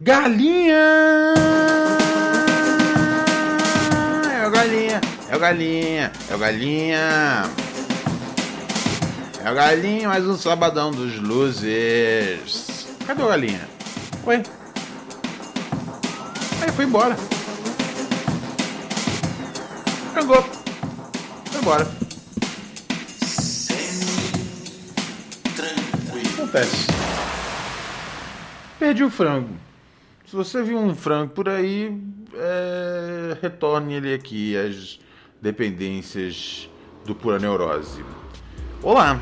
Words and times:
Galinha! 0.00 0.76
É 4.32 4.46
o 4.46 4.50
galinha, 4.50 5.00
é 5.28 5.36
o 5.36 5.38
galinha, 5.38 6.12
é 6.28 6.34
o 6.34 6.38
galinha. 6.38 7.42
É 9.44 9.50
o 9.50 9.54
galinha, 9.54 10.08
mais 10.08 10.26
um 10.26 10.36
sabadão 10.36 10.90
dos 10.90 11.18
luzes. 11.18 12.86
Cadê 13.06 13.22
o 13.22 13.28
galinha? 13.28 13.68
Oi. 14.26 14.42
Aí 16.62 16.72
foi 16.72 16.84
embora. 16.84 17.16
Pegou. 20.14 20.42
Foi 20.42 21.60
embora. 21.60 21.90
Acontece. 26.34 26.99
Perdi 28.80 29.04
o 29.04 29.10
frango. 29.10 29.54
Se 30.24 30.34
você 30.34 30.62
viu 30.62 30.78
um 30.78 30.94
frango 30.94 31.34
por 31.34 31.50
aí, 31.50 32.02
é, 32.32 33.36
retorne 33.42 33.92
ele 33.92 34.14
aqui 34.14 34.56
às 34.56 34.98
dependências 35.38 36.66
do 37.04 37.14
Pura 37.14 37.38
Neurose. 37.38 38.02
Olá! 38.82 39.20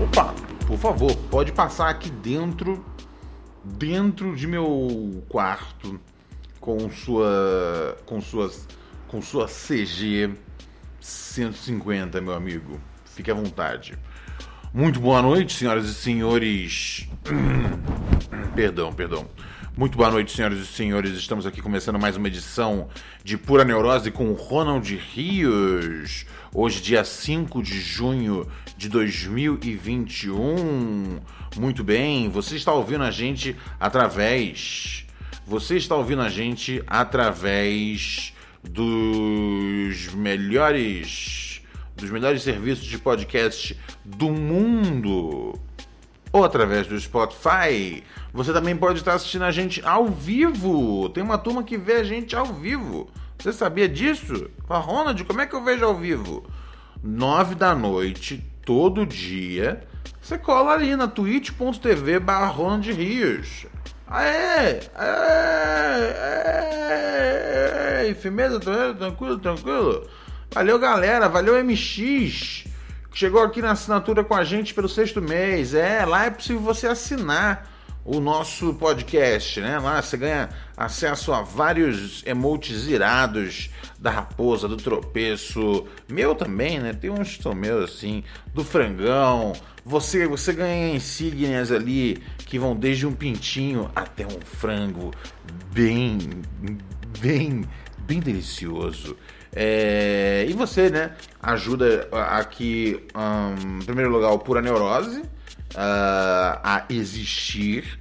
Opa, 0.00 0.32
por 0.68 0.78
favor, 0.78 1.16
pode 1.28 1.50
passar 1.50 1.88
aqui 1.88 2.10
dentro, 2.10 2.84
dentro 3.64 4.36
de 4.36 4.46
meu 4.46 5.24
quarto, 5.28 6.00
com 6.60 6.88
sua, 6.88 7.98
com 8.06 8.20
suas, 8.20 8.68
com 9.08 9.20
sua 9.20 9.48
CG 9.48 10.32
150, 11.00 12.20
meu 12.20 12.34
amigo. 12.34 12.80
Fique 13.04 13.32
à 13.32 13.34
vontade. 13.34 13.98
Muito 14.76 14.98
boa 14.98 15.22
noite, 15.22 15.52
senhoras 15.52 15.88
e 15.88 15.94
senhores. 15.94 17.06
perdão, 18.56 18.92
perdão. 18.92 19.24
Muito 19.76 19.96
boa 19.96 20.10
noite, 20.10 20.32
senhoras 20.32 20.58
e 20.58 20.66
senhores. 20.66 21.12
Estamos 21.12 21.46
aqui 21.46 21.62
começando 21.62 21.96
mais 21.96 22.16
uma 22.16 22.26
edição 22.26 22.88
de 23.22 23.38
Pura 23.38 23.64
Neurose 23.64 24.10
com 24.10 24.32
Ronald 24.32 24.92
Rios. 25.14 26.26
Hoje, 26.52 26.82
dia 26.82 27.04
5 27.04 27.62
de 27.62 27.80
junho 27.80 28.48
de 28.76 28.88
2021. 28.88 31.20
Muito 31.56 31.84
bem, 31.84 32.28
você 32.28 32.56
está 32.56 32.72
ouvindo 32.72 33.04
a 33.04 33.12
gente 33.12 33.54
através. 33.78 35.06
Você 35.46 35.76
está 35.76 35.94
ouvindo 35.94 36.22
a 36.22 36.28
gente 36.28 36.82
através 36.88 38.34
dos 38.64 40.12
melhores 40.14 41.53
dos 41.96 42.10
melhores 42.10 42.42
serviços 42.42 42.84
de 42.84 42.98
podcast 42.98 43.78
do 44.04 44.30
mundo 44.30 45.58
ou 46.34 46.44
através 46.44 46.88
do 46.88 46.98
Spotify. 46.98 48.02
Você 48.32 48.52
também 48.52 48.76
pode 48.76 48.98
estar 48.98 49.14
assistindo 49.14 49.44
a 49.44 49.52
gente 49.52 49.80
ao 49.86 50.06
vivo. 50.06 51.08
Tem 51.10 51.22
uma 51.22 51.38
turma 51.38 51.62
que 51.62 51.78
vê 51.78 51.94
a 51.94 52.04
gente 52.04 52.34
ao 52.34 52.46
vivo. 52.46 53.08
Você 53.38 53.52
sabia 53.52 53.88
disso? 53.88 54.50
Fala, 54.66 54.80
Ronald, 54.80 55.22
como 55.24 55.40
é 55.40 55.46
que 55.46 55.54
eu 55.54 55.62
vejo 55.62 55.84
ao 55.84 55.94
vivo? 55.94 56.44
Nove 57.00 57.54
da 57.54 57.72
noite, 57.72 58.44
todo 58.66 59.06
dia. 59.06 59.84
Você 60.20 60.36
cola 60.36 60.72
ali 60.72 60.96
na 60.96 61.06
twitch.tv 61.06 62.18
barra 62.18 62.46
Ronald 62.46 62.90
Rios. 62.90 63.66
Aê! 64.08 64.80
Aê! 64.96 66.14
Aê! 68.08 68.14
Firmeza, 68.14 68.58
tranquilo, 68.58 69.38
tranquilo? 69.38 70.08
Valeu, 70.52 70.78
galera. 70.78 71.28
Valeu, 71.28 71.62
MX. 71.64 72.64
Que 73.10 73.18
chegou 73.18 73.42
aqui 73.42 73.62
na 73.62 73.72
assinatura 73.72 74.24
com 74.24 74.34
a 74.34 74.44
gente 74.44 74.74
pelo 74.74 74.88
sexto 74.88 75.22
mês. 75.22 75.74
É, 75.74 76.04
lá 76.04 76.26
é 76.26 76.30
possível 76.30 76.60
você 76.60 76.86
assinar 76.86 77.70
o 78.04 78.20
nosso 78.20 78.74
podcast, 78.74 79.60
né? 79.60 79.78
Lá 79.78 80.02
você 80.02 80.16
ganha 80.16 80.50
acesso 80.76 81.32
a 81.32 81.40
vários 81.40 82.22
emotes 82.26 82.86
irados 82.86 83.70
da 83.98 84.10
raposa, 84.10 84.68
do 84.68 84.76
tropeço, 84.76 85.86
meu 86.08 86.34
também, 86.34 86.78
né? 86.78 86.92
Tem 86.92 87.08
uns 87.08 87.36
que 87.36 87.42
são 87.42 87.54
meus 87.54 87.90
assim, 87.90 88.22
do 88.52 88.62
frangão. 88.62 89.54
Você, 89.84 90.26
você 90.26 90.52
ganha 90.52 90.94
insígnias 90.94 91.72
ali 91.72 92.22
que 92.38 92.58
vão 92.58 92.76
desde 92.76 93.06
um 93.06 93.12
pintinho 93.12 93.90
até 93.96 94.26
um 94.26 94.40
frango 94.44 95.10
bem, 95.72 96.18
bem, 97.20 97.64
bem 98.00 98.20
delicioso. 98.20 99.16
É, 99.56 100.44
e 100.48 100.52
você, 100.52 100.90
né, 100.90 101.12
ajuda 101.40 102.08
aqui, 102.28 103.00
um, 103.14 103.78
em 103.78 103.84
primeiro 103.84 104.10
lugar, 104.10 104.32
o 104.32 104.38
Pura 104.38 104.60
Neurose 104.60 105.20
uh, 105.20 106.60
a 106.62 106.84
existir. 106.90 107.98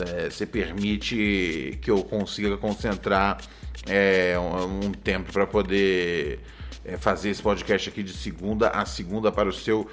É, 0.00 0.28
você 0.28 0.44
permite 0.44 1.78
que 1.80 1.88
eu 1.88 2.02
consiga 2.02 2.56
concentrar 2.56 3.38
é, 3.86 4.36
um, 4.38 4.86
um, 4.86 4.92
tempo 4.92 5.32
para 5.32 5.46
poder 5.46 6.40
é, 6.84 6.96
fazer 6.96 7.30
esse 7.30 7.40
podcast 7.40 7.90
aqui 7.90 8.02
de 8.02 8.12
segunda 8.12 8.70
a 8.70 8.84
segunda 8.84 9.30
para 9.30 9.48
o 9.48 9.52
seu 9.52 9.88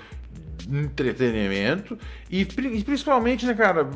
entretenimento 0.67 1.99
e, 2.31 2.41
e 2.41 2.83
principalmente, 2.83 3.45
né, 3.45 3.53
cara, 3.53 3.87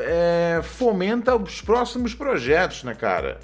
é, 0.00 0.60
fomenta 0.64 1.36
os 1.36 1.60
próximos 1.60 2.12
projetos, 2.12 2.82
né, 2.82 2.94
cara? 2.94 3.38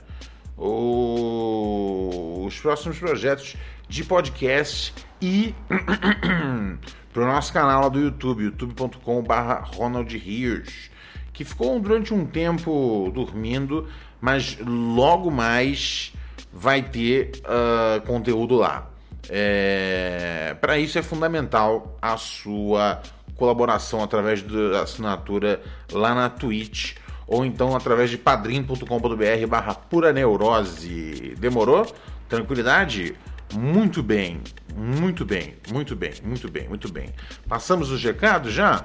o, 0.57 2.32
os 2.45 2.59
próximos 2.59 2.99
projetos 2.99 3.57
de 3.89 4.05
podcast 4.05 4.95
e 5.21 5.55
para 7.13 7.23
o 7.23 7.27
nosso 7.27 7.53
canal 7.53 7.83
lá 7.83 7.89
do 7.89 8.01
YouTube, 8.01 8.45
youtube.com.br 8.45 9.33
Ronald 9.77 10.17
Rios, 10.17 10.91
que 11.33 11.45
ficou 11.45 11.79
durante 11.79 12.13
um 12.15 12.27
tempo 12.27 13.11
dormindo, 13.15 13.89
mas 14.21 14.59
logo 14.65 15.31
mais 15.31 16.13
vai 16.53 16.83
ter 16.83 17.33
uh, 17.41 18.01
conteúdo 18.07 18.57
lá. 18.57 18.89
É, 19.29 20.57
para 20.61 20.79
isso 20.79 20.99
é 20.99 21.03
fundamental 21.03 21.97
a 22.03 22.17
sua 22.17 23.01
colaboração 23.37 24.03
através 24.03 24.43
da 24.43 24.83
assinatura 24.83 25.63
lá 25.91 26.15
na 26.15 26.29
Twitch 26.29 26.97
ou 27.27 27.45
então 27.45 27.75
através 27.75 28.11
de 28.11 28.19
padrim.com.br 28.19 29.47
barra 29.49 29.75
pura 29.75 30.13
neurose. 30.13 31.35
Demorou? 31.39 31.87
Tranquilidade? 32.33 33.15
Muito 33.53 34.03
bem, 34.03 34.41
muito 34.75 35.23
bem, 35.23 35.55
muito 35.71 35.95
bem, 35.95 36.15
muito 36.25 36.51
bem, 36.51 36.67
muito 36.67 36.91
bem. 36.91 37.11
Passamos 37.47 37.91
os 37.91 38.03
recados 38.03 38.55
já? 38.55 38.85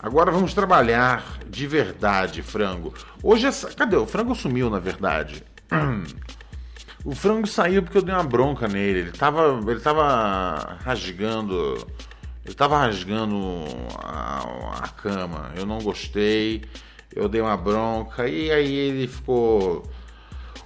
Agora 0.00 0.32
vamos 0.32 0.52
trabalhar 0.52 1.38
de 1.48 1.68
verdade, 1.68 2.42
frango. 2.42 2.92
Hoje 3.22 3.46
essa. 3.46 3.72
Cadê? 3.72 3.94
O 3.94 4.06
frango 4.06 4.34
sumiu, 4.34 4.68
na 4.68 4.80
verdade. 4.80 5.44
O 7.04 7.14
frango 7.14 7.46
saiu 7.46 7.82
porque 7.82 7.98
eu 7.98 8.02
dei 8.02 8.14
uma 8.14 8.24
bronca 8.24 8.66
nele. 8.66 9.00
Ele 9.00 9.12
tava, 9.12 9.60
ele 9.70 9.80
tava 9.80 10.78
rasgando. 10.82 11.86
Ele 12.42 12.54
tava 12.54 12.78
rasgando 12.78 13.66
a, 14.02 14.78
a 14.82 14.88
cama. 14.88 15.52
Eu 15.54 15.66
não 15.66 15.80
gostei 15.80 16.62
eu 17.14 17.28
dei 17.28 17.40
uma 17.40 17.56
bronca 17.56 18.28
e 18.28 18.50
aí 18.50 18.74
ele 18.74 19.06
ficou 19.06 19.84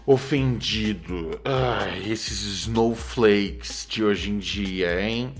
ofendido. 0.08 1.38
Ai, 1.44 2.10
esses 2.10 2.40
snowflakes 2.40 3.86
de 3.86 4.02
hoje 4.02 4.30
em 4.30 4.38
dia, 4.38 4.98
hein? 4.98 5.34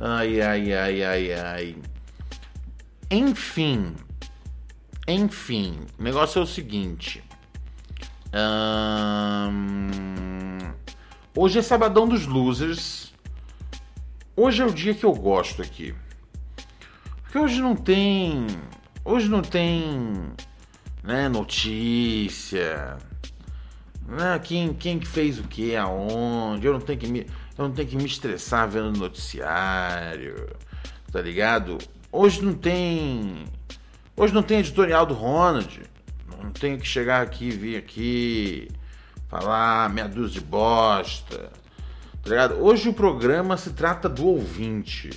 Ai, 0.00 0.40
ai, 0.40 0.72
ai, 0.72 1.04
ai, 1.04 1.32
ai. 1.32 1.76
Enfim, 3.08 3.94
enfim, 5.06 5.78
o 5.96 6.02
negócio 6.02 6.40
é 6.40 6.42
o 6.42 6.46
seguinte. 6.46 7.22
Hoje 11.36 11.60
é 11.60 11.62
sabadão 11.62 12.08
dos 12.08 12.26
losers. 12.26 13.14
Hoje 14.34 14.60
é 14.60 14.66
o 14.66 14.72
dia 14.72 14.92
que 14.92 15.06
eu 15.06 15.12
gosto 15.12 15.62
aqui. 15.62 15.94
Porque 17.22 17.38
hoje 17.38 17.62
não 17.62 17.76
tem 17.76 18.44
Hoje 19.04 19.28
não 19.28 19.42
tem 19.42 20.32
né, 21.04 21.28
notícia, 21.28 22.98
né, 24.06 24.38
quem, 24.42 24.72
quem 24.74 25.00
fez 25.00 25.38
o 25.38 25.44
que, 25.44 25.76
aonde, 25.76 26.66
eu 26.66 26.72
não 26.72 26.80
tenho 26.80 26.98
que 26.98 27.06
me, 27.06 27.26
eu 27.56 27.68
não 27.68 27.72
tenho 27.72 27.88
que 27.88 27.96
me 27.96 28.04
estressar 28.04 28.68
vendo 28.68 28.98
noticiário, 28.98 30.48
tá 31.10 31.20
ligado? 31.20 31.78
Hoje 32.12 32.42
não 32.42 32.54
tem 32.54 33.44
Hoje 34.16 34.32
não 34.32 34.44
tem 34.44 34.60
editorial 34.60 35.04
do 35.04 35.12
Ronald. 35.12 35.82
Não 36.40 36.50
tenho 36.50 36.78
que 36.78 36.86
chegar 36.86 37.20
aqui, 37.20 37.50
vir 37.50 37.76
aqui, 37.76 38.68
falar 39.28 39.90
meia 39.90 40.06
dúzia 40.06 40.40
de 40.40 40.46
bosta. 40.46 41.50
Tá 42.22 42.30
ligado? 42.30 42.54
Hoje 42.62 42.88
o 42.88 42.92
programa 42.94 43.56
se 43.56 43.70
trata 43.70 44.08
do 44.08 44.26
ouvinte. 44.26 45.10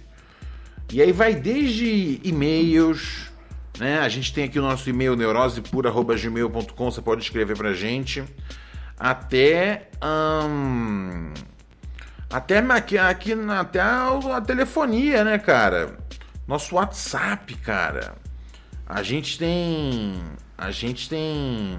E 0.92 1.00
aí 1.00 1.12
vai 1.12 1.36
desde 1.36 2.20
e-mails, 2.24 3.30
né? 3.78 4.00
A 4.00 4.10
gente 4.10 4.34
tem 4.34 4.46
aqui 4.46 4.58
o 4.58 4.64
nosso 4.64 4.90
e-mail 4.90 5.16
neurosepura.gmail.com, 5.16 6.92
você 6.92 7.02
pode 7.02 7.22
escrever 7.22 7.56
pra 7.56 7.74
gente. 7.74 8.24
Até. 9.00 9.90
Hum, 10.04 11.34
até 12.30 12.60
aqui, 12.60 12.98
aqui 12.98 13.34
até 13.34 13.80
a, 13.80 14.10
a 14.36 14.42
telefonia, 14.42 15.24
né, 15.24 15.38
cara? 15.38 15.98
Nosso 16.48 16.76
WhatsApp, 16.76 17.54
cara. 17.56 18.16
A 18.86 19.02
gente 19.04 19.38
tem. 19.38 20.22
A 20.58 20.72
gente 20.72 21.08
tem. 21.10 21.78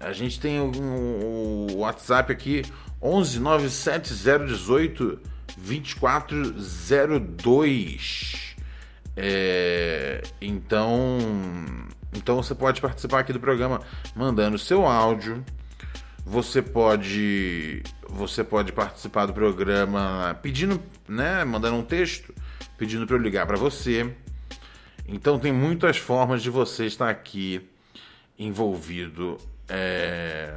A 0.00 0.12
gente 0.12 0.38
tem 0.38 0.60
o, 0.60 0.70
o 1.72 1.78
WhatsApp 1.78 2.30
aqui 2.32 2.62
11 3.02 3.40
97018 3.40 5.20
2402. 5.56 8.54
É, 9.16 10.22
então, 10.40 11.18
então 12.14 12.36
você 12.36 12.54
pode 12.54 12.80
participar 12.80 13.18
aqui 13.20 13.32
do 13.32 13.40
programa 13.40 13.80
mandando 14.14 14.56
seu 14.58 14.86
áudio. 14.86 15.44
Você 16.30 16.60
pode 16.60 17.82
você 18.06 18.44
pode 18.44 18.70
participar 18.70 19.24
do 19.24 19.32
programa 19.32 20.38
pedindo, 20.42 20.78
né, 21.08 21.42
mandando 21.42 21.76
um 21.76 21.82
texto, 21.82 22.34
pedindo 22.76 23.06
para 23.06 23.16
eu 23.16 23.20
ligar 23.20 23.46
para 23.46 23.56
você. 23.56 24.14
Então 25.06 25.38
tem 25.38 25.52
muitas 25.52 25.96
formas 25.96 26.42
de 26.42 26.50
você 26.50 26.84
estar 26.84 27.08
aqui 27.08 27.66
envolvido 28.38 29.38
é, 29.70 30.54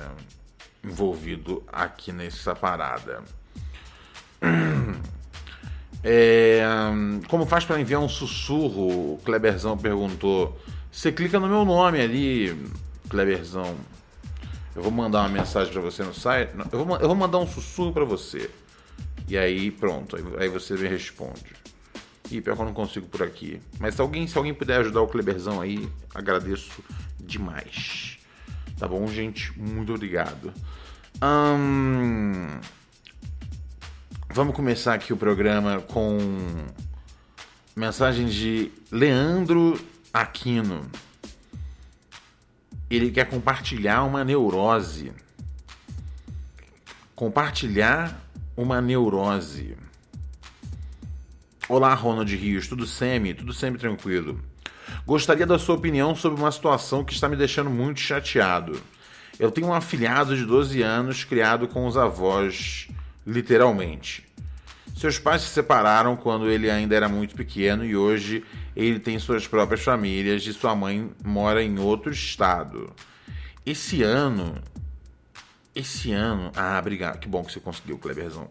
envolvido 0.84 1.64
aqui 1.72 2.12
nessa 2.12 2.54
parada. 2.54 3.24
É, 6.04 6.64
como 7.28 7.46
faz 7.46 7.64
para 7.64 7.80
enviar 7.80 8.02
um 8.02 8.10
sussurro? 8.10 9.14
O 9.14 9.22
Kleberzão 9.24 9.78
perguntou. 9.78 10.60
Você 10.92 11.12
clica 11.12 11.40
no 11.40 11.48
meu 11.48 11.64
nome 11.64 12.02
ali, 12.02 12.60
Kleberzão. 13.08 13.78
Eu 14.76 14.82
vou 14.82 14.92
mandar 14.92 15.20
uma 15.22 15.30
mensagem 15.30 15.72
para 15.72 15.82
você 15.82 16.04
no 16.04 16.14
site. 16.14 16.52
Eu 16.72 16.86
vou, 16.86 16.98
eu 16.98 17.08
vou 17.08 17.16
mandar 17.16 17.40
um 17.40 17.48
sussurro 17.48 17.92
para 17.92 18.06
você. 18.06 18.50
E 19.28 19.38
aí, 19.38 19.72
pronto. 19.72 20.18
Aí 20.38 20.48
você 20.48 20.76
me 20.76 20.88
responde. 20.88 21.54
E 22.30 22.40
pior 22.40 22.56
que 22.56 22.62
eu 22.62 22.66
não 22.66 22.74
consigo 22.74 23.08
por 23.08 23.24
aqui. 23.24 23.62
Mas 23.80 23.96
se 23.96 24.02
alguém, 24.02 24.26
se 24.26 24.38
alguém 24.38 24.54
puder 24.54 24.80
ajudar 24.80 25.02
o 25.02 25.08
Kleberzão 25.08 25.60
aí, 25.60 25.90
agradeço 26.16 26.82
demais. 27.20 28.18
Tá 28.80 28.88
bom, 28.88 29.06
gente? 29.08 29.58
Muito 29.60 29.94
obrigado. 29.94 30.54
Hum, 31.22 32.48
vamos 34.30 34.56
começar 34.56 34.94
aqui 34.94 35.12
o 35.12 35.18
programa 35.18 35.82
com 35.82 36.18
mensagem 37.76 38.28
de 38.28 38.72
Leandro 38.90 39.80
Aquino. 40.14 40.90
Ele 42.92 43.10
quer 43.10 43.24
compartilhar 43.24 44.04
uma 44.04 44.22
neurose. 44.22 45.14
Compartilhar 47.16 48.22
uma 48.58 48.82
neurose. 48.82 49.78
Olá, 51.70 51.94
Ronald 51.94 52.36
Rios, 52.36 52.68
tudo 52.68 52.86
semi, 52.86 53.34
tudo 53.34 53.54
semi 53.54 53.78
tranquilo. 53.78 54.42
Gostaria 55.06 55.48
da 55.48 55.58
sua 55.58 55.76
opinião 55.76 56.14
sobre 56.14 56.42
uma 56.42 56.52
situação 56.52 57.02
que 57.02 57.14
está 57.14 57.30
me 57.30 57.38
deixando 57.38 57.70
muito 57.70 58.02
chateado. 58.02 58.82
Eu 59.40 59.50
tenho 59.52 59.68
um 59.68 59.74
afilhado 59.74 60.36
de 60.36 60.46
12 60.46 60.82
anos 60.82 61.24
criado 61.24 61.70
com 61.70 61.88
os 61.88 61.96
avós, 61.96 62.90
literalmente. 63.26 64.28
Seus 64.98 65.18
pais 65.18 65.44
se 65.44 65.48
separaram 65.48 66.18
quando 66.18 66.50
ele 66.50 66.70
ainda 66.70 66.94
era 66.94 67.08
muito 67.08 67.36
pequeno 67.36 67.86
e 67.86 67.96
hoje 67.96 68.44
ele 68.76 69.00
tem 69.00 69.20
suas 69.20 69.48
próprias 69.48 69.82
famílias 69.82 70.46
e 70.46 70.54
sua 70.54 70.76
mãe 70.76 71.12
mora 71.24 71.64
em 71.64 71.80
outro 71.80 72.12
estado. 72.12 72.94
Esse 73.66 74.02
ano. 74.04 74.56
Esse 75.76 76.12
ano. 76.12 76.52
Ah, 76.56 76.78
obrigado. 76.80 77.20
Que 77.20 77.28
bom 77.28 77.44
que 77.44 77.52
você 77.52 77.60
conseguiu, 77.60 77.98
Kleberzão. 77.98 78.50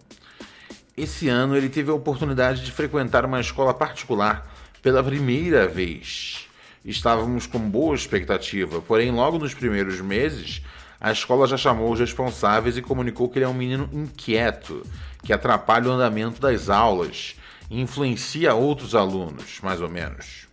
Esse 0.96 1.28
ano 1.28 1.56
ele 1.56 1.68
teve 1.68 1.90
a 1.90 1.94
oportunidade 1.94 2.64
de 2.64 2.70
frequentar 2.72 3.24
uma 3.24 3.40
escola 3.40 3.72
particular 3.72 4.52
pela 4.82 5.02
primeira 5.02 5.66
vez. 5.66 6.46
Estávamos 6.84 7.46
com 7.46 7.58
boa 7.58 7.94
expectativa, 7.94 8.80
porém, 8.80 9.10
logo 9.10 9.38
nos 9.38 9.52
primeiros 9.52 10.00
meses, 10.00 10.62
a 11.00 11.12
escola 11.12 11.46
já 11.46 11.56
chamou 11.56 11.92
os 11.92 12.00
responsáveis 12.00 12.76
e 12.76 12.82
comunicou 12.82 13.28
que 13.28 13.38
ele 13.38 13.44
é 13.44 13.48
um 13.48 13.54
menino 13.54 13.88
inquieto, 13.92 14.82
que 15.22 15.32
atrapalha 15.32 15.88
o 15.88 15.92
andamento 15.92 16.40
das 16.40 16.68
aulas 16.68 17.36
influencia 17.78 18.54
outros 18.54 18.94
alunos, 18.94 19.60
mais 19.62 19.80
ou 19.80 19.88
menos. 19.88 20.48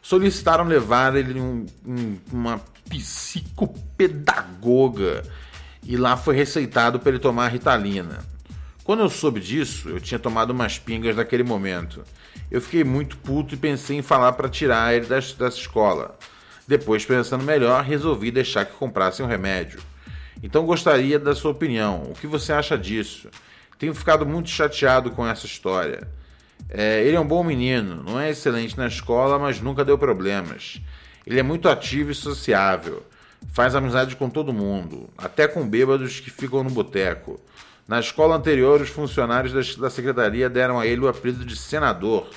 Solicitaram 0.00 0.64
levar 0.64 1.14
ele 1.14 1.38
um, 1.38 1.66
um, 1.86 2.16
uma 2.32 2.58
psicopedagoga 2.88 5.22
e 5.84 5.96
lá 5.96 6.16
foi 6.16 6.34
receitado 6.34 6.98
para 6.98 7.10
ele 7.10 7.18
tomar 7.18 7.48
ritalina. 7.48 8.20
Quando 8.84 9.00
eu 9.00 9.08
soube 9.08 9.40
disso, 9.40 9.88
eu 9.88 10.00
tinha 10.00 10.18
tomado 10.18 10.50
umas 10.50 10.78
pingas 10.78 11.14
naquele 11.14 11.44
momento. 11.44 12.02
Eu 12.50 12.60
fiquei 12.60 12.82
muito 12.82 13.16
puto 13.16 13.54
e 13.54 13.58
pensei 13.58 13.98
em 13.98 14.02
falar 14.02 14.32
para 14.32 14.48
tirar 14.48 14.94
ele 14.94 15.06
dessa 15.06 15.46
escola. 15.46 16.18
Depois, 16.66 17.04
pensando 17.04 17.44
melhor, 17.44 17.84
resolvi 17.84 18.30
deixar 18.30 18.64
que 18.64 18.72
comprassem 18.72 19.24
um 19.24 19.28
remédio. 19.28 19.80
Então 20.42 20.66
gostaria 20.66 21.18
da 21.18 21.34
sua 21.34 21.52
opinião. 21.52 22.02
O 22.10 22.14
que 22.14 22.26
você 22.26 22.52
acha 22.52 22.76
disso? 22.76 23.28
Tenho 23.78 23.94
ficado 23.94 24.26
muito 24.26 24.48
chateado 24.48 25.10
com 25.10 25.26
essa 25.26 25.46
história. 25.46 26.08
É, 26.68 27.02
ele 27.02 27.16
é 27.16 27.20
um 27.20 27.26
bom 27.26 27.44
menino, 27.44 28.02
não 28.02 28.18
é 28.18 28.30
excelente 28.30 28.76
na 28.76 28.86
escola, 28.86 29.38
mas 29.38 29.60
nunca 29.60 29.84
deu 29.84 29.98
problemas. 29.98 30.80
Ele 31.26 31.38
é 31.38 31.42
muito 31.42 31.68
ativo 31.68 32.10
e 32.10 32.14
sociável. 32.14 33.02
Faz 33.52 33.74
amizade 33.74 34.16
com 34.16 34.30
todo 34.30 34.52
mundo, 34.52 35.10
até 35.18 35.46
com 35.46 35.68
bêbados 35.68 36.20
que 36.20 36.30
ficam 36.30 36.62
no 36.62 36.70
boteco. 36.70 37.40
Na 37.86 38.00
escola 38.00 38.36
anterior, 38.36 38.80
os 38.80 38.88
funcionários 38.88 39.76
da 39.76 39.90
secretaria 39.90 40.48
deram 40.48 40.78
a 40.78 40.86
ele 40.86 41.00
o 41.00 41.08
apelido 41.08 41.44
de 41.44 41.56
senador, 41.56 42.28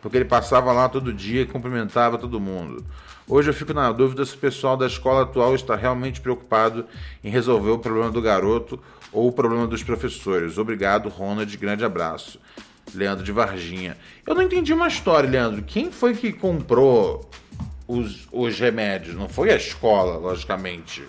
porque 0.00 0.16
ele 0.16 0.24
passava 0.24 0.72
lá 0.72 0.88
todo 0.88 1.12
dia 1.12 1.42
e 1.42 1.46
cumprimentava 1.46 2.16
todo 2.16 2.40
mundo. 2.40 2.84
Hoje 3.28 3.50
eu 3.50 3.54
fico 3.54 3.72
na 3.72 3.90
dúvida 3.92 4.24
se 4.24 4.34
o 4.34 4.38
pessoal 4.38 4.76
da 4.76 4.86
escola 4.86 5.22
atual 5.22 5.54
está 5.54 5.76
realmente 5.76 6.20
preocupado 6.20 6.86
em 7.22 7.30
resolver 7.30 7.70
o 7.70 7.78
problema 7.78 8.10
do 8.10 8.20
garoto 8.20 8.80
ou 9.12 9.28
o 9.28 9.32
problema 9.32 9.66
dos 9.66 9.82
professores. 9.82 10.58
Obrigado, 10.58 11.08
Ronald. 11.08 11.56
Grande 11.56 11.84
abraço. 11.84 12.40
Leandro 12.94 13.24
de 13.24 13.32
Varginha. 13.32 13.96
Eu 14.26 14.34
não 14.34 14.42
entendi 14.42 14.72
uma 14.72 14.88
história, 14.88 15.28
Leandro. 15.28 15.62
Quem 15.62 15.90
foi 15.90 16.14
que 16.14 16.32
comprou 16.32 17.28
os, 17.86 18.28
os 18.30 18.58
remédios? 18.58 19.14
Não 19.14 19.28
foi 19.28 19.50
a 19.50 19.56
escola, 19.56 20.16
logicamente. 20.16 21.02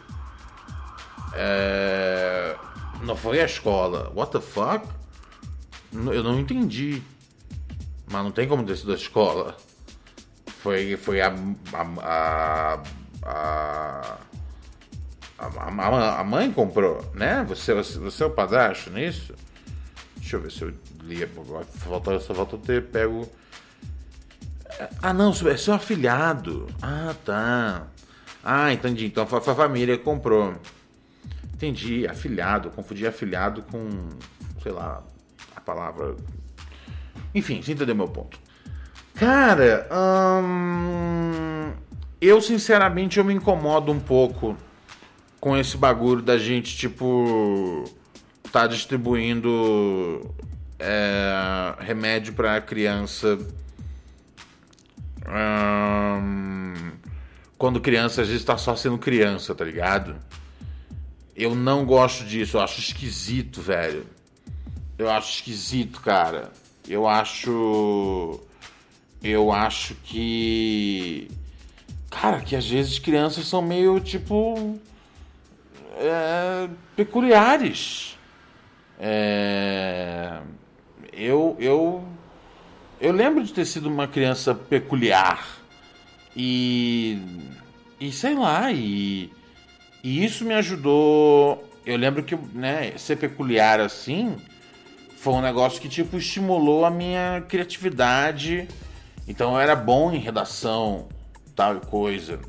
É... 1.34 2.56
Não 3.04 3.16
foi 3.16 3.42
a 3.42 3.46
escola. 3.46 4.12
What 4.16 4.32
the 4.32 4.42
fuck? 4.42 4.88
Eu 5.92 6.24
não 6.24 6.40
entendi. 6.40 7.02
Mas 8.12 8.24
não 8.24 8.32
tem 8.32 8.48
como 8.48 8.64
ter 8.64 8.78
sido 8.78 8.92
a 8.92 8.96
escola. 8.96 9.58
Foi, 10.46 10.96
foi 10.96 11.20
a, 11.20 11.34
a, 11.74 12.82
a, 13.24 14.18
a, 15.40 16.20
a 16.20 16.24
mãe 16.24 16.52
comprou, 16.52 17.04
né? 17.14 17.44
Você, 17.50 17.74
você, 17.74 18.00
você 18.00 18.24
é 18.24 18.26
o 18.26 18.30
padrasto 18.30 18.90
nisso? 18.90 19.34
Deixa 20.24 20.38
eu 20.38 20.42
ver 20.42 20.52
se 20.52 20.62
eu 20.62 20.74
li. 21.04 21.28
Falta, 21.80 22.18
só 22.22 22.34
falta 22.34 22.58
ter 22.58 22.82
pego. 22.86 23.30
Ah, 25.02 25.14
não, 25.14 25.32
é 25.32 25.58
seu 25.58 25.74
afilhado. 25.74 26.68
Ah, 26.82 27.14
tá. 27.26 27.88
Ah, 28.42 28.72
entendi. 28.72 29.06
Então 29.06 29.28
foi 29.28 29.40
a 29.40 29.42
família 29.42 29.98
que 29.98 30.04
comprou. 30.04 30.54
Entendi, 31.54 32.08
afilhado. 32.08 32.72
Confundi 32.72 33.06
afilhado 33.06 33.64
com, 33.64 33.90
sei 34.64 34.72
lá, 34.72 35.04
a 35.54 35.60
palavra. 35.60 36.16
Enfim, 37.36 37.62
você 37.62 37.74
entendeu 37.74 37.94
meu 37.94 38.08
ponto. 38.08 38.40
Cara, 39.16 39.88
hum, 40.42 41.74
eu 42.22 42.42
sinceramente 42.42 43.20
eu 43.20 43.26
me 43.26 43.34
incomodo 43.34 43.92
um 43.92 44.00
pouco 44.00 44.56
com 45.40 45.58
esse 45.58 45.76
bagulho 45.76 46.22
da 46.22 46.38
gente, 46.38 46.76
tipo, 46.78 47.84
tá 48.54 48.68
distribuindo 48.68 50.34
é, 50.80 51.76
remédio 51.80 52.34
pra 52.34 52.62
criança. 52.62 53.38
Hum, 55.28 56.92
quando 57.58 57.82
criança 57.82 58.22
às 58.22 58.30
vezes 58.30 58.46
tá 58.46 58.58
só 58.58 58.76
sendo 58.76 58.98
criança, 58.98 59.54
tá 59.54 59.66
ligado? 59.66 60.16
Eu 61.36 61.56
não 61.56 61.84
gosto 61.84 62.24
disso, 62.24 62.58
eu 62.58 62.62
acho 62.62 62.80
esquisito, 62.80 63.60
velho. 63.60 64.06
Eu 64.98 65.10
acho 65.10 65.34
esquisito, 65.34 66.00
cara. 66.00 66.52
Eu 66.88 67.08
acho 67.08 68.40
eu 69.22 69.52
acho 69.52 69.96
que 69.96 71.28
Cara, 72.14 72.40
que 72.42 72.56
às 72.56 72.70
vezes 72.70 73.00
crianças 73.00 73.48
são 73.48 73.62
meio 73.62 74.00
tipo. 74.00 74.80
É, 75.98 76.70
peculiares. 76.96 78.13
É, 79.00 80.40
eu, 81.12 81.56
eu, 81.60 82.04
eu 83.00 83.12
lembro 83.12 83.44
de 83.44 83.54
ter 83.54 83.66
sido 83.66 83.88
uma 83.88 84.08
criança 84.08 84.54
peculiar. 84.56 85.60
E. 86.36 87.20
E 88.00 88.12
sei 88.12 88.36
lá, 88.36 88.72
e. 88.72 89.32
E 90.04 90.24
isso 90.24 90.44
me 90.44 90.54
ajudou. 90.54 91.70
Eu 91.86 91.98
lembro 91.98 92.24
que 92.24 92.36
né, 92.36 92.98
ser 92.98 93.18
peculiar 93.18 93.80
assim 93.80 94.38
foi 95.24 95.34
um 95.34 95.42
negócio 95.42 95.82
que 95.82 95.88
tipo 95.88 96.18
estimulou 96.18 96.84
a 96.84 96.90
minha 96.90 97.42
criatividade. 97.48 98.68
Então 99.26 99.54
eu 99.54 99.60
era 99.62 99.74
bom 99.74 100.12
em 100.12 100.18
redação, 100.18 101.08
tal 101.56 101.80
coisa. 101.80 102.40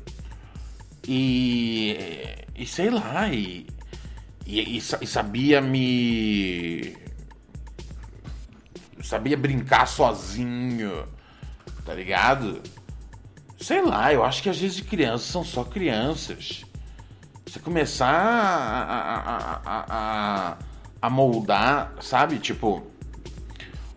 E, 1.07 1.97
e 2.53 2.65
sei 2.65 2.89
lá, 2.89 3.29
e, 3.29 3.65
e, 4.45 4.77
e 4.77 5.07
sabia 5.07 5.59
me. 5.59 6.95
Sabia 9.01 9.37
brincar 9.37 9.87
sozinho, 9.87 11.07
tá 11.83 11.93
ligado? 11.93 12.61
Sei 13.59 13.81
lá, 13.81 14.11
eu 14.13 14.23
acho 14.23 14.41
que 14.43 14.49
às 14.49 14.57
vezes 14.57 14.81
crianças 14.81 15.27
são 15.27 15.43
só 15.43 15.63
crianças. 15.63 16.65
Você 17.45 17.59
começar 17.59 18.07
a, 18.07 18.83
a, 18.83 19.61
a, 19.65 19.85
a, 19.89 20.57
a 21.01 21.09
moldar, 21.09 21.93
sabe? 22.01 22.39
Tipo, 22.39 22.85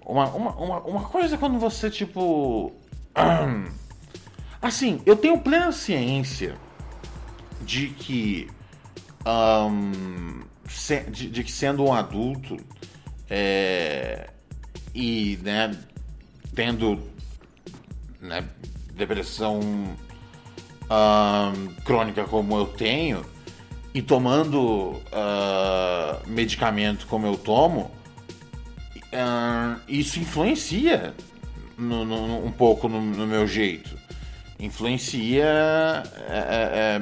uma, 0.08 0.26
uma, 0.28 0.50
uma, 0.56 0.80
uma 0.80 1.02
coisa 1.02 1.36
quando 1.36 1.58
você, 1.58 1.90
tipo. 1.90 2.72
Assim, 4.60 5.00
eu 5.04 5.16
tenho 5.16 5.38
plena 5.38 5.70
ciência 5.70 6.56
de 7.60 7.88
que. 7.88 8.48
Um, 9.26 10.42
de, 11.10 11.30
de, 11.30 11.44
que 11.44 11.52
sendo 11.52 11.84
um 11.84 11.92
adulto 11.92 12.56
é, 13.28 14.30
e 14.94 15.38
né, 15.42 15.76
tendo 16.54 17.00
né, 18.20 18.44
depressão 18.94 19.60
uh, 20.84 21.74
crônica 21.84 22.24
como 22.24 22.56
eu 22.56 22.66
tenho 22.66 23.24
e 23.94 24.02
tomando 24.02 24.92
uh, 24.92 26.26
medicamento 26.26 27.06
como 27.06 27.26
eu 27.26 27.36
tomo, 27.36 27.90
uh, 29.12 29.80
isso 29.88 30.18
influencia 30.18 31.14
no, 31.76 32.04
no, 32.04 32.44
um 32.44 32.52
pouco 32.52 32.88
no, 32.88 33.00
no, 33.00 33.26
meu 33.26 33.46
jeito. 33.46 33.96
Influencia 34.58 35.44
é, 35.44 36.98
é, 36.98 36.98
é 36.98 37.00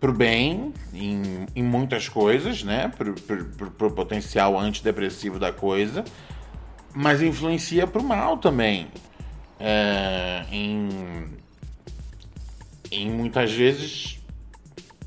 pro 0.00 0.12
bem 0.12 0.72
em, 0.92 1.46
em, 1.54 1.62
muitas 1.62 2.08
coisas, 2.08 2.62
né? 2.62 2.88
Pro, 2.96 3.14
pro, 3.14 3.44
pro, 3.44 3.70
pro 3.70 3.90
potencial 3.90 4.58
antidepressivo 4.58 5.38
da 5.38 5.52
coisa, 5.52 6.04
mas 6.94 7.20
influencia 7.22 7.86
pro 7.86 8.02
mal 8.02 8.38
também 8.38 8.88
é, 9.58 10.44
em, 10.50 10.88
em 12.90 13.10
muitas 13.10 13.52
vezes 13.52 14.18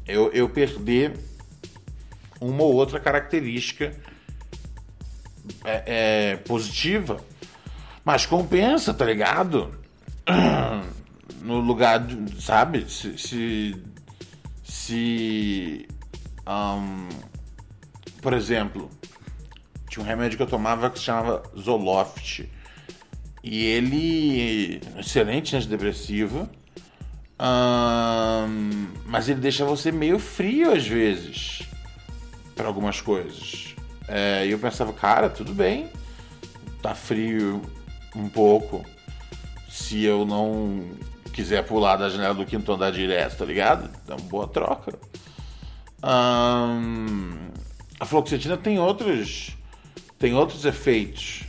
eu, 0.05 0.31
eu 0.33 0.49
perder 0.49 1.13
uma 2.39 2.63
ou 2.63 2.73
outra 2.73 2.99
característica 2.99 3.95
é, 5.63 5.83
é, 6.33 6.35
positiva, 6.37 7.23
mas 8.03 8.25
compensa, 8.25 8.93
tá 8.93 9.05
ligado? 9.05 9.73
No 11.41 11.59
lugar, 11.59 12.05
sabe? 12.39 12.87
Se, 12.87 13.17
se, 13.17 13.75
se 14.71 15.85
um, 16.47 17.09
por 18.21 18.33
exemplo, 18.33 18.89
tinha 19.89 20.01
um 20.01 20.07
remédio 20.07 20.37
que 20.37 20.43
eu 20.43 20.47
tomava 20.47 20.89
que 20.89 20.97
se 20.97 21.05
chamava 21.05 21.43
Zoloft 21.59 22.49
e 23.43 23.65
ele. 23.65 24.81
Excelente 24.97 25.55
antidepressivo. 25.55 26.49
Hum, 27.37 28.93
mas 29.05 29.27
ele 29.27 29.41
deixa 29.41 29.65
você 29.65 29.91
meio 29.91 30.17
frio 30.17 30.71
às 30.71 30.87
vezes. 30.87 31.63
Para 32.55 32.67
algumas 32.67 33.01
coisas. 33.01 33.75
É, 34.07 34.47
e 34.47 34.51
eu 34.51 34.59
pensava, 34.59 34.93
cara, 34.93 35.29
tudo 35.29 35.53
bem. 35.53 35.89
Tá 36.81 36.95
frio 36.95 37.61
um 38.15 38.29
pouco. 38.29 38.85
Se 39.69 40.03
eu 40.03 40.25
não 40.25 40.89
quiser 41.31 41.65
pular 41.65 41.97
da 41.97 42.09
janela 42.09 42.33
do 42.33 42.45
quinto 42.45 42.71
andar 42.71 42.91
direto, 42.91 43.37
tá 43.37 43.45
ligado? 43.45 43.89
Uma 44.07 44.17
boa 44.17 44.47
troca. 44.47 44.93
A 46.01 46.75
fluoxetina 48.05 48.57
tem 48.57 48.79
outros. 48.79 49.55
Tem 50.17 50.33
outros 50.33 50.65
efeitos. 50.65 51.43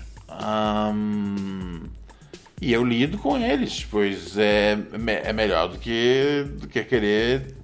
E 2.60 2.72
eu 2.72 2.84
lido 2.84 3.18
com 3.18 3.36
eles, 3.36 3.84
pois 3.84 4.38
é, 4.38 4.78
é 5.24 5.32
melhor 5.32 5.68
do 5.68 5.78
que, 5.78 6.46
do 6.60 6.68
que 6.68 6.84
querer, 6.84 7.56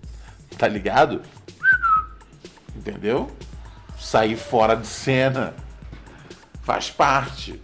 tá 0.56 0.66
ligado? 0.66 1.22
Entendeu? 2.74 3.30
Sair 3.98 4.36
fora 4.36 4.74
de 4.74 4.86
cena 4.86 5.54
faz 6.62 6.90
parte. 6.90 7.60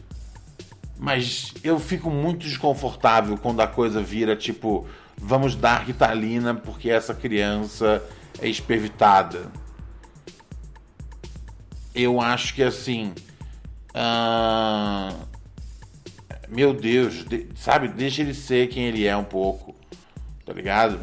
Mas 0.99 1.53
eu 1.63 1.79
fico 1.79 2.11
muito 2.11 2.47
desconfortável 2.47 3.37
quando 3.37 3.61
a 3.61 3.67
coisa 3.67 4.03
vira 4.03 4.37
tipo, 4.37 4.87
vamos 5.17 5.57
dar 5.57 5.85
Ritalina 5.85 6.55
porque 6.55 6.91
essa 6.91 7.15
criança 7.15 8.03
é 8.41 8.49
espervitada. 8.49 9.51
Eu 11.95 12.21
acho 12.21 12.55
que 12.55 12.63
assim 12.63 13.13
ah, 13.95 15.15
meu 16.49 16.75
Deus, 16.75 17.25
de, 17.25 17.47
sabe? 17.55 17.87
Deixa 17.87 18.23
ele 18.23 18.35
ser 18.35 18.69
quem 18.69 18.87
ele 18.87 19.07
é 19.07 19.17
um 19.17 19.25
pouco, 19.25 19.75
tá 20.45 20.53
ligado? 20.53 20.99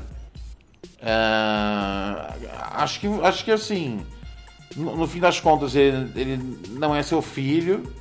Ah, 1.02 2.36
acho 2.74 3.00
que 3.00 3.08
acho 3.08 3.46
que 3.46 3.52
assim, 3.52 4.06
no, 4.76 4.98
no 4.98 5.08
fim 5.08 5.22
das 5.22 5.40
contas 5.40 5.74
ele, 5.74 6.12
ele, 6.20 6.60
não 6.72 6.94
é 6.94 7.02
seu 7.02 7.22
filho. 7.22 7.96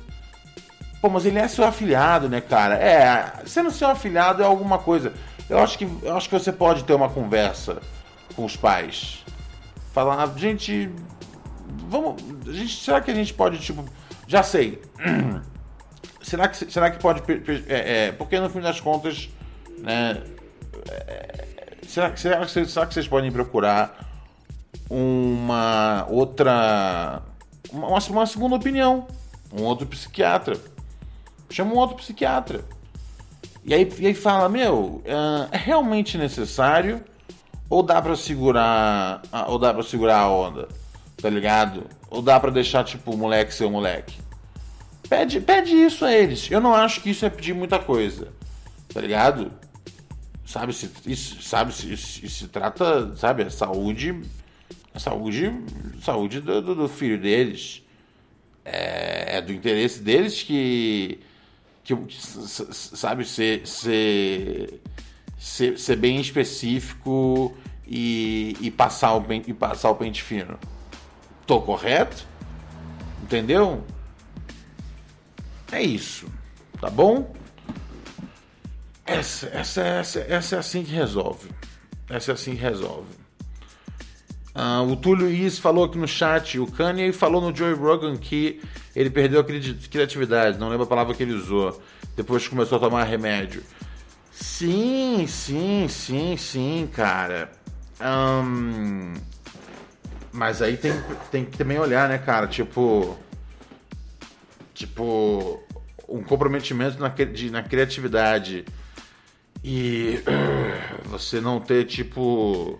Pô, 1.01 1.09
mas 1.09 1.25
ele 1.25 1.39
é 1.39 1.47
seu 1.47 1.65
afilhado, 1.65 2.29
né, 2.29 2.39
cara? 2.39 2.75
É, 2.75 3.45
sendo 3.45 3.71
seu 3.71 3.87
afilhado 3.87 4.43
é 4.43 4.45
alguma 4.45 4.77
coisa. 4.77 5.13
Eu 5.49 5.59
acho 5.59 5.77
que 5.77 5.89
eu 6.03 6.15
acho 6.15 6.29
que 6.29 6.37
você 6.37 6.51
pode 6.51 6.83
ter 6.83 6.93
uma 6.93 7.09
conversa 7.09 7.81
com 8.35 8.45
os 8.45 8.55
pais, 8.55 9.25
falar, 9.93 10.31
gente, 10.37 10.89
vamos, 11.89 12.21
gente, 12.47 12.77
será 12.77 13.01
que 13.01 13.11
a 13.11 13.15
gente 13.15 13.33
pode 13.33 13.59
tipo 13.59 13.83
já 14.31 14.43
sei. 14.43 14.81
será, 16.23 16.47
que, 16.47 16.71
será 16.71 16.89
que 16.89 16.99
pode. 17.01 17.21
É, 17.67 18.07
é, 18.07 18.11
porque 18.13 18.39
no 18.39 18.49
fim 18.49 18.61
das 18.61 18.79
contas. 18.79 19.29
Né, 19.79 20.23
é, 20.89 21.45
será, 21.85 22.15
será, 22.15 22.47
será 22.47 22.85
que 22.85 22.93
vocês 22.93 23.07
podem 23.09 23.29
procurar 23.29 24.09
uma 24.89 26.05
outra. 26.09 27.21
Uma, 27.73 27.97
uma 27.97 28.25
segunda 28.25 28.55
opinião? 28.55 29.05
Um 29.51 29.63
outro 29.63 29.85
psiquiatra. 29.85 30.57
Chama 31.51 31.73
um 31.73 31.77
outro 31.77 31.97
psiquiatra. 31.97 32.63
E 33.63 33.73
aí, 33.73 33.87
e 33.99 34.07
aí 34.07 34.13
fala: 34.13 34.49
Meu, 34.49 35.03
é 35.51 35.57
realmente 35.57 36.17
necessário? 36.17 37.03
Ou 37.69 37.83
dá 37.83 38.01
para 38.01 38.15
segurar. 38.15 39.21
Ou 39.47 39.59
dá 39.59 39.73
para 39.73 39.83
segurar 39.83 40.19
a 40.19 40.29
onda? 40.29 40.67
Tá 41.21 41.29
ligado? 41.29 41.85
Ou 42.09 42.21
dá 42.21 42.39
para 42.39 42.51
deixar, 42.51 42.83
tipo, 42.83 43.11
o 43.11 43.17
moleque 43.17 43.53
ser 43.53 43.65
o 43.65 43.69
moleque? 43.69 44.17
Pede, 45.07 45.39
pede 45.41 45.71
isso 45.75 46.03
a 46.05 46.11
eles. 46.11 46.49
Eu 46.49 46.59
não 46.59 46.73
acho 46.73 47.01
que 47.01 47.09
isso 47.09 47.25
é 47.25 47.29
pedir 47.29 47.53
muita 47.53 47.77
coisa. 47.77 48.29
Tá 48.93 48.99
ligado? 48.99 49.51
Sabe, 50.45 50.73
se, 50.73 50.89
isso, 51.05 51.41
sabe, 51.41 51.73
se, 51.73 51.93
isso, 51.93 52.27
se 52.27 52.47
trata, 52.47 53.15
sabe, 53.15 53.43
a 53.43 53.49
saúde. 53.49 54.21
A 54.93 54.99
saúde. 54.99 55.53
Saúde 56.01 56.41
do, 56.41 56.61
do, 56.61 56.75
do 56.75 56.87
filho 56.87 57.19
deles. 57.19 57.83
É, 58.65 59.37
é, 59.37 59.41
do 59.41 59.53
interesse 59.53 60.01
deles 60.01 60.41
que. 60.43 61.19
Sabe, 62.09 63.25
ser, 63.25 63.65
ser, 63.67 64.81
ser, 65.37 65.77
ser 65.77 65.95
bem 65.95 66.19
específico 66.19 67.55
e, 67.85 68.55
e, 68.61 68.71
passar 68.71 69.15
o, 69.15 69.25
e 69.31 69.53
passar 69.53 69.89
o 69.89 69.95
pente 69.95 70.21
fino. 70.23 70.57
Tô 71.45 71.61
correto? 71.61 72.25
Entendeu? 73.23 73.83
É 75.71 75.81
isso. 75.81 76.27
Tá 76.79 76.89
bom? 76.89 77.33
Essa, 79.05 79.47
essa, 79.47 79.81
essa, 79.81 80.19
essa 80.21 80.55
é 80.55 80.59
assim 80.59 80.83
que 80.83 80.91
resolve. 80.91 81.49
Essa 82.09 82.31
é 82.31 82.33
assim 82.33 82.55
que 82.55 82.61
resolve. 82.61 83.21
Ah, 84.53 84.81
o 84.81 84.95
Túlio 84.95 85.29
Is 85.29 85.59
falou 85.59 85.85
aqui 85.85 85.97
no 85.97 86.07
chat, 86.07 86.59
o 86.59 86.67
Kanye 86.67 87.13
falou 87.13 87.41
no 87.41 87.55
Joey 87.55 87.73
Rogan 87.73 88.17
que 88.17 88.61
ele 88.95 89.09
perdeu 89.09 89.39
a 89.39 89.43
criatividade, 89.43 90.57
não 90.57 90.69
lembro 90.69 90.83
a 90.83 90.89
palavra 90.89 91.13
que 91.13 91.23
ele 91.23 91.33
usou, 91.33 91.81
depois 92.15 92.47
começou 92.47 92.77
a 92.77 92.81
tomar 92.81 93.03
remédio. 93.03 93.63
Sim, 94.31 95.25
sim, 95.27 95.87
sim, 95.87 96.35
sim, 96.35 96.89
cara. 96.91 97.51
Um, 98.01 99.13
mas 100.31 100.61
aí 100.61 100.77
tem, 100.77 100.93
tem 101.29 101.45
que 101.45 101.57
também 101.57 101.77
olhar, 101.77 102.09
né, 102.09 102.17
cara? 102.17 102.47
Tipo. 102.47 103.17
Tipo. 104.73 105.61
Um 106.07 106.23
comprometimento 106.23 106.99
na, 106.99 107.07
de, 107.09 107.51
na 107.51 107.61
criatividade. 107.63 108.65
E 109.63 110.19
você 111.05 111.39
não 111.39 111.59
ter, 111.59 111.85
tipo. 111.85 112.79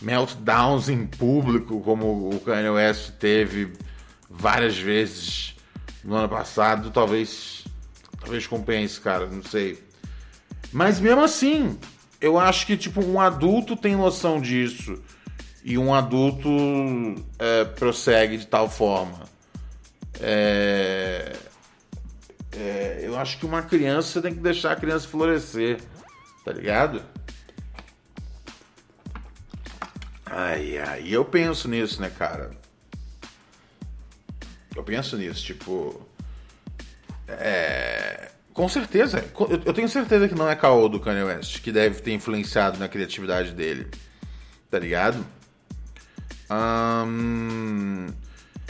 Meltdowns 0.00 0.88
em 0.88 1.06
público, 1.06 1.80
como 1.80 2.30
o 2.30 2.40
Kanye 2.40 2.70
West 2.70 3.12
teve 3.20 3.72
várias 4.32 4.76
vezes 4.78 5.54
no 6.02 6.14
ano 6.14 6.28
passado, 6.28 6.90
talvez. 6.90 7.64
Talvez 8.20 8.46
compense, 8.46 9.00
cara, 9.00 9.26
não 9.26 9.42
sei. 9.42 9.82
Mas 10.72 11.00
mesmo 11.00 11.22
assim, 11.22 11.78
eu 12.20 12.38
acho 12.38 12.66
que 12.66 12.76
tipo 12.76 13.04
um 13.04 13.20
adulto 13.20 13.76
tem 13.76 13.96
noção 13.96 14.40
disso 14.40 15.02
e 15.64 15.76
um 15.76 15.92
adulto 15.92 16.48
é, 17.38 17.64
prossegue 17.64 18.36
de 18.36 18.46
tal 18.46 18.70
forma. 18.70 19.20
É, 20.20 21.36
é, 22.52 23.00
eu 23.02 23.18
acho 23.18 23.38
que 23.38 23.46
uma 23.46 23.62
criança 23.62 24.22
tem 24.22 24.32
que 24.32 24.40
deixar 24.40 24.72
a 24.72 24.76
criança 24.76 25.08
florescer, 25.08 25.80
tá 26.44 26.52
ligado? 26.52 27.02
Ai, 30.24 30.78
ai, 30.78 31.04
eu 31.08 31.24
penso 31.24 31.68
nisso, 31.68 32.00
né, 32.00 32.08
cara? 32.08 32.61
Eu 34.74 34.82
penso 34.82 35.16
nisso, 35.16 35.44
tipo. 35.44 36.06
É. 37.28 38.30
Com 38.52 38.68
certeza. 38.68 39.24
Eu 39.64 39.72
tenho 39.72 39.88
certeza 39.88 40.28
que 40.28 40.34
não 40.34 40.48
é 40.48 40.54
caô 40.54 40.88
do 40.88 41.00
Kanye 41.00 41.22
West 41.22 41.62
que 41.62 41.72
deve 41.72 42.00
ter 42.00 42.12
influenciado 42.12 42.78
na 42.78 42.88
criatividade 42.88 43.52
dele. 43.52 43.88
Tá 44.70 44.78
ligado? 44.78 45.24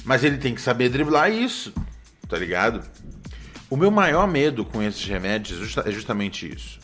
mas 0.04 0.22
ele 0.22 0.38
tem 0.38 0.54
que 0.54 0.60
saber 0.60 0.88
driblar 0.88 1.32
isso. 1.32 1.72
Tá 2.28 2.38
ligado? 2.38 2.88
O 3.68 3.76
meu 3.76 3.90
maior 3.90 4.28
medo 4.28 4.64
com 4.64 4.82
esses 4.82 5.04
remédios 5.04 5.76
é 5.78 5.90
justamente 5.90 6.50
isso. 6.50 6.78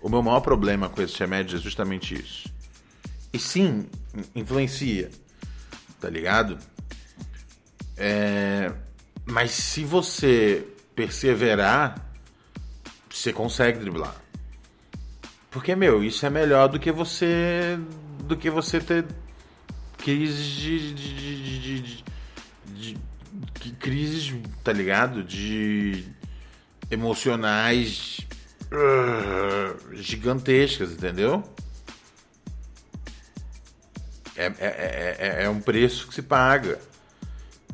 O 0.00 0.08
meu 0.08 0.22
maior 0.22 0.40
problema 0.40 0.88
com 0.88 1.02
esses 1.02 1.16
remédios 1.16 1.60
é 1.60 1.62
justamente 1.62 2.14
isso. 2.14 2.48
E 3.32 3.38
sim, 3.38 3.86
influencia. 4.34 5.10
Tá 6.00 6.08
ligado? 6.08 6.58
É... 7.98 8.72
Mas 9.26 9.50
se 9.50 9.84
você 9.84 10.66
perseverar 10.94 12.08
você 13.18 13.32
consegue 13.32 13.80
driblar. 13.80 14.14
Porque, 15.50 15.74
meu, 15.74 16.04
isso 16.04 16.24
é 16.24 16.30
melhor 16.30 16.68
do 16.68 16.78
que 16.78 16.92
você. 16.92 17.78
do 18.24 18.36
que 18.36 18.50
você 18.50 18.80
ter 18.80 19.04
crises 19.96 20.46
de. 20.46 20.94
de, 20.94 21.60
de, 21.60 22.04
de, 22.66 22.98
de 23.60 23.70
crises, 23.80 24.34
tá 24.62 24.72
ligado? 24.72 25.24
De 25.24 26.04
emocionais 26.90 28.20
uh, 28.70 29.96
gigantescas, 29.96 30.92
entendeu? 30.92 31.42
É, 34.36 34.46
é, 34.46 34.52
é, 34.60 35.16
é, 35.18 35.44
é 35.44 35.48
um 35.48 35.60
preço 35.60 36.06
que 36.06 36.14
se 36.14 36.22
paga, 36.22 36.78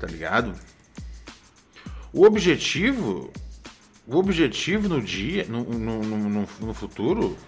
tá 0.05 0.13
ligado? 0.13 0.55
O 2.13 2.25
objetivo 2.25 3.33
o 4.07 4.19
objetivo 4.19 4.87
no 4.87 5.01
dia, 5.01 5.47
no, 5.49 5.65
no, 5.65 6.03
no, 6.03 6.49
no 6.61 6.75
futuro, 6.75 7.39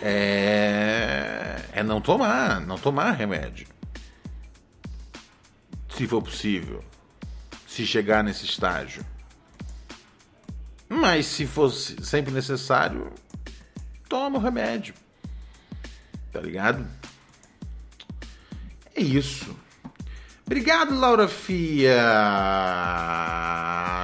é, 0.00 1.62
é 1.72 1.82
não 1.84 2.00
tomar, 2.00 2.60
não 2.60 2.76
tomar 2.76 3.12
remédio. 3.12 3.68
Se 5.88 6.08
for 6.08 6.20
possível. 6.20 6.82
Se 7.68 7.86
chegar 7.86 8.24
nesse 8.24 8.44
estágio. 8.44 9.06
Mas 10.88 11.26
se 11.26 11.46
fosse 11.46 12.04
sempre 12.04 12.32
necessário, 12.32 13.12
toma 14.08 14.38
o 14.38 14.42
remédio. 14.42 14.94
Tá 16.32 16.40
ligado? 16.40 16.84
É 18.94 19.00
isso. 19.00 19.56
Obrigado, 20.52 20.94
Laura 20.94 21.26
Fia. 21.26 21.96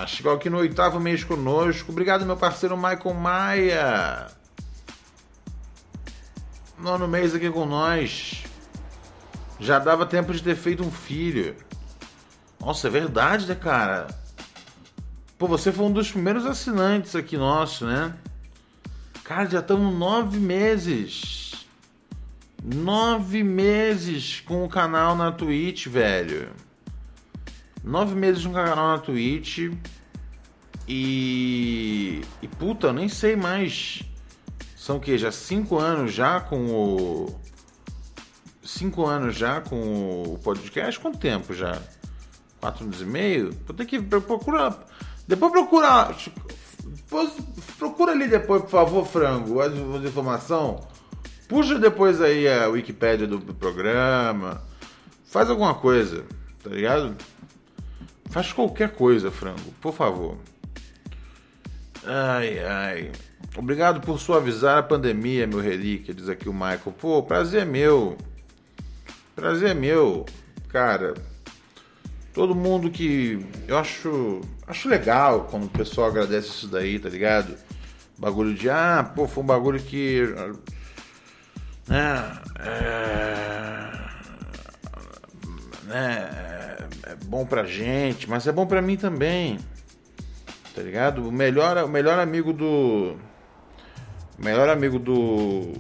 Chegou 0.07 0.33
aqui 0.33 0.49
no 0.49 0.57
oitavo 0.57 0.99
mês 0.99 1.23
conosco. 1.23 1.93
Obrigado, 1.93 2.25
meu 2.25 2.39
parceiro 2.39 2.75
Michael 2.75 3.13
Maia. 3.13 4.29
Nono 6.79 7.07
mês 7.07 7.35
aqui 7.35 7.51
com 7.51 7.67
nós. 7.67 8.45
Já 9.61 9.79
dava 9.79 10.07
tempo 10.07 10.33
de 10.33 10.43
ter 10.43 10.57
feito 10.57 10.83
um 10.83 10.91
filho. 10.91 11.55
Nossa, 12.59 12.87
é 12.87 12.91
verdade, 12.91 13.45
né, 13.45 13.55
cara? 13.55 14.07
Pô, 15.37 15.47
você 15.47 15.71
foi 15.71 15.85
um 15.85 15.93
dos 15.93 16.11
primeiros 16.11 16.47
assinantes 16.47 17.15
aqui 17.15 17.37
nosso, 17.37 17.85
né? 17.85 18.15
Cara, 19.23 19.51
já 19.51 19.59
estamos 19.59 19.95
nove 19.95 20.39
meses 20.39 21.48
Nove 22.63 23.45
meses 23.45 24.41
com 24.41 24.65
o 24.65 24.69
canal 24.69 25.15
na 25.15 25.31
Twitch, 25.31 25.87
velho. 25.87 26.51
Nove 27.85 28.15
meses 28.15 28.45
com 28.45 28.51
o 28.51 28.55
canal 28.55 28.89
na 28.89 28.99
Twitch. 28.99 29.73
E. 30.87 32.21
E 32.43 32.49
puta, 32.59 32.89
eu 32.89 32.93
nem 32.93 33.09
sei 33.09 33.37
mais. 33.37 34.03
São 34.77 34.97
o 34.97 35.01
que? 35.01 35.17
Já 35.17 35.31
cinco 35.31 35.79
anos 35.79 36.13
já 36.13 36.41
com 36.41 36.67
o. 36.67 37.41
Cinco 38.63 39.07
anos 39.07 39.37
já 39.37 39.61
com 39.61 40.25
o 40.25 40.39
podcast? 40.43 40.99
Quanto 41.01 41.19
tempo 41.19 41.55
já? 41.55 41.81
Quatro 42.61 42.85
anos 42.85 43.01
e 43.01 43.05
meio? 43.05 43.57
Vou 43.67 43.75
ter 43.75 43.87
que 43.87 44.01
procurar. 44.01 44.85
Depois 45.27 45.53
procura. 45.53 46.15
Procura 47.79 48.13
ali 48.13 48.29
depois, 48.29 48.63
por 48.63 48.71
favor, 48.71 49.07
frango, 49.07 49.61
as, 49.61 49.73
informações 49.73 50.81
Puxa 51.49 51.79
depois 51.79 52.21
aí 52.21 52.47
a 52.47 52.69
Wikipédia 52.69 53.27
do 53.27 53.41
programa. 53.55 54.63
Faz 55.25 55.49
alguma 55.49 55.75
coisa, 55.75 56.25
tá 56.63 56.69
ligado? 56.69 57.17
Faz 58.31 58.53
qualquer 58.53 58.91
coisa, 58.91 59.31
frango, 59.31 59.73
por 59.81 59.95
favor. 59.95 60.37
Ai, 62.05 62.59
ai. 62.59 63.13
Obrigado 63.57 64.01
por 64.01 64.21
suavizar 64.21 64.79
a 64.79 64.83
pandemia, 64.83 65.47
meu 65.47 65.61
relíquia, 65.61 66.13
diz 66.13 66.29
aqui 66.29 66.49
o 66.49 66.53
Michael. 66.53 66.95
Pô, 66.99 67.23
prazer 67.23 67.63
é 67.63 67.65
meu. 67.65 68.17
Prazer 69.35 69.71
é 69.71 69.75
meu. 69.75 70.27
Cara, 70.69 71.15
todo 72.35 72.55
mundo 72.55 72.91
que. 72.91 73.45
Eu 73.67 73.79
acho. 73.79 74.43
Acho 74.67 74.89
legal 74.89 75.49
quando 75.51 75.65
o 75.65 75.71
pessoal 75.71 76.09
agradece 76.09 76.49
isso 76.49 76.69
daí, 76.69 76.99
tá 76.99 77.09
ligado? 77.09 77.55
Bagulho 78.19 78.55
de. 78.55 78.69
Ah, 78.69 79.11
pô, 79.15 79.27
foi 79.27 79.43
um 79.43 79.47
bagulho 79.47 79.81
que 79.81 80.23
né, 81.89 82.39
é, 82.59 83.91
né, 85.85 86.79
é 87.05 87.15
bom 87.25 87.47
pra 87.47 87.65
gente, 87.65 88.29
mas 88.29 88.47
é 88.47 88.53
bom 88.53 88.67
pra 88.67 88.83
mim 88.83 88.97
também. 88.97 89.59
Tá 90.75 90.83
ligado? 90.83 91.27
O 91.29 91.33
melhor, 91.33 91.77
o 91.85 91.89
melhor 91.89 92.19
amigo 92.19 92.53
do. 92.53 93.17
O 94.39 94.45
melhor 94.45 94.69
amigo 94.69 94.99
do, 94.99 95.73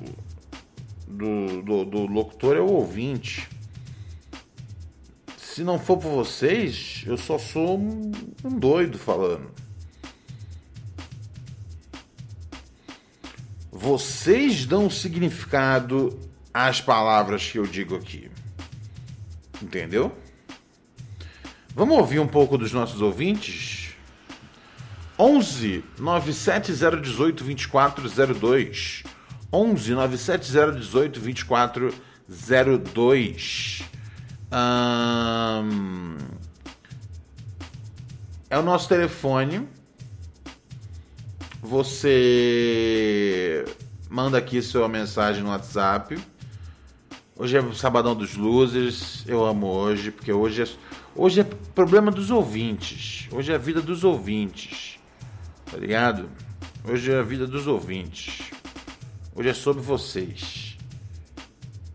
do, 1.06 1.62
do, 1.62 1.84
do 1.84 2.06
locutor 2.06 2.56
é 2.56 2.60
o 2.60 2.66
ouvinte. 2.66 3.48
Se 5.36 5.62
não 5.62 5.78
for 5.78 5.98
por 5.98 6.10
vocês, 6.10 7.04
eu 7.06 7.16
só 7.16 7.38
sou 7.38 7.78
um, 7.78 8.10
um 8.44 8.58
doido 8.58 8.98
falando. 8.98 9.50
Vocês 13.80 14.66
dão 14.66 14.90
significado 14.90 16.18
às 16.52 16.80
palavras 16.80 17.48
que 17.48 17.60
eu 17.60 17.64
digo 17.64 17.94
aqui. 17.94 18.28
Entendeu? 19.62 20.12
Vamos 21.76 21.96
ouvir 21.96 22.18
um 22.18 22.26
pouco 22.26 22.58
dos 22.58 22.72
nossos 22.72 23.00
ouvintes? 23.00 23.90
11 25.16 25.84
97018 25.96 27.44
2402 27.44 29.04
11 29.52 29.94
97018 29.94 31.20
2402 31.20 33.84
hum, 35.62 36.16
É 38.50 38.58
o 38.58 38.62
nosso 38.62 38.88
telefone 38.88 39.68
você 41.60 43.64
manda 44.08 44.38
aqui 44.38 44.62
sua 44.62 44.88
mensagem 44.88 45.42
no 45.42 45.50
WhatsApp. 45.50 46.18
Hoje 47.36 47.56
é 47.56 47.60
o 47.60 47.74
Sabadão 47.74 48.14
dos 48.14 48.36
Losers. 48.36 49.24
Eu 49.26 49.44
amo 49.44 49.66
hoje, 49.66 50.10
porque 50.10 50.32
hoje 50.32 50.62
é, 50.62 50.68
hoje 51.14 51.40
é 51.40 51.44
problema 51.44 52.10
dos 52.10 52.30
ouvintes. 52.30 53.28
Hoje 53.32 53.52
é 53.52 53.56
a 53.56 53.58
vida 53.58 53.80
dos 53.80 54.04
ouvintes. 54.04 54.98
Tá 55.70 55.76
ligado? 55.76 56.28
Hoje 56.84 57.12
é 57.12 57.18
a 57.18 57.22
vida 57.22 57.46
dos 57.46 57.66
ouvintes. 57.66 58.50
Hoje 59.34 59.48
é 59.48 59.54
sobre 59.54 59.82
vocês. 59.82 60.76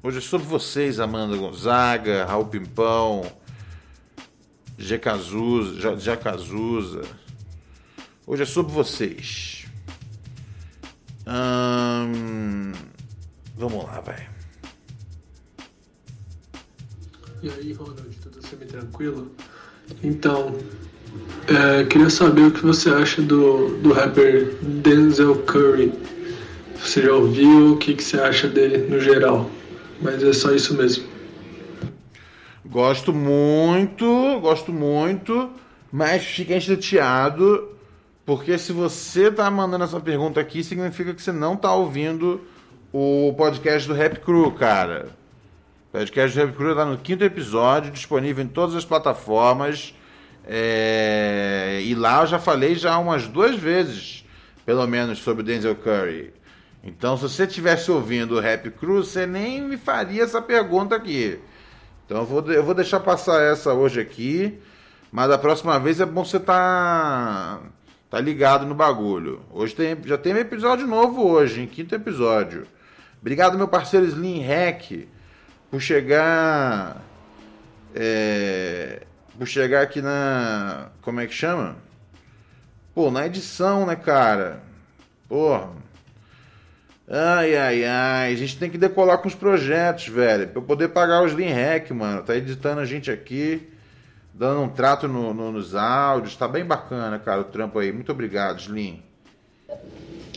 Hoje 0.02 0.18
é 0.18 0.22
sobre 0.22 0.46
vocês, 0.46 1.00
Amanda 1.00 1.38
Gonzaga, 1.38 2.26
Raul 2.26 2.46
Pimpão, 2.46 3.26
Jacazuza, 4.78 5.98
Jacazuza. 5.98 7.04
Hoje 8.26 8.44
é 8.44 8.46
sobre 8.46 8.74
vocês. 8.74 9.53
Hum, 11.28 12.74
vamos 13.58 13.86
lá, 13.86 14.02
vai. 14.02 14.28
E 17.42 17.50
aí, 17.50 17.74
Ronald, 17.74 18.18
tudo 18.22 18.46
semi-tranquilo? 18.46 19.32
Então, 20.04 20.56
é, 21.48 21.84
queria 21.86 22.10
saber 22.10 22.44
o 22.44 22.52
que 22.52 22.62
você 22.62 22.90
acha 22.90 23.22
do, 23.22 23.78
do 23.80 23.92
rapper 23.92 24.56
Denzel 24.62 25.36
Curry. 25.44 25.94
Você 26.78 27.02
já 27.02 27.14
ouviu? 27.14 27.74
O 27.74 27.78
que, 27.78 27.96
que 27.96 28.04
você 28.04 28.20
acha 28.20 28.48
dele 28.48 28.90
no 28.90 29.00
geral? 29.00 29.50
Mas 30.02 30.24
é 30.24 30.34
só 30.34 30.54
isso 30.54 30.74
mesmo. 30.74 31.06
Gosto 32.66 33.14
muito, 33.14 34.06
gosto 34.42 34.72
muito, 34.72 35.50
mas 35.92 36.24
fiquei 36.24 36.60
chateado 36.60 37.73
porque 38.26 38.58
se 38.58 38.72
você 38.72 39.30
tá 39.30 39.50
mandando 39.52 39.84
essa 39.84 40.00
pergunta 40.00 40.40
aqui, 40.40 40.64
significa 40.64 41.14
que 41.14 41.22
você 41.22 41.32
não 41.32 41.58
tá 41.58 41.74
ouvindo 41.74 42.42
o 42.92 43.34
podcast 43.38 43.88
do 43.88 43.94
Rap 43.94 44.20
Crew, 44.20 44.52
cara. 44.52 45.10
O 45.90 45.92
podcast 45.98 46.38
do 46.38 46.46
Rap 46.46 46.56
Crew 46.56 46.76
tá 46.76 46.86
no 46.86 46.98
quinto 46.98 47.24
episódio, 47.24 47.92
disponível 47.92 48.44
em 48.44 48.48
todas 48.48 48.76
as 48.76 48.86
plataformas. 48.86 49.94
É... 50.46 51.82
E 51.84 51.94
lá 51.96 52.22
eu 52.22 52.28
já 52.28 52.40
falei 52.40 52.76
já 52.76 52.98
umas 52.98 53.28
duas 53.28 53.56
vezes, 53.58 54.26
pelo 54.66 54.88
menos, 54.88 55.20
sobre 55.20 55.44
Denzel 55.44 55.76
Curry. 55.76 56.34
Então, 56.82 57.18
se 57.18 57.24
você 57.24 57.46
tivesse 57.46 57.92
ouvindo 57.92 58.36
o 58.36 58.40
Rap 58.40 58.70
Crew, 58.72 59.04
você 59.04 59.26
nem 59.26 59.62
me 59.62 59.76
faria 59.76 60.24
essa 60.24 60.42
pergunta 60.42 60.96
aqui. 60.96 61.40
Então, 62.06 62.20
eu 62.20 62.26
vou, 62.26 62.52
eu 62.52 62.64
vou 62.64 62.74
deixar 62.74 63.02
passar 63.02 63.42
essa 63.42 63.74
hoje 63.74 64.00
aqui. 64.00 64.58
Mas 65.12 65.30
da 65.30 65.38
próxima 65.38 65.78
vez 65.80 66.00
é 66.00 66.06
bom 66.06 66.24
você 66.26 66.38
estar. 66.38 67.60
Tá 67.60 67.73
tá 68.14 68.22
ligado 68.22 68.64
no 68.68 68.76
bagulho. 68.76 69.42
Hoje 69.52 69.74
tem, 69.74 69.98
já 70.06 70.20
tem 70.20 70.38
episódio 70.38 70.86
novo 70.86 71.28
hoje, 71.28 71.62
em 71.62 71.66
quinto 71.66 71.96
episódio. 71.96 72.68
Obrigado, 73.20 73.58
meu 73.58 73.68
parceiro 73.68 74.06
Slim 74.06 74.40
Hack, 74.44 75.08
por 75.72 75.82
chegar. 75.82 77.02
É, 77.96 79.02
por 79.36 79.48
chegar 79.48 79.82
aqui 79.82 80.00
na. 80.00 80.92
Como 81.02 81.22
é 81.22 81.26
que 81.26 81.34
chama? 81.34 81.76
Pô, 82.94 83.10
na 83.10 83.26
edição, 83.26 83.88
né, 83.88 83.96
cara? 83.96 84.62
Porra. 85.28 85.72
Ai, 87.10 87.58
ai, 87.58 87.84
ai. 87.84 88.32
A 88.32 88.38
gente 88.38 88.60
tem 88.60 88.70
que 88.70 88.78
decolar 88.78 89.18
com 89.24 89.28
os 89.28 89.34
projetos, 89.34 90.08
velho. 90.08 90.50
Pra 90.50 90.62
eu 90.62 90.64
poder 90.64 90.90
pagar 90.90 91.24
os 91.24 91.32
Slim 91.32 91.50
Hack, 91.52 91.90
mano. 91.90 92.22
Tá 92.22 92.36
editando 92.36 92.80
a 92.80 92.86
gente 92.86 93.10
aqui 93.10 93.73
dando 94.34 94.62
um 94.62 94.70
trato 94.70 95.08
no, 95.08 95.34
no, 95.34 95.52
nos 95.52 95.76
áudios. 95.76 96.36
Tá 96.36 96.48
bem 96.48 96.66
bacana, 96.66 97.20
cara, 97.20 97.42
o 97.42 97.46
trampo 97.46 97.80
aí. 97.80 97.92
Muito 97.92 98.12
obrigado, 98.12 98.60
Slim. 98.60 99.00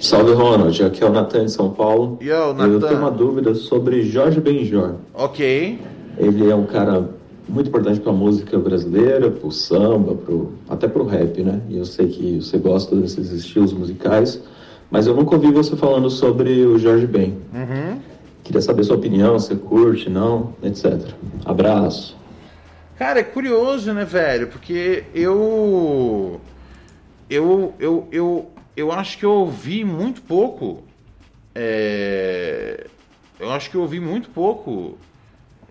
Salve, 0.00 0.32
Ronald. 0.32 0.82
Aqui 0.84 1.02
é 1.02 1.06
o 1.06 1.12
Natan 1.12 1.46
de 1.46 1.52
São 1.52 1.70
Paulo. 1.70 2.18
Yo, 2.20 2.52
Nathan. 2.52 2.72
Eu 2.72 2.80
tenho 2.80 2.98
uma 2.98 3.10
dúvida 3.10 3.54
sobre 3.54 4.02
Jorge 4.02 4.40
Benjor. 4.40 4.96
Ok. 5.14 5.80
Ele 6.18 6.50
é 6.50 6.54
um 6.54 6.66
cara 6.66 7.08
muito 7.48 7.68
importante 7.68 8.00
para 8.00 8.10
a 8.10 8.14
música 8.14 8.58
brasileira, 8.58 9.30
para 9.30 9.46
o 9.46 9.52
samba, 9.52 10.14
pro, 10.14 10.52
até 10.68 10.88
para 10.88 11.02
o 11.02 11.06
rap, 11.06 11.42
né? 11.42 11.60
E 11.68 11.78
eu 11.78 11.84
sei 11.84 12.08
que 12.08 12.42
você 12.42 12.58
gosta 12.58 12.94
desses 12.96 13.30
estilos 13.30 13.72
musicais, 13.72 14.40
mas 14.90 15.06
eu 15.06 15.14
nunca 15.14 15.34
ouvi 15.34 15.50
você 15.50 15.76
falando 15.76 16.10
sobre 16.10 16.66
o 16.66 16.78
Jorge 16.78 17.06
Ben. 17.06 17.38
Uhum. 17.54 18.00
Queria 18.42 18.60
saber 18.60 18.84
sua 18.84 18.96
opinião, 18.96 19.38
você 19.38 19.54
curte, 19.54 20.08
não, 20.10 20.54
etc. 20.62 21.00
Abraço. 21.44 22.15
Cara, 22.98 23.20
é 23.20 23.24
curioso, 23.24 23.92
né, 23.92 24.04
velho? 24.04 24.48
Porque 24.48 25.04
eu. 25.14 26.40
Eu, 27.28 27.74
eu, 27.78 28.08
eu, 28.10 28.50
eu 28.76 28.92
acho 28.92 29.18
que 29.18 29.24
eu 29.24 29.32
ouvi 29.32 29.84
muito 29.84 30.22
pouco. 30.22 30.84
É, 31.54 32.86
eu 33.38 33.50
acho 33.50 33.70
que 33.70 33.76
eu 33.76 33.82
ouvi 33.82 33.98
muito 33.98 34.30
pouco 34.30 34.98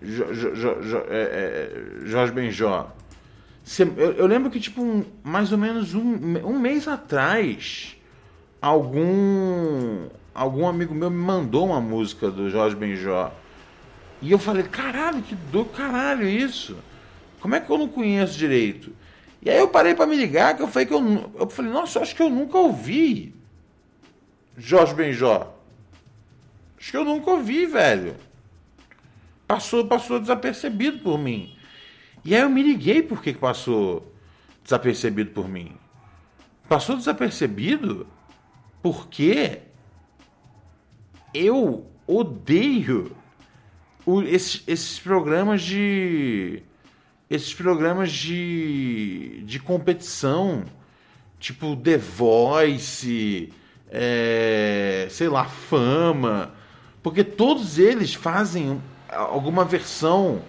jo, 0.02 0.32
jo, 0.34 0.82
jo, 0.82 0.98
é, 1.08 1.22
é, 2.02 2.06
Jorge 2.06 2.32
Benjó. 2.32 2.90
Eu, 3.96 4.12
eu, 4.12 4.26
lembro 4.26 4.50
que, 4.50 4.60
tipo, 4.60 4.80
um, 4.80 5.04
mais 5.24 5.50
ou 5.50 5.58
menos 5.58 5.94
um, 5.94 6.00
um 6.44 6.58
mês 6.58 6.86
atrás, 6.86 7.96
algum, 8.62 10.06
algum 10.32 10.68
amigo 10.68 10.94
meu 10.94 11.10
me 11.10 11.16
mandou 11.16 11.66
uma 11.66 11.80
música 11.80 12.30
do 12.30 12.48
Jorge 12.48 12.76
Benjó. 12.76 13.32
E 14.22 14.30
eu 14.30 14.38
falei, 14.38 14.62
caralho, 14.62 15.20
que 15.22 15.34
do 15.34 15.64
caralho 15.64 16.28
isso. 16.28 16.76
Como 17.40 17.54
é 17.54 17.60
que 17.60 17.70
eu 17.70 17.78
não 17.78 17.88
conheço 17.88 18.38
direito? 18.38 18.92
E 19.42 19.50
aí 19.50 19.58
eu 19.58 19.68
parei 19.68 19.94
para 19.94 20.06
me 20.06 20.16
ligar, 20.16 20.56
que 20.56 20.62
eu 20.62 20.68
falei 20.68 20.86
que 20.86 20.94
eu, 20.94 21.32
eu 21.38 21.48
falei, 21.48 21.70
nossa, 21.70 22.00
acho 22.00 22.16
que 22.16 22.22
eu 22.22 22.30
nunca 22.30 22.58
ouvi 22.58 23.34
Jorge 24.56 24.94
Benjó. 24.94 25.54
Acho 26.78 26.90
que 26.90 26.96
eu 26.96 27.04
nunca 27.04 27.30
ouvi, 27.30 27.66
velho. 27.66 28.16
Passou, 29.46 29.86
passou 29.86 30.18
desapercebido 30.18 30.98
por 30.98 31.18
mim. 31.18 31.56
E 32.24 32.34
aí 32.34 32.42
eu 32.42 32.50
me 32.50 32.62
liguei 32.62 33.02
por 33.02 33.22
que 33.22 33.32
passou 33.32 34.12
desapercebido 34.64 35.30
por 35.30 35.48
mim. 35.48 35.76
Passou 36.68 36.96
desapercebido 36.96 38.06
porque 38.82 39.60
eu 41.32 41.86
odeio 42.06 43.16
o, 44.04 44.22
esses, 44.22 44.62
esses 44.66 44.98
programas 44.98 45.62
de 45.62 46.62
esses 47.28 47.52
programas 47.52 48.12
de, 48.12 49.42
de 49.44 49.58
competição, 49.58 50.64
tipo 51.38 51.74
The 51.76 51.98
Voice, 51.98 53.52
é, 53.90 55.06
sei 55.10 55.28
lá, 55.28 55.44
Fama, 55.44 56.54
porque 57.02 57.24
todos 57.24 57.78
eles 57.78 58.14
fazem 58.14 58.80
alguma 59.08 59.64
versão 59.64 60.42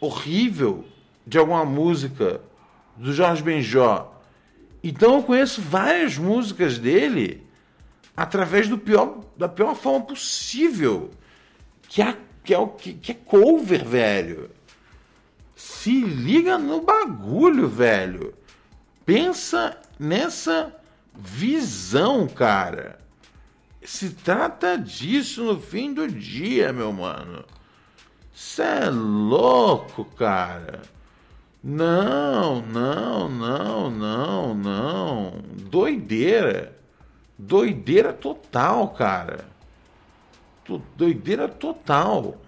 horrível 0.00 0.84
de 1.26 1.38
alguma 1.38 1.64
música 1.64 2.40
do 2.96 3.12
Jorge 3.12 3.42
Benjó. 3.42 4.12
Então 4.82 5.14
eu 5.14 5.22
conheço 5.22 5.60
várias 5.60 6.18
músicas 6.18 6.78
dele 6.78 7.46
através 8.16 8.68
do 8.68 8.76
pior, 8.76 9.20
da 9.36 9.48
pior 9.48 9.74
forma 9.74 10.04
possível, 10.04 11.10
que 11.88 12.02
é, 12.02 12.16
que 12.44 12.54
é, 12.54 12.66
que 13.00 13.12
é 13.12 13.14
cover, 13.14 13.84
velho. 13.84 14.50
Se 15.64 16.00
liga 16.00 16.58
no 16.58 16.80
bagulho, 16.80 17.68
velho. 17.68 18.34
Pensa 19.06 19.78
nessa 19.96 20.74
visão, 21.14 22.26
cara. 22.26 22.98
Se 23.80 24.10
trata 24.10 24.76
disso 24.76 25.44
no 25.44 25.60
fim 25.60 25.94
do 25.94 26.08
dia, 26.08 26.72
meu 26.72 26.92
mano. 26.92 27.44
Cê 28.34 28.62
é 28.62 28.90
louco, 28.90 30.04
cara. 30.04 30.82
Não, 31.62 32.60
não, 32.62 33.28
não, 33.28 33.88
não, 33.88 34.54
não. 34.54 35.32
Doideira. 35.70 36.76
Doideira 37.38 38.12
total, 38.12 38.88
cara. 38.88 39.44
Doideira 40.96 41.48
total. 41.48 42.41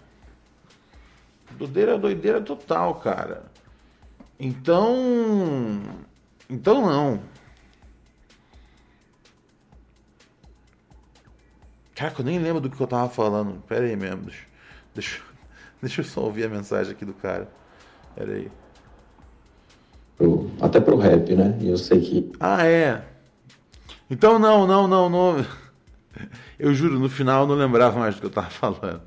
Doideira, 1.59 1.99
doideira 1.99 2.41
total, 2.41 2.97
cara. 2.97 3.45
Então. 4.39 5.81
Então 6.49 6.85
não. 6.85 7.21
Caraca, 11.95 12.21
eu 12.21 12.25
nem 12.27 12.39
lembro 12.39 12.61
do 12.61 12.69
que 12.69 12.81
eu 12.81 12.87
tava 12.87 13.09
falando. 13.09 13.63
Pera 13.63 13.85
aí 13.85 13.97
mesmo. 13.97 14.23
Deixa, 14.23 14.47
deixa, 14.95 15.23
deixa 15.81 16.01
eu 16.01 16.05
só 16.05 16.23
ouvir 16.23 16.45
a 16.45 16.49
mensagem 16.49 16.93
aqui 16.93 17.05
do 17.05 17.15
cara. 17.15 17.49
Pera 18.15 18.33
aí. 18.33 18.51
Até 20.61 20.81
pro 20.81 20.97
rap, 20.97 21.35
né? 21.35 21.57
E 21.61 21.69
eu 21.69 21.77
sei 21.77 22.01
que. 22.01 22.33
Ah, 22.41 22.67
é. 22.67 23.05
Então 24.11 24.39
não, 24.39 24.67
não, 24.67 24.87
não, 24.87 25.09
não. 25.09 25.47
Eu 26.57 26.73
juro, 26.73 27.01
no 27.01 27.09
final 27.09 27.43
eu 27.43 27.49
não 27.49 27.57
lembrava 27.57 27.99
mais 27.99 28.15
do 28.15 28.21
que 28.21 28.27
eu 28.27 28.31
tava 28.31 28.49
falando. 28.49 29.03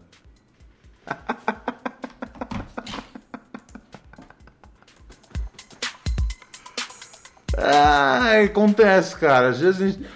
Ah, 7.69 8.43
acontece, 8.45 9.15
cara. 9.17 9.49
Às 9.49 9.59
vezes, 9.59 9.93
gente, 9.93 10.07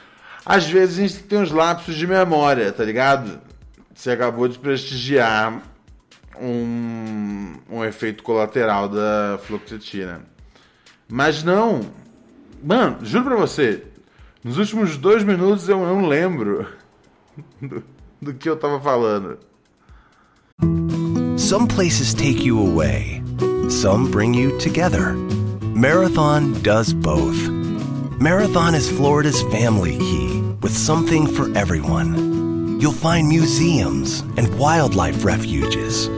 às 0.45 0.69
vezes 0.69 0.97
a 0.97 1.01
gente 1.07 1.23
tem 1.23 1.39
uns 1.39 1.51
lapsos 1.51 1.95
de 1.95 2.07
memória, 2.07 2.71
tá 2.71 2.83
ligado? 2.83 3.39
Você 3.93 4.11
acabou 4.11 4.47
de 4.47 4.57
prestigiar 4.57 5.61
um, 6.39 7.55
um 7.69 7.83
efeito 7.83 8.23
colateral 8.23 8.87
da 8.87 9.37
fluoxetina. 9.43 10.21
Mas 11.09 11.43
não. 11.43 11.81
Mano, 12.63 12.99
juro 13.03 13.25
pra 13.25 13.35
você, 13.35 13.83
nos 14.43 14.57
últimos 14.57 14.97
dois 14.97 15.23
minutos 15.23 15.67
eu 15.67 15.79
não 15.79 16.07
lembro 16.07 16.65
do, 17.61 17.83
do 18.21 18.33
que 18.33 18.49
eu 18.49 18.55
tava 18.55 18.79
falando. 18.79 19.39
Some 21.37 21.67
places 21.67 22.13
take 22.13 22.45
you 22.45 22.59
away, 22.59 23.21
some 23.69 24.09
bring 24.09 24.39
you 24.39 24.57
together. 24.57 25.15
Marathon 25.73 26.61
does 26.61 26.93
both. 26.93 27.49
Marathon 28.19 28.75
is 28.75 28.91
Florida's 28.91 29.41
family 29.43 29.97
key 29.97 30.41
with 30.61 30.75
something 30.75 31.25
for 31.25 31.49
everyone. 31.57 32.79
You'll 32.79 32.91
find 32.91 33.27
museums 33.27 34.19
and 34.37 34.59
wildlife 34.59 35.23
refuges, 35.23 36.09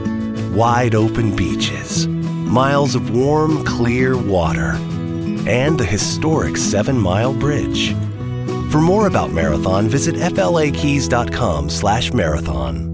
wide 0.52 0.94
open 0.94 1.36
beaches, 1.36 2.08
miles 2.08 2.94
of 2.94 3.14
warm, 3.14 3.64
clear 3.64 4.18
water, 4.18 4.72
and 5.46 5.78
the 5.78 5.84
historic 5.84 6.56
Seven 6.56 6.98
Mile 6.98 7.32
Bridge. 7.32 7.92
For 8.70 8.80
more 8.80 9.06
about 9.06 9.32
Marathon, 9.32 9.88
visit 9.88 10.16
flakeys.com 10.16 11.70
slash 11.70 12.12
marathon. 12.12 12.93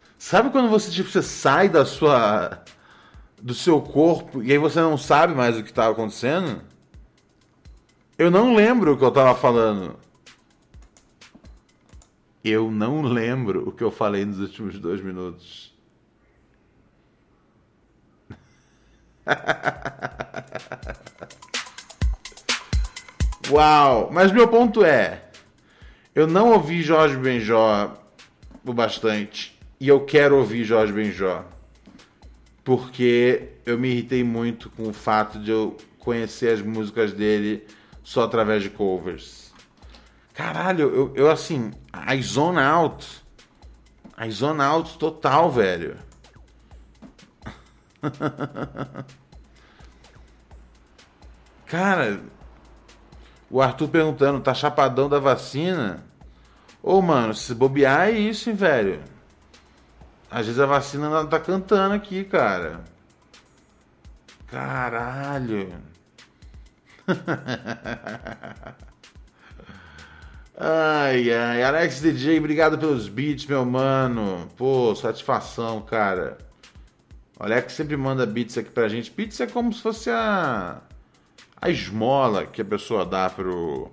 Sabe 0.21 0.51
quando 0.51 0.69
você 0.69 0.91
tipo 0.91 1.09
você 1.09 1.23
sai 1.23 1.67
da 1.67 1.83
sua 1.83 2.63
do 3.41 3.55
seu 3.55 3.81
corpo 3.81 4.43
e 4.43 4.51
aí 4.51 4.57
você 4.59 4.79
não 4.79 4.95
sabe 4.95 5.33
mais 5.33 5.57
o 5.57 5.63
que 5.63 5.71
estava 5.71 5.93
acontecendo? 5.93 6.61
Eu 8.19 8.29
não 8.29 8.53
lembro 8.53 8.93
o 8.93 8.97
que 8.97 9.03
eu 9.03 9.09
tava 9.09 9.33
falando. 9.33 9.97
Eu 12.43 12.69
não 12.69 13.01
lembro 13.01 13.67
o 13.67 13.71
que 13.71 13.83
eu 13.83 13.89
falei 13.89 14.23
nos 14.23 14.39
últimos 14.39 14.77
dois 14.77 15.01
minutos. 15.01 15.73
Uau! 23.49 24.11
Mas 24.11 24.31
meu 24.31 24.47
ponto 24.47 24.85
é: 24.85 25.31
eu 26.13 26.27
não 26.27 26.51
ouvi 26.51 26.83
Jorge 26.83 27.17
Benjó 27.17 27.97
o 28.63 28.71
bastante 28.71 29.59
e 29.81 29.87
eu 29.87 30.05
quero 30.05 30.37
ouvir 30.37 30.63
Jorge 30.63 30.93
Benjó 30.93 31.43
porque 32.63 33.53
eu 33.65 33.79
me 33.79 33.89
irritei 33.89 34.23
muito 34.23 34.69
com 34.69 34.87
o 34.87 34.93
fato 34.93 35.39
de 35.39 35.49
eu 35.49 35.75
conhecer 35.97 36.53
as 36.53 36.61
músicas 36.61 37.11
dele 37.13 37.65
só 38.03 38.25
através 38.25 38.61
de 38.61 38.69
covers. 38.69 39.51
Caralho, 40.35 40.87
eu, 40.93 41.11
eu 41.15 41.31
assim, 41.31 41.71
I 42.07 42.21
zone 42.21 42.59
out. 42.59 43.23
I 44.23 44.29
zone 44.29 44.61
out 44.61 44.99
total, 44.99 45.49
velho. 45.49 45.97
Cara, 51.65 52.21
o 53.49 53.59
Arthur 53.59 53.87
perguntando, 53.87 54.41
tá 54.41 54.53
chapadão 54.53 55.09
da 55.09 55.17
vacina? 55.17 56.05
Ô, 56.83 57.01
mano, 57.01 57.33
se 57.33 57.55
bobear 57.55 58.09
é 58.09 58.11
isso, 58.11 58.47
hein, 58.47 58.55
velho. 58.55 59.01
Às 60.31 60.45
vezes 60.45 60.61
a 60.61 60.65
vacina 60.65 61.25
tá 61.27 61.39
cantando 61.41 61.93
aqui, 61.93 62.23
cara. 62.23 62.85
Caralho. 64.47 65.73
ai, 70.57 71.33
ai. 71.33 71.63
Alex 71.63 71.99
DJ, 71.99 72.39
obrigado 72.39 72.77
pelos 72.77 73.09
beats, 73.09 73.45
meu 73.45 73.65
mano. 73.65 74.47
Pô, 74.55 74.95
satisfação, 74.95 75.81
cara. 75.81 76.37
O 77.37 77.43
Alex 77.43 77.73
sempre 77.73 77.97
manda 77.97 78.25
beats 78.25 78.57
aqui 78.57 78.69
pra 78.69 78.87
gente. 78.87 79.11
Beats 79.11 79.41
é 79.41 79.47
como 79.47 79.73
se 79.73 79.81
fosse 79.81 80.09
a, 80.09 80.79
a 81.61 81.69
esmola 81.69 82.45
que 82.45 82.61
a 82.61 82.65
pessoa 82.65 83.05
dá 83.05 83.29
pro, 83.29 83.91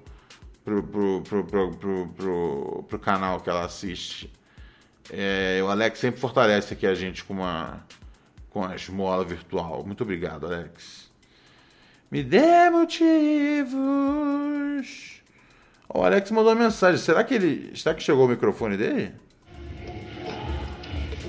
pro, 0.64 0.83
pro, 0.85 1.22
pro, 1.22 1.44
pro, 1.44 1.77
pro, 1.77 2.09
pro, 2.09 2.85
pro 2.88 2.98
canal 3.01 3.40
que 3.40 3.51
ela 3.51 3.64
assiste. 3.64 4.38
É, 5.11 5.61
o 5.62 5.68
Alex 5.68 5.99
sempre 5.99 6.21
fortalece 6.21 6.75
aqui 6.75 6.87
a 6.87 6.94
gente 6.94 7.25
com 7.25 7.35
uma 7.35 7.81
com 8.51 8.64
a 8.64 8.75
esmola 8.75 9.25
virtual. 9.25 9.85
Muito 9.87 10.03
obrigado, 10.03 10.47
Alex. 10.47 11.09
Me 12.11 12.23
dê 12.23 12.71
motivos. 12.71 13.79
O 15.88 16.03
Alex 16.03 16.31
mandou 16.31 16.53
uma 16.53 16.64
mensagem. 16.64 16.99
Será 16.99 17.23
que 17.23 17.35
ele. 17.35 17.73
Será 17.75 17.94
que 17.94 18.03
chegou 18.03 18.25
o 18.27 18.29
microfone 18.29 18.77
dele? 18.77 19.12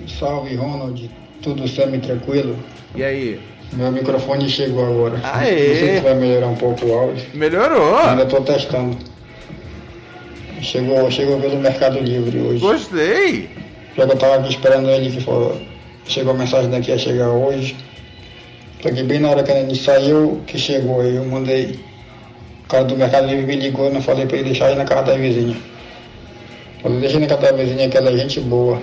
Salve, 0.08 0.56
Ronald. 0.56 1.10
Tudo 1.42 1.68
semi-tranquilo? 1.68 2.58
E 2.96 3.04
aí? 3.04 3.42
Meu 3.74 3.92
microfone 3.92 4.50
chegou 4.50 4.86
agora. 4.86 5.20
Aê! 5.24 5.68
Não 5.70 5.76
sei 5.76 5.96
se 5.96 6.02
vai 6.02 6.16
melhorar 6.16 6.48
um 6.48 6.56
pouco 6.56 6.86
o 6.86 6.94
áudio. 6.94 7.30
Melhorou! 7.34 7.98
Ainda 7.98 8.26
tô 8.26 8.42
testando. 8.42 8.98
Chegou, 10.62 11.10
chegou 11.12 11.40
pelo 11.40 11.58
Mercado 11.58 12.00
Livre 12.00 12.40
hoje. 12.40 12.60
Gostei! 12.60 13.59
Já 14.00 14.06
que 14.06 14.14
eu 14.14 14.18
tava 14.18 14.36
aqui 14.36 14.50
esperando 14.50 14.90
ele 14.90 15.12
que 15.12 15.20
falou. 15.20 15.60
Chegou 16.06 16.34
a 16.34 16.38
mensagem 16.38 16.70
daqui 16.70 16.90
a 16.90 16.98
chegar 16.98 17.32
hoje. 17.32 17.76
Só 18.82 18.90
que 18.90 19.04
bem 19.04 19.20
na 19.20 19.30
hora 19.30 19.44
que 19.44 19.52
ele 19.52 19.76
saiu, 19.76 20.42
que 20.48 20.58
chegou 20.58 21.02
aí, 21.02 21.18
eu 21.18 21.26
mandei. 21.26 21.78
O 22.64 22.70
cara 22.70 22.86
do 22.86 22.96
Mercado 22.96 23.28
Livre 23.28 23.46
me 23.46 23.58
ligou 23.58 23.88
e 23.88 23.94
não 23.94 24.02
falei 24.02 24.26
pra 24.26 24.38
ele 24.38 24.52
deixar 24.52 24.68
aí 24.68 24.76
na 24.76 24.86
casa 24.86 25.08
da 25.08 25.16
vizinha. 25.16 25.58
Falei, 26.82 27.02
deixa 27.02 27.20
na 27.20 27.28
casa 27.28 27.42
da 27.42 27.52
vizinha 27.52 27.90
que 27.90 27.98
ela 27.98 28.10
é 28.10 28.16
gente 28.16 28.40
boa. 28.40 28.82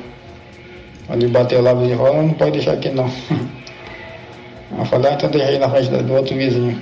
Ele 1.08 1.28
bateu 1.28 1.62
lá, 1.62 1.72
e 1.72 1.96
falou, 1.96 2.22
não 2.22 2.34
pode 2.34 2.50
deixar 2.50 2.72
aqui 2.72 2.90
não. 2.90 3.10
Eu 4.78 4.84
falei, 4.84 5.12
ah, 5.12 5.14
então 5.14 5.30
deixa 5.30 5.48
aí 5.48 5.58
na 5.58 5.70
frente 5.70 5.88
do 5.88 6.12
outro 6.12 6.36
vizinho. 6.36 6.78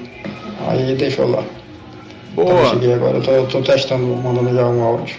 Aí 0.67 0.81
ele 0.81 0.97
deixou 0.97 1.31
lá. 1.31 1.45
Então 2.33 2.49
eu 2.49 2.55
Boa! 2.57 2.71
cheguei 2.71 2.95
agora, 2.95 3.19
eu 3.19 3.23
tô, 3.23 3.45
tô 3.45 3.63
testando, 3.63 4.07
mandando 4.07 4.53
já 4.53 4.67
um 4.67 4.83
áudio. 4.83 5.15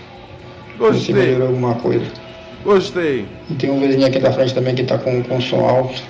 Ver 0.80 0.94
se 0.96 1.14
Gostei! 1.14 1.16
melhorou 1.16 1.48
alguma 1.48 1.76
coisa. 1.76 2.25
Gostei! 2.66 3.28
E 3.48 3.54
tem 3.54 3.70
um 3.70 3.80
vizinho 3.80 4.08
aqui 4.08 4.20
da 4.20 4.34
frente 4.34 4.56
também 4.56 4.74
que 4.74 4.84
tá 4.84 4.98
com, 4.98 5.22
com 5.24 5.40
som 5.40 5.64
alto. 5.64 6.02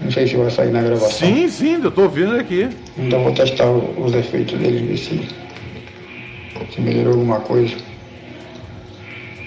Não 0.00 0.10
sei 0.10 0.26
se 0.26 0.36
vai 0.36 0.50
sair 0.50 0.70
na 0.72 0.82
gravação. 0.82 1.10
Sim, 1.10 1.48
sim, 1.48 1.80
eu 1.82 1.90
tô 1.90 2.02
ouvindo 2.02 2.34
aqui. 2.34 2.68
Então 2.98 3.22
vou 3.22 3.32
testar 3.32 3.70
os 3.70 4.12
efeitos 4.12 4.58
dele, 4.58 4.88
ver 4.88 4.96
se, 4.98 5.28
se 6.74 6.80
melhorou 6.80 7.12
alguma 7.12 7.38
coisa. 7.40 7.76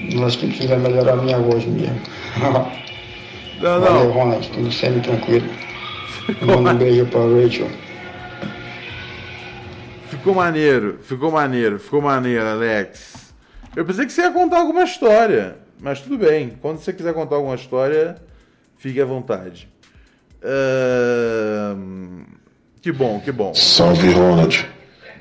Eu 0.10 0.26
acho 0.26 0.38
que 0.40 0.48
precisa 0.48 0.78
melhorar 0.78 1.14
a 1.14 1.18
minha 1.18 1.38
voz 1.38 1.66
mesmo. 1.66 2.00
Não, 3.60 3.82
Valeu, 3.82 3.92
não. 3.92 4.12
Ronald, 4.12 4.48
tudo 4.52 4.72
sempre 4.72 5.02
tranquilo. 5.02 5.50
Manda 6.44 6.74
um 6.74 6.78
beijo 6.78 7.08
pra 7.08 7.22
Rachel. 7.22 7.68
Ficou 10.10 10.36
maneiro, 10.36 11.00
ficou 11.02 11.32
maneiro, 11.32 11.80
ficou 11.80 12.00
maneiro, 12.00 12.46
Alex. 12.46 13.34
Eu 13.76 13.84
pensei 13.84 14.06
que 14.06 14.12
você 14.12 14.22
ia 14.22 14.32
contar 14.32 14.60
alguma 14.60 14.84
história, 14.84 15.56
mas 15.80 16.02
tudo 16.02 16.18
bem. 16.18 16.54
Quando 16.62 16.78
você 16.80 16.92
quiser 16.94 17.14
contar 17.14 17.36
alguma 17.36 17.56
história, 17.56 18.16
fique 18.78 19.00
à 19.02 19.06
vontade. 19.06 19.70
Ahn, 20.44 22.24
Que 22.82 22.92
bom, 22.92 23.20
que 23.20 23.32
bom. 23.32 23.54
Salve, 23.54 24.12
Ronald. 24.12 24.68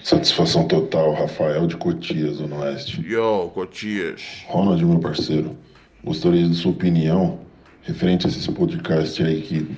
Satisfação 0.03 0.69
total, 0.69 1.14
Rafael 1.14 1.66
de 1.66 1.77
Cotias, 1.77 2.37
Zona 2.37 2.57
Oeste. 2.57 3.03
Yo, 3.05 3.51
Cotias. 3.53 4.45
Ronald, 4.47 4.85
meu 4.85 4.99
parceiro, 5.01 5.57
gostaria 6.05 6.47
de 6.47 6.55
sua 6.55 6.71
opinião 6.71 7.40
referente 7.83 8.27
a 8.27 8.31
esse 8.31 8.51
podcast 8.53 9.23
aí 9.23 9.42
que 9.42 9.77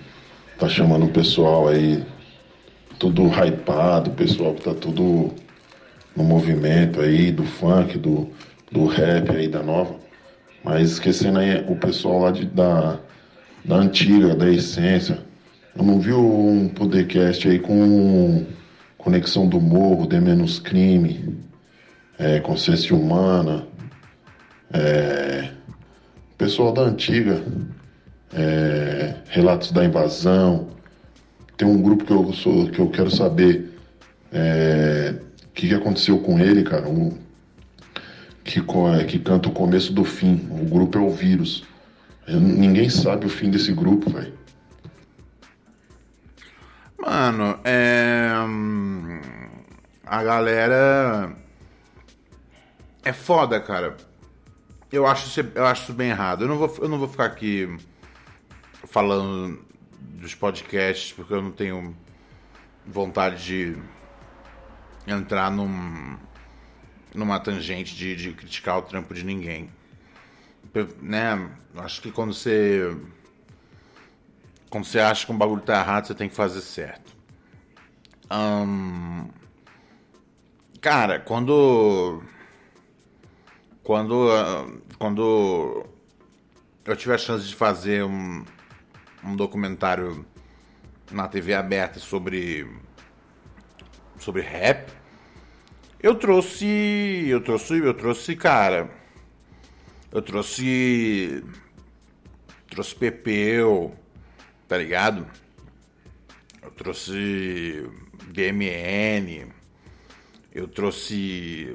tá 0.59 0.69
chamando 0.69 1.07
o 1.07 1.11
pessoal 1.11 1.69
aí, 1.69 2.05
tudo 2.99 3.29
hypado, 3.29 4.11
o 4.11 4.15
pessoal 4.15 4.55
que 4.55 4.63
tá 4.65 4.75
tudo 4.75 5.33
no 6.17 6.25
movimento 6.25 7.01
aí 7.01 7.31
do 7.31 7.45
funk, 7.45 7.97
do, 7.97 8.29
do 8.73 8.87
rap 8.87 9.31
aí 9.31 9.47
da 9.49 9.63
nova. 9.63 9.95
Mas 10.65 10.93
esquecendo 10.93 11.39
aí 11.39 11.65
o 11.69 11.77
pessoal 11.77 12.21
lá 12.21 12.31
de, 12.31 12.45
da, 12.47 12.99
da 13.65 13.77
antiga, 13.77 14.35
da 14.35 14.51
essência. 14.51 15.19
Eu 15.77 15.85
não 15.85 16.01
vi 16.01 16.13
um 16.13 16.69
podcast 16.69 17.49
aí 17.49 17.59
com 17.59 18.45
Conexão 18.97 19.47
do 19.47 19.61
Morro, 19.61 20.07
De 20.07 20.21
Menos 20.21 20.59
Crime, 20.59 21.39
é, 22.19 22.41
Consciência 22.41 22.97
Humana, 22.97 23.67
é, 24.73 25.51
pessoal 26.37 26.73
da 26.73 26.83
antiga, 26.83 27.43
é, 28.33 29.15
Relatos 29.29 29.71
da 29.71 29.85
Invasão. 29.85 30.69
Tem 31.57 31.67
um 31.67 31.81
grupo 31.81 32.05
que 32.05 32.13
eu, 32.13 32.33
sou, 32.33 32.69
que 32.69 32.79
eu 32.79 32.89
quero 32.89 33.11
saber 33.11 33.73
é, 34.33 35.15
o 35.47 35.53
que, 35.53 35.69
que 35.69 35.75
aconteceu 35.75 36.19
com 36.19 36.39
ele, 36.39 36.63
cara. 36.63 36.89
Um, 36.89 37.13
que, 38.49 38.63
que 39.07 39.19
canta 39.19 39.49
o 39.49 39.53
começo 39.53 39.93
do 39.93 40.05
fim. 40.05 40.49
O 40.51 40.65
grupo 40.65 40.97
é 40.97 41.01
o 41.01 41.11
Vírus. 41.11 41.65
Ninguém 42.27 42.89
sabe 42.89 43.27
o 43.27 43.29
fim 43.29 43.51
desse 43.51 43.73
grupo, 43.73 44.11
velho. 44.11 44.33
Mano, 46.99 47.59
é. 47.63 48.31
hum, 48.47 49.21
A 50.05 50.23
galera. 50.23 51.37
É 53.05 53.13
foda, 53.13 53.61
cara. 53.61 53.97
Eu 54.91 55.07
acho, 55.07 55.41
eu 55.55 55.67
acho 55.67 55.83
isso 55.83 55.93
bem 55.93 56.09
errado. 56.09 56.45
Eu 56.45 56.49
não, 56.49 56.57
vou, 56.57 56.75
eu 56.81 56.89
não 56.89 56.99
vou 56.99 57.09
ficar 57.09 57.27
aqui 57.27 57.77
falando 58.87 59.63
dos 60.01 60.35
podcasts, 60.35 61.13
porque 61.13 61.33
eu 61.35 61.43
não 61.43 61.51
tenho 61.51 61.95
vontade 62.87 63.45
de 63.45 63.77
entrar 65.07 65.51
num, 65.51 66.17
numa 67.15 67.41
tangente 67.41 67.95
de, 67.97 68.15
de 68.17 68.33
criticar 68.33 68.79
o 68.79 68.83
trampo 68.83 69.15
de 69.15 69.25
ninguém. 69.25 69.71
Né? 71.01 71.51
Acho 71.77 72.01
que 72.03 72.13
quando 72.13 72.35
você 72.35 72.97
quando 74.71 74.85
você 74.85 75.01
acha 75.01 75.25
que 75.25 75.33
um 75.33 75.39
bagulho 75.39 75.63
tá 75.63 75.81
errado, 75.81 76.07
você 76.07 76.15
tem 76.15 76.29
que 76.29 76.35
fazer 76.35 76.61
certo. 76.61 77.17
Ahn, 78.31 79.29
cara, 80.81 81.19
quando. 81.19 82.23
Quando. 83.83 84.31
ah, 84.31 84.67
Quando 84.99 85.87
eu 86.85 86.97
tive 86.97 87.15
a 87.15 87.19
chance 87.19 87.47
de 87.47 87.55
fazer 87.55 88.05
um, 88.05 88.45
um 89.25 89.35
documentário 89.35 90.27
na 91.11 91.27
TV 91.29 91.55
aberta 91.55 91.99
sobre. 91.99 92.69
sobre 94.19 94.43
rap, 94.43 94.93
eu 96.03 96.15
trouxe. 96.15 96.67
Eu 97.29 97.41
trouxe. 97.41 97.79
Eu 97.79 97.95
trouxe, 97.95 98.37
cara. 98.37 98.91
Eu 100.13 100.23
trouxe. 100.23 101.45
Trouxe 102.69 102.95
Pepeu 102.95 103.97
tá 104.69 104.77
ligado? 104.77 105.27
Eu 106.63 106.71
trouxe 106.73 107.91
DMN, 108.27 109.51
eu 110.53 110.69
trouxe 110.69 111.75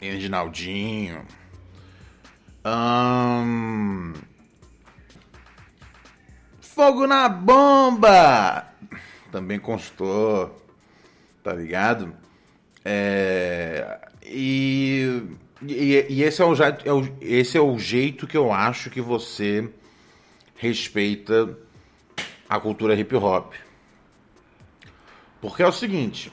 Reginaldinho, 0.00 1.26
Fogo 6.60 7.06
na 7.06 7.28
bomba! 7.28 8.66
Também 9.30 9.58
constou, 9.58 10.64
tá 11.44 11.52
ligado? 11.52 12.16
É, 12.84 13.98
e, 14.24 15.22
e, 15.62 16.06
e 16.08 16.22
esse, 16.22 16.42
é 16.42 16.44
o, 16.44 16.54
jeito- 16.54 16.84
é 16.88 17.24
esse 17.24 17.56
é 17.56 17.60
o 17.60 17.78
jeito 17.78 18.26
que 18.26 18.36
eu 18.36 18.52
acho 18.52 18.90
que 18.90 19.00
você 19.00 19.68
respeita 20.56 21.56
a 22.48 22.60
cultura 22.60 22.94
hip 22.94 23.14
hop. 23.16 23.54
Porque 25.40 25.62
é 25.62 25.66
o 25.66 25.72
seguinte, 25.72 26.32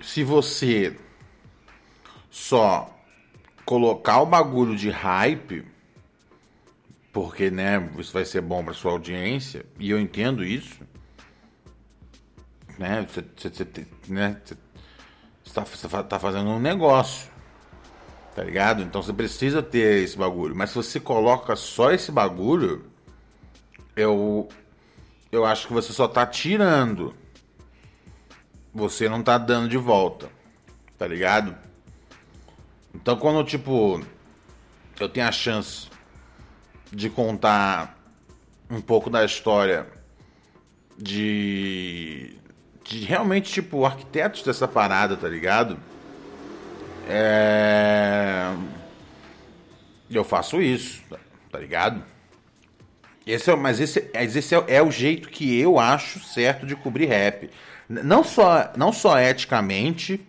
se 0.00 0.22
você 0.22 0.96
só 2.30 2.96
colocar 3.64 4.20
o 4.20 4.26
bagulho 4.26 4.76
de 4.76 4.90
hype, 4.90 5.64
porque 7.12 7.50
né, 7.50 7.90
isso 7.98 8.12
vai 8.12 8.24
ser 8.24 8.40
bom 8.40 8.64
para 8.64 8.74
sua 8.74 8.92
audiência, 8.92 9.66
e 9.78 9.90
eu 9.90 10.00
entendo 10.00 10.44
isso, 10.44 10.80
né, 12.78 13.06
você, 13.08 13.24
você, 13.36 13.50
você, 13.50 13.86
né, 14.08 14.40
você, 14.44 14.56
você 15.44 15.54
tá, 15.54 15.64
você 15.64 15.88
fa- 15.88 16.02
tá 16.02 16.18
fazendo 16.18 16.48
um 16.50 16.58
negócio, 16.58 17.30
tá 18.34 18.42
ligado? 18.42 18.82
Então 18.82 19.02
você 19.02 19.12
precisa 19.12 19.62
ter 19.62 20.02
esse 20.02 20.16
bagulho, 20.16 20.54
mas 20.54 20.70
se 20.70 20.76
você 20.76 21.00
coloca 21.00 21.54
só 21.56 21.90
esse 21.92 22.10
bagulho, 22.12 22.84
eu 23.96 24.48
eu 25.30 25.44
acho 25.46 25.66
que 25.66 25.72
você 25.72 25.92
só 25.92 26.06
tá 26.06 26.26
tirando. 26.26 27.14
Você 28.74 29.08
não 29.08 29.22
tá 29.22 29.36
dando 29.38 29.68
de 29.68 29.76
volta. 29.78 30.30
Tá 30.98 31.06
ligado? 31.06 31.56
Então 32.94 33.16
quando 33.16 33.42
tipo 33.44 34.00
eu 35.00 35.08
tenho 35.08 35.26
a 35.26 35.32
chance 35.32 35.88
de 36.90 37.08
contar 37.10 37.98
um 38.70 38.80
pouco 38.80 39.10
da 39.10 39.24
história 39.24 39.86
de 40.96 42.36
de 42.98 43.04
realmente 43.04 43.50
tipo 43.50 43.84
arquitetos 43.84 44.42
dessa 44.42 44.68
parada, 44.68 45.16
tá 45.16 45.28
ligado? 45.28 45.78
É 47.08 48.52
eu 50.16 50.24
faço 50.24 50.60
isso, 50.60 51.02
tá 51.50 51.58
ligado? 51.58 52.02
Esse 53.26 53.50
é, 53.50 53.56
mas 53.56 53.80
esse, 53.80 54.10
esse 54.14 54.54
é, 54.54 54.64
é 54.68 54.82
o 54.82 54.90
jeito 54.90 55.28
que 55.28 55.58
eu 55.58 55.78
acho 55.78 56.20
certo 56.20 56.66
de 56.66 56.74
cobrir 56.74 57.06
rap. 57.06 57.50
Não 57.88 58.24
só, 58.24 58.72
não 58.76 58.92
só 58.92 59.18
eticamente, 59.18 60.20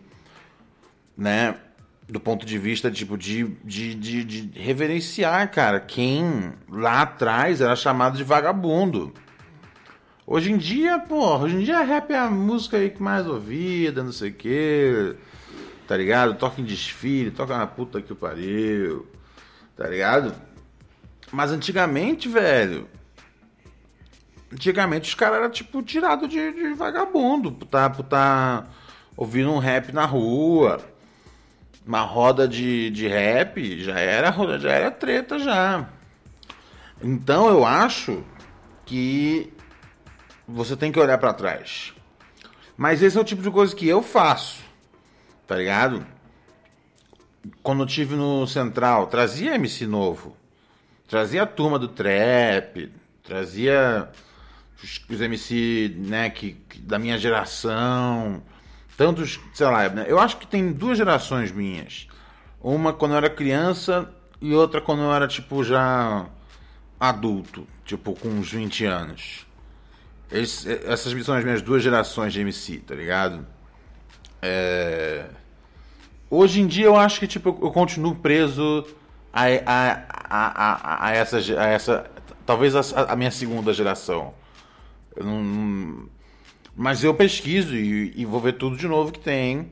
né? 1.17 1.55
Do 2.07 2.19
ponto 2.19 2.45
de 2.45 2.57
vista 2.57 2.91
tipo, 2.91 3.17
de, 3.17 3.47
de, 3.63 3.95
de, 3.95 4.23
de 4.23 4.59
reverenciar, 4.59 5.49
cara, 5.49 5.79
quem 5.79 6.53
lá 6.69 7.01
atrás 7.01 7.61
era 7.61 7.75
chamado 7.75 8.17
de 8.17 8.23
vagabundo. 8.23 9.13
Hoje 10.25 10.53
em 10.53 10.57
dia, 10.57 10.99
porra, 10.99 11.43
hoje 11.43 11.55
em 11.57 11.63
dia 11.63 11.81
rap 11.81 12.11
é 12.11 12.17
a 12.17 12.29
música 12.29 12.77
aí 12.77 12.89
que 12.89 13.03
mais 13.03 13.27
ouvida, 13.27 14.03
não 14.03 14.13
sei 14.13 14.29
o 14.29 14.33
quê. 14.33 15.15
Tá 15.85 15.97
ligado? 15.97 16.35
Toca 16.35 16.61
em 16.61 16.63
desfile, 16.63 17.29
toca 17.29 17.57
na 17.57 17.67
puta 17.67 18.01
que 18.01 18.13
o 18.13 18.15
pariu. 18.15 19.05
Tá 19.75 19.87
ligado? 19.87 20.33
Mas 21.29 21.51
antigamente, 21.51 22.29
velho. 22.29 22.87
Antigamente 24.51 25.09
os 25.09 25.15
caras 25.15 25.39
eram 25.39 25.49
tipo 25.49 25.83
tirado 25.83 26.25
de, 26.25 26.53
de 26.53 26.73
vagabundo. 26.73 27.51
Por 27.51 27.67
tá, 27.67 27.89
por 27.89 28.03
tá 28.03 28.65
ouvindo 29.17 29.51
um 29.51 29.59
rap 29.59 29.91
na 29.91 30.05
rua. 30.05 30.79
Uma 31.85 32.01
roda 32.01 32.47
de, 32.47 32.89
de 32.91 33.09
rap 33.09 33.81
já 33.81 33.99
era, 33.99 34.31
já 34.57 34.71
era 34.71 34.89
treta 34.89 35.37
já. 35.37 35.89
Então 37.03 37.49
eu 37.49 37.65
acho 37.65 38.23
que 38.85 39.52
você 40.47 40.75
tem 40.75 40.91
que 40.91 40.99
olhar 40.99 41.17
pra 41.17 41.33
trás. 41.33 41.93
Mas 42.75 43.01
esse 43.01 43.17
é 43.17 43.21
o 43.21 43.23
tipo 43.25 43.41
de 43.41 43.51
coisa 43.51 43.75
que 43.75 43.87
eu 43.87 44.01
faço. 44.01 44.61
Tá 45.47 45.55
ligado? 45.55 46.05
Quando 47.61 47.83
eu 47.83 47.87
tive 47.87 48.15
no 48.15 48.47
Central, 48.47 49.07
trazia 49.07 49.55
MC 49.55 49.85
novo. 49.85 50.35
Trazia 51.07 51.43
a 51.43 51.45
turma 51.47 51.77
do 51.77 51.87
trap, 51.87 52.91
trazia 53.21 54.09
os, 54.81 55.01
os 55.09 55.21
MC, 55.21 55.93
né, 55.97 56.29
que, 56.29 56.53
que- 56.53 56.79
da 56.79 56.97
minha 56.97 57.17
geração. 57.17 58.41
Tantos, 58.97 59.39
sei 59.53 59.67
lá, 59.67 59.89
né, 59.89 60.05
eu 60.07 60.19
acho 60.19 60.37
que 60.37 60.47
tem 60.47 60.71
duas 60.71 60.97
gerações 60.97 61.51
minhas. 61.51 62.07
Uma 62.61 62.93
quando 62.93 63.11
eu 63.11 63.17
era 63.17 63.29
criança 63.29 64.09
e 64.39 64.53
outra 64.53 64.79
quando 64.81 65.03
eu 65.03 65.13
era, 65.13 65.27
tipo, 65.27 65.63
já 65.63 66.25
adulto, 66.99 67.67
tipo, 67.85 68.13
com 68.15 68.29
uns 68.29 68.51
20 68.51 68.85
anos. 68.85 69.45
Esse- 70.33 70.81
essas 70.85 71.25
são 71.25 71.35
as 71.35 71.43
minhas 71.43 71.61
duas 71.61 71.83
gerações 71.83 72.33
de 72.33 72.41
MC, 72.41 72.79
tá 72.79 72.95
ligado? 72.95 73.45
É... 74.41 75.25
Hoje 76.29 76.59
em 76.61 76.67
dia 76.67 76.85
eu 76.87 76.95
acho 76.97 77.19
que 77.19 77.27
tipo, 77.27 77.49
eu 77.61 77.71
continuo 77.71 78.15
preso 78.15 78.85
a, 79.31 79.43
a, 79.65 79.91
a, 80.29 81.05
a, 81.05 81.07
a 81.07 81.11
essa, 81.11 81.37
a 81.37 81.67
essa. 81.67 82.11
Talvez 82.45 82.75
a, 82.75 82.81
a 83.11 83.15
minha 83.15 83.31
segunda 83.31 83.71
geração. 83.73 84.33
Eu 85.15 85.23
não- 85.25 86.09
mas 86.75 87.03
eu 87.03 87.13
pesquiso 87.13 87.75
e, 87.75 88.11
e 88.15 88.25
vou 88.25 88.39
ver 88.39 88.53
tudo 88.53 88.75
de 88.75 88.87
novo 88.87 89.11
que 89.11 89.19
tem. 89.19 89.69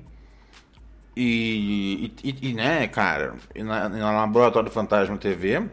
E, 1.18 2.14
e, 2.24 2.50
e, 2.50 2.54
né, 2.54 2.88
cara, 2.88 3.36
na, 3.56 3.90
na 3.90 4.12
Laboratório 4.12 4.72
Fantasma 4.72 5.18
TV, 5.18 5.68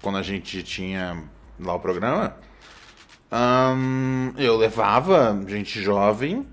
quando 0.00 0.16
a 0.18 0.22
gente 0.22 0.62
tinha 0.62 1.24
lá 1.60 1.74
o 1.74 1.80
programa, 1.80 2.36
eu 4.36 4.56
levava 4.56 5.44
gente 5.46 5.80
jovem 5.82 6.46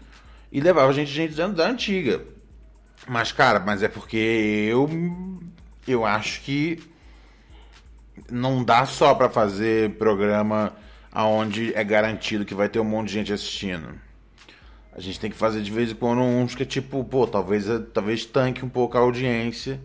e 0.52 0.60
levava 0.60 0.92
gente, 0.94 1.12
gente 1.12 1.36
da 1.36 1.48
da 1.48 1.68
antiga. 1.68 2.22
Mas, 3.08 3.32
cara, 3.32 3.60
mas 3.60 3.84
é 3.84 3.88
porque 3.88 4.18
eu. 4.70 4.90
Eu 5.88 6.04
acho 6.04 6.42
que 6.42 6.82
não 8.32 8.64
dá 8.64 8.86
só 8.86 9.14
pra 9.14 9.30
fazer 9.30 9.92
programa 9.98 10.74
aonde 11.12 11.74
é 11.76 11.84
garantido 11.84 12.46
que 12.46 12.56
vai 12.56 12.68
ter 12.68 12.80
um 12.80 12.84
monte 12.84 13.10
de 13.10 13.14
gente 13.14 13.34
assistindo. 13.34 13.90
A 14.92 15.00
gente 15.00 15.20
tem 15.20 15.30
que 15.30 15.38
fazer 15.38 15.62
de 15.62 15.72
vez 15.72 15.92
em 15.92 15.96
quando 15.96 16.22
uns 16.22 16.56
que 16.56 16.64
é 16.64 16.66
tipo, 16.66 17.04
pô, 17.04 17.28
talvez, 17.28 17.66
talvez 17.94 18.26
tanque 18.26 18.66
um 18.66 18.70
pouco 18.70 18.98
a 18.98 19.02
audiência, 19.02 19.80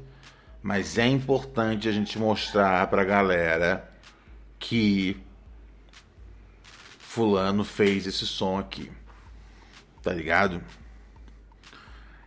mas 0.63 0.97
é 0.97 1.07
importante 1.07 1.89
a 1.89 1.93
gente 1.93 2.19
mostrar 2.19 2.87
pra 2.87 3.05
galera 3.05 3.91
que 4.59 5.21
fulano 7.11 7.65
fez 7.65 8.07
esse 8.07 8.25
som 8.25 8.57
aqui. 8.57 8.89
Tá 10.01 10.13
ligado? 10.13 10.63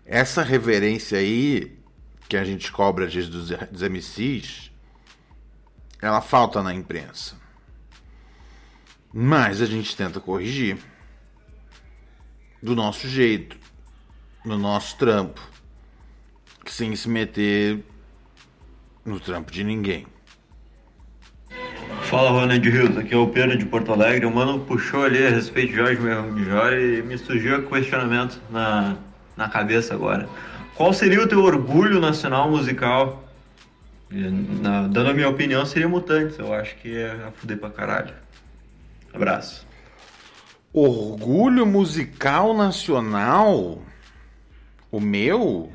Essa 0.05 0.43
reverência 0.43 1.19
aí 1.19 1.79
que 2.27 2.35
a 2.35 2.43
gente 2.43 2.69
cobra 2.69 3.05
às 3.05 3.13
vezes 3.13 3.29
dos, 3.29 3.81
MCs, 3.81 4.71
ela 6.01 6.19
falta 6.19 6.61
na 6.61 6.73
imprensa. 6.73 7.37
Mas 9.13 9.61
a 9.61 9.65
gente 9.65 9.95
tenta 9.95 10.19
corrigir 10.19 10.77
do 12.61 12.75
nosso 12.75 13.07
jeito, 13.07 13.57
no 14.43 14.57
nosso 14.57 14.97
trampo, 14.97 15.41
sem 16.65 16.93
se 16.93 17.07
meter 17.07 17.81
no 19.05 19.17
trampo 19.17 19.49
de 19.49 19.63
ninguém. 19.63 20.12
Fala 22.13 22.29
Ronald 22.29 22.69
Rios, 22.69 22.95
aqui 22.95 23.11
é 23.11 23.17
o 23.17 23.27
Pedro 23.27 23.57
de 23.57 23.65
Porto 23.65 23.91
Alegre. 23.91 24.27
O 24.27 24.31
mano 24.31 24.59
puxou 24.59 25.03
ali 25.03 25.25
a 25.25 25.31
respeito 25.31 25.71
de 25.71 25.77
Jorge 25.77 25.99
Melchior 25.99 26.73
e 26.73 27.01
me 27.01 27.17
surgiu 27.17 27.57
o 27.57 27.67
questionamento 27.67 28.39
na, 28.51 28.97
na 29.35 29.49
cabeça 29.49 29.95
agora. 29.95 30.29
Qual 30.75 30.93
seria 30.93 31.23
o 31.23 31.27
teu 31.27 31.41
orgulho 31.41 31.99
nacional 31.99 32.51
musical? 32.51 33.27
Na, 34.11 34.85
dando 34.89 35.09
a 35.09 35.13
minha 35.15 35.27
opinião, 35.27 35.65
seria 35.65 35.89
Mutantes. 35.89 36.37
Eu 36.37 36.53
acho 36.53 36.75
que 36.75 36.95
é 36.95 37.13
a 37.13 37.31
fuder 37.31 37.57
pra 37.57 37.71
caralho. 37.71 38.13
Abraço. 39.11 39.65
Orgulho 40.71 41.65
musical 41.65 42.53
nacional? 42.53 43.81
O 44.91 44.99
meu? 44.99 45.71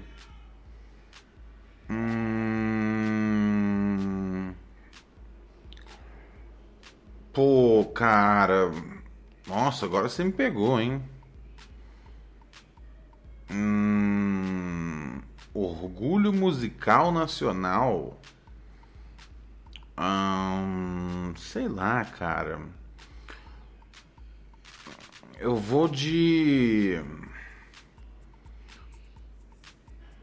Hum... 1.90 2.67
Pô, 7.32 7.84
cara. 7.94 8.70
Nossa, 9.46 9.86
agora 9.86 10.08
você 10.08 10.24
me 10.24 10.32
pegou, 10.32 10.80
hein? 10.80 11.02
Hum... 13.50 15.20
Orgulho 15.54 16.32
musical 16.32 17.12
nacional? 17.12 18.20
Hum... 19.98 21.34
Sei 21.36 21.68
lá, 21.68 22.04
cara. 22.04 22.60
Eu 25.38 25.56
vou 25.56 25.88
de. 25.88 27.00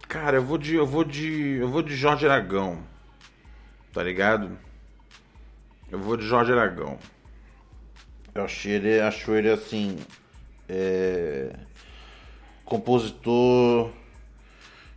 Cara, 0.10 0.38
eu 0.38 0.44
vou 0.44 0.58
de. 0.58 0.76
Eu 0.76 0.86
vou 0.86 1.04
de. 1.04 1.58
Eu 1.58 1.70
vou 1.70 1.82
de 1.82 1.96
Jorge 1.96 2.26
Aragão. 2.26 2.84
Tá 3.94 4.04
ligado? 4.04 4.58
Eu 5.92 6.00
vou 6.00 6.18
de 6.18 6.26
Jorge 6.26 6.52
Aragão. 6.52 7.00
Eu 8.34 8.44
achei 8.44 8.74
ele. 8.74 9.00
Acho 9.00 9.34
ele 9.34 9.50
assim. 9.50 9.98
É, 10.68 11.56
compositor 12.64 13.92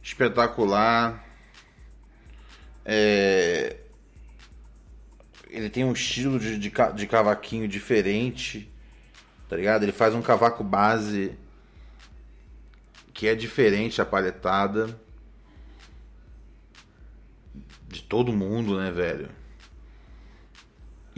espetacular. 0.02 1.24
É, 2.84 3.76
ele 5.48 5.68
tem 5.68 5.84
um 5.84 5.92
estilo 5.92 6.38
de, 6.38 6.58
de, 6.58 6.70
de 6.94 7.06
cavaquinho 7.06 7.68
diferente 7.68 8.72
tá 9.48 9.56
ligado? 9.56 9.82
Ele 9.82 9.92
faz 9.92 10.14
um 10.14 10.22
cavaco 10.22 10.62
base 10.62 11.32
que 13.14 13.26
é 13.26 13.34
diferente 13.34 14.00
a 14.00 14.06
palhetada 14.06 15.00
de 17.88 18.02
todo 18.02 18.32
mundo, 18.32 18.78
né, 18.78 18.92
velho? 18.92 19.30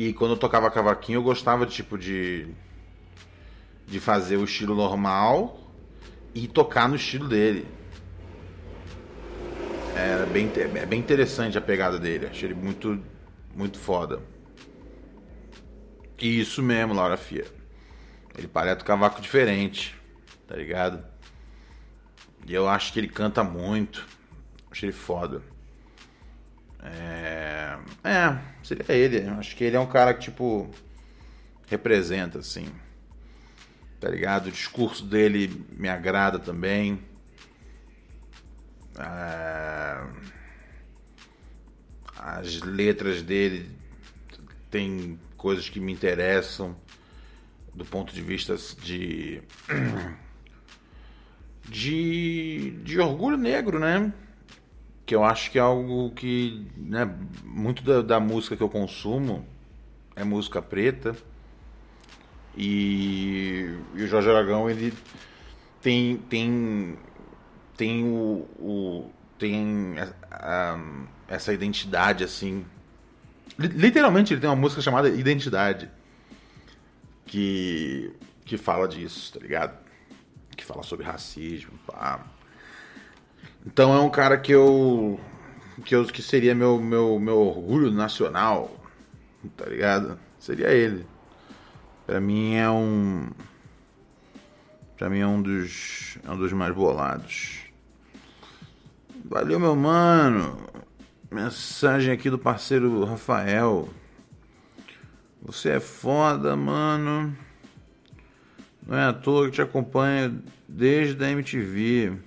E 0.01 0.15
quando 0.15 0.31
eu 0.31 0.37
tocava 0.39 0.71
cavaquinho, 0.71 1.19
eu 1.19 1.23
gostava 1.23 1.67
tipo 1.67 1.99
de 1.99 2.49
de 3.87 4.01
fazer 4.01 4.39
o 4.39 4.45
estilo 4.45 4.75
normal 4.75 5.61
e 6.35 6.49
tocar 6.49 6.89
no 6.89 6.97
estilo 6.97 7.29
dele. 7.29 7.67
É 9.95 10.25
bem, 10.25 10.51
é 10.57 10.87
bem 10.87 10.99
interessante 10.99 11.59
a 11.59 11.61
pegada 11.61 11.99
dele. 11.99 12.29
Achei 12.29 12.49
ele 12.49 12.55
muito, 12.55 12.99
muito 13.55 13.79
foda. 13.79 14.23
E 16.19 16.41
isso 16.41 16.63
mesmo, 16.63 16.95
Laura 16.95 17.19
Fia. 17.19 17.45
Ele 18.39 18.49
parece 18.49 18.81
um 18.81 18.87
cavaco 18.87 19.21
diferente, 19.21 19.95
tá 20.49 20.57
ligado? 20.57 21.05
E 22.47 22.55
eu 22.55 22.67
acho 22.67 22.91
que 22.91 23.01
ele 23.01 23.09
canta 23.09 23.45
muito. 23.45 24.09
Acho 24.71 24.87
ele 24.87 24.93
foda. 24.93 25.43
É, 26.83 27.76
é 28.05 28.39
seria 28.62 28.95
ele. 28.95 29.28
Acho 29.31 29.57
que 29.57 29.64
ele 29.64 29.76
é 29.76 29.81
um 29.81 29.87
cara 29.87 30.14
que, 30.14 30.20
tipo, 30.20 30.70
representa, 31.68 32.39
assim. 32.39 32.68
Tá 33.99 34.09
ligado? 34.09 34.47
O 34.47 34.53
discurso 34.53 35.05
dele 35.05 35.66
me 35.70 35.89
agrada 35.89 36.39
também. 36.39 37.01
É... 38.99 40.03
As 42.16 42.61
letras 42.61 43.22
dele 43.22 43.70
tem 44.70 45.18
coisas 45.37 45.68
que 45.68 45.81
me 45.81 45.93
interessam 45.93 46.76
do 47.74 47.85
ponto 47.85 48.12
de 48.12 48.20
vista 48.20 48.57
de 48.83 49.43
de, 51.68 52.72
de 52.83 53.01
orgulho 53.01 53.37
negro, 53.37 53.78
né? 53.78 54.12
Que 55.11 55.17
eu 55.17 55.25
acho 55.25 55.51
que 55.51 55.59
é 55.59 55.61
algo 55.61 56.13
que, 56.13 56.69
né, 56.77 57.13
muito 57.43 57.83
da, 57.83 58.01
da 58.01 58.21
música 58.21 58.57
que 58.57 58.63
eu 58.63 58.69
consumo 58.69 59.45
é 60.15 60.23
música 60.23 60.63
preta. 60.63 61.17
E, 62.57 63.75
e 63.93 64.03
o 64.05 64.07
Jorge 64.07 64.31
Aragão, 64.31 64.71
ele 64.71 64.95
tem 65.83 66.17
tem 66.17 66.97
tem 67.77 68.05
o, 68.05 68.47
o 68.57 69.11
tem 69.37 69.97
a, 69.99 70.15
a, 70.31 70.81
essa 71.27 71.53
identidade 71.53 72.23
assim. 72.23 72.65
Literalmente 73.59 74.33
ele 74.33 74.41
tem 74.41 74.49
uma 74.49 74.55
música 74.55 74.81
chamada 74.81 75.09
Identidade 75.09 75.91
que, 77.27 78.15
que 78.45 78.57
fala 78.57 78.87
disso, 78.87 79.33
tá 79.33 79.41
ligado? 79.41 79.77
Que 80.57 80.65
fala 80.65 80.85
sobre 80.85 81.05
racismo, 81.05 81.77
pá. 81.85 82.25
Então 83.67 83.95
é 83.95 84.01
um 84.01 84.11
cara 84.11 84.39
que 84.39 84.53
eu 84.53 85.21
que 85.85 85.95
eu 85.95 86.05
que 86.07 86.23
seria 86.23 86.55
meu 86.55 86.81
meu 86.81 87.19
meu 87.19 87.39
orgulho 87.39 87.91
nacional, 87.91 88.75
tá 89.57 89.67
ligado? 89.67 90.19
Seria 90.39 90.69
ele. 90.71 91.07
Para 92.07 92.21
mim 92.21 92.55
é 92.55 92.71
um 92.71 93.31
para 94.97 95.11
mim 95.11 95.21
é 95.21 95.27
um 95.27 95.41
dos 95.43 96.19
é 96.25 96.31
um 96.31 96.37
dos 96.37 96.53
mais 96.53 96.75
bolados. 96.75 97.61
Valeu, 99.25 99.61
meu 99.61 99.77
mano. 99.77 100.59
Mensagem 101.31 102.13
aqui 102.13 102.31
do 102.31 102.39
parceiro 102.39 103.05
Rafael. 103.05 103.89
Você 105.43 105.71
é 105.71 105.81
foda, 105.81 106.57
mano. 106.57 107.37
Não 108.87 108.97
é 108.97 109.05
à 109.05 109.13
toa 109.13 109.47
que 109.47 109.53
te 109.53 109.63
acompanho 109.63 110.43
desde 110.69 111.23
a 111.25 111.31
MTV. 111.31 112.19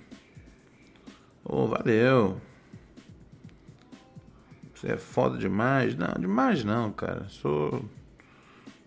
Oh, 1.44 1.66
valeu. 1.66 2.40
Você 4.74 4.92
é 4.92 4.96
foda 4.96 5.38
demais? 5.38 5.94
Não, 5.94 6.12
demais 6.18 6.64
não, 6.64 6.90
cara. 6.90 7.26
Sou. 7.28 7.84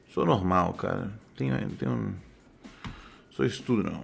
Sou 0.10 0.26
normal, 0.26 0.74
cara. 0.74 1.12
Tenho. 1.36 1.55
tenho 1.72 2.16
sou 3.32 3.45
isso 3.45 3.64
tudo 3.64 3.84
não. 3.84 4.03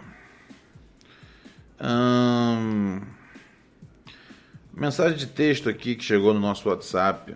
Hum, 1.86 3.01
mensagem 4.74 5.18
de 5.18 5.28
texto 5.28 5.68
aqui 5.68 5.95
que 5.95 6.04
chegou 6.04 6.34
no 6.34 6.39
nosso 6.39 6.70
WhatsApp. 6.70 7.36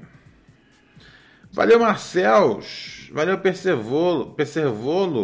Valeu, 1.51 1.79
Marcels. 1.79 3.09
Valeu. 3.11 3.37
Perservolo, 3.39 4.33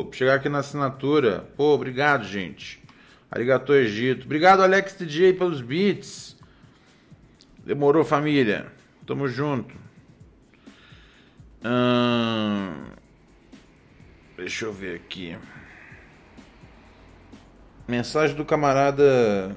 por 0.06 0.16
chegar 0.16 0.36
aqui 0.36 0.50
na 0.50 0.60
assinatura. 0.60 1.48
Pô, 1.56 1.74
obrigado, 1.74 2.26
gente. 2.26 2.83
Arigato, 3.34 3.74
Egito. 3.74 4.26
Obrigado, 4.26 4.62
Alex 4.62 4.96
DJ, 4.96 5.34
pelos 5.34 5.60
beats. 5.60 6.38
Demorou, 7.66 8.06
família. 8.06 8.68
Tamo 9.08 9.28
junto. 9.28 9.76
Hum... 11.66 12.92
Deixa 14.38 14.66
eu 14.66 14.72
ver 14.72 14.98
aqui. 14.98 15.36
Mensagem 17.88 18.36
do 18.36 18.46
camarada 18.46 19.56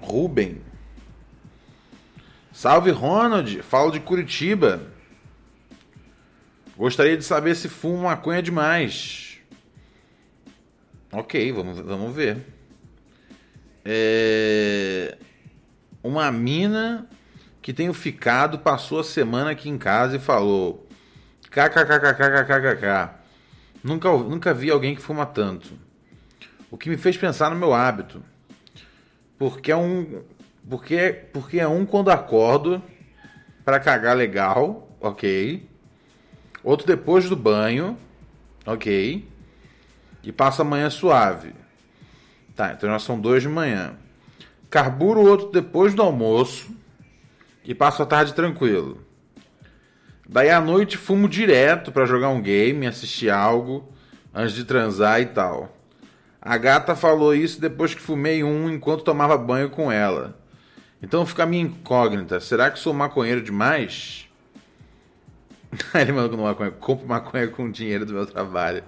Ruben. 0.00 0.62
Salve 2.50 2.90
Ronald, 2.90 3.60
falo 3.60 3.90
de 3.90 4.00
Curitiba. 4.00 4.80
Gostaria 6.74 7.18
de 7.18 7.24
saber 7.24 7.54
se 7.54 7.68
fumo 7.68 8.04
maconha 8.04 8.42
demais. 8.42 9.27
Ok, 11.10 11.52
vamos, 11.52 11.78
vamos 11.80 12.14
ver. 12.14 12.44
É... 13.84 15.16
Uma 16.02 16.30
mina 16.30 17.08
que 17.62 17.72
tenho 17.72 17.94
ficado 17.94 18.58
passou 18.58 19.00
a 19.00 19.04
semana 19.04 19.50
aqui 19.50 19.68
em 19.68 19.78
casa 19.78 20.16
e 20.16 20.18
falou: 20.18 20.86
KKKKKKKK. 21.50 23.10
Nunca, 23.82 24.10
nunca 24.10 24.52
vi 24.52 24.70
alguém 24.70 24.94
que 24.94 25.00
fuma 25.00 25.24
tanto. 25.24 25.72
O 26.70 26.76
que 26.76 26.90
me 26.90 26.96
fez 26.96 27.16
pensar 27.16 27.50
no 27.50 27.56
meu 27.56 27.72
hábito. 27.72 28.22
Porque 29.38 29.72
é 29.72 29.76
um. 29.76 30.22
Porque, 30.68 31.24
porque 31.32 31.58
é 31.58 31.66
um 31.66 31.86
quando 31.86 32.10
acordo 32.10 32.82
para 33.64 33.80
cagar 33.80 34.14
legal, 34.14 34.94
ok. 35.00 35.66
Outro 36.62 36.86
depois 36.86 37.28
do 37.28 37.36
banho, 37.36 37.96
ok. 38.66 39.26
E 40.22 40.32
passa 40.32 40.62
a 40.62 40.64
manhã 40.64 40.90
suave. 40.90 41.54
Tá, 42.54 42.72
então 42.72 42.90
já 42.90 42.98
são 42.98 43.18
dois 43.20 43.42
de 43.42 43.48
manhã. 43.48 43.94
Carburo 44.68 45.20
o 45.20 45.28
outro 45.28 45.50
depois 45.50 45.94
do 45.94 46.02
almoço 46.02 46.68
e 47.64 47.74
passo 47.74 48.02
a 48.02 48.06
tarde 48.06 48.34
tranquilo. 48.34 49.00
Daí 50.28 50.50
à 50.50 50.60
noite 50.60 50.98
fumo 50.98 51.28
direto 51.28 51.90
para 51.90 52.04
jogar 52.04 52.28
um 52.28 52.42
game, 52.42 52.86
assistir 52.86 53.30
algo 53.30 53.90
antes 54.34 54.54
de 54.54 54.64
transar 54.64 55.20
e 55.20 55.26
tal. 55.26 55.74
A 56.40 56.56
gata 56.56 56.94
falou 56.94 57.34
isso 57.34 57.60
depois 57.60 57.94
que 57.94 58.00
fumei 58.00 58.44
um 58.44 58.68
enquanto 58.70 59.04
tomava 59.04 59.38
banho 59.38 59.70
com 59.70 59.90
ela. 59.90 60.38
Então 61.02 61.24
fica 61.24 61.44
a 61.44 61.46
minha 61.46 61.62
incógnita: 61.62 62.40
será 62.40 62.70
que 62.70 62.78
sou 62.78 62.92
maconheiro 62.92 63.42
demais? 63.42 64.28
Ele 65.94 66.12
mandou 66.12 66.36
com 66.36 66.44
maconha. 66.44 66.70
Compre 66.70 67.06
maconha 67.06 67.48
com 67.48 67.70
dinheiro 67.70 68.04
do 68.04 68.12
meu 68.12 68.26
trabalho. 68.26 68.82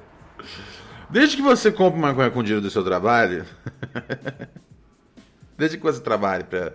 Desde 1.10 1.36
que 1.36 1.42
você 1.42 1.72
compre 1.72 2.00
maconha 2.00 2.30
com 2.30 2.42
dinheiro 2.42 2.62
do 2.62 2.70
seu 2.70 2.84
trabalho. 2.84 3.44
desde 5.58 5.76
que 5.76 5.82
você 5.82 6.00
trabalhe 6.00 6.44
para 6.44 6.74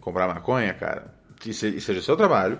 comprar 0.00 0.28
maconha, 0.28 0.72
cara, 0.72 1.14
e 1.44 1.52
seja 1.52 2.00
seu 2.00 2.16
trabalho 2.16 2.58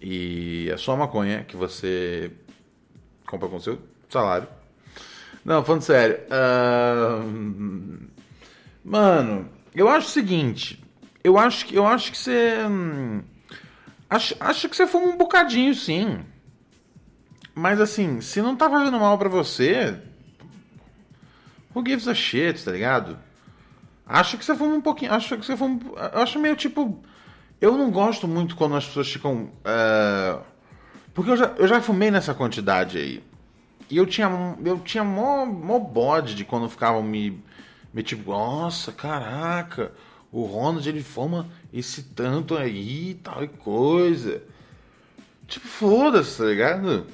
e 0.00 0.68
é 0.70 0.76
só 0.76 0.96
maconha 0.96 1.44
que 1.44 1.56
você 1.56 2.30
compra 3.26 3.48
com 3.48 3.58
seu 3.58 3.80
salário. 4.08 4.48
Não, 5.44 5.64
falando 5.64 5.82
sério. 5.82 6.18
Uh... 6.30 8.08
Mano, 8.84 9.48
eu 9.74 9.88
acho 9.88 10.08
o 10.08 10.10
seguinte. 10.10 10.82
Eu 11.24 11.38
acho 11.38 11.66
que 11.66 11.74
eu 11.74 11.86
acho 11.86 12.12
que 12.12 12.18
você. 12.18 12.58
Hum, 12.68 13.22
acho, 14.08 14.36
acho 14.38 14.68
que 14.68 14.76
você 14.76 14.86
fuma 14.86 15.06
um 15.06 15.16
bocadinho, 15.16 15.74
sim. 15.74 16.20
Mas 17.58 17.80
assim, 17.80 18.20
se 18.20 18.42
não 18.42 18.54
tá 18.54 18.68
fazendo 18.68 19.00
mal 19.00 19.16
para 19.16 19.30
você. 19.30 19.98
Who 21.74 21.82
gives 21.86 22.06
a 22.06 22.14
shit, 22.14 22.62
tá 22.62 22.70
ligado? 22.70 23.18
Acho 24.06 24.36
que 24.36 24.44
você 24.44 24.54
fuma 24.54 24.74
um 24.74 24.80
pouquinho. 24.82 25.14
Acho 25.14 25.38
que 25.38 25.46
você 25.46 25.56
fuma. 25.56 25.80
Acho 26.12 26.38
meio 26.38 26.54
tipo. 26.54 27.02
Eu 27.58 27.78
não 27.78 27.90
gosto 27.90 28.28
muito 28.28 28.54
quando 28.56 28.76
as 28.76 28.84
pessoas 28.84 29.10
ficam. 29.10 29.50
Uh, 29.64 30.42
porque 31.14 31.30
eu 31.30 31.36
já, 31.38 31.46
eu 31.56 31.66
já 31.66 31.80
fumei 31.80 32.10
nessa 32.10 32.34
quantidade 32.34 32.98
aí. 32.98 33.24
E 33.88 33.96
eu 33.96 34.04
tinha, 34.04 34.28
eu 34.62 34.78
tinha 34.80 35.02
mó, 35.02 35.46
mó 35.46 35.78
bode 35.78 36.34
de 36.34 36.44
quando 36.44 36.68
ficavam 36.68 37.02
me, 37.02 37.42
me 37.94 38.02
tipo, 38.02 38.32
nossa, 38.32 38.92
caraca, 38.92 39.92
o 40.30 40.44
Ronald 40.44 40.86
ele 40.86 41.02
fuma 41.02 41.48
esse 41.72 42.02
tanto 42.02 42.54
aí, 42.54 43.14
tal 43.22 43.42
e 43.42 43.48
coisa. 43.48 44.42
Tipo, 45.48 45.66
foda-se, 45.66 46.36
tá 46.36 46.44
ligado? 46.44 47.06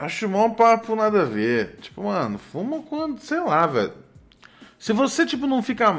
Acho 0.00 0.26
mó 0.30 0.48
papo 0.48 0.96
nada 0.96 1.20
a 1.20 1.24
ver. 1.26 1.76
Tipo, 1.78 2.04
mano, 2.04 2.38
fuma 2.38 2.80
quando, 2.80 3.20
sei 3.20 3.38
lá, 3.38 3.66
velho. 3.66 3.92
Se 4.78 4.94
você, 4.94 5.26
tipo, 5.26 5.46
não 5.46 5.62
fica. 5.62 5.92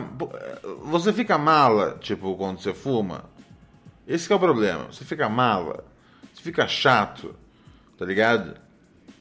Você 0.86 1.14
fica 1.14 1.38
mala, 1.38 2.00
tipo, 2.02 2.36
quando 2.36 2.60
você 2.60 2.74
fuma. 2.74 3.30
Esse 4.08 4.34
é 4.34 4.36
o 4.36 4.40
problema. 4.40 4.86
Você 4.86 5.06
fica 5.06 5.30
mala. 5.30 5.86
Você 6.34 6.42
fica 6.42 6.68
chato. 6.68 7.36
Tá 7.96 8.04
ligado? 8.04 8.60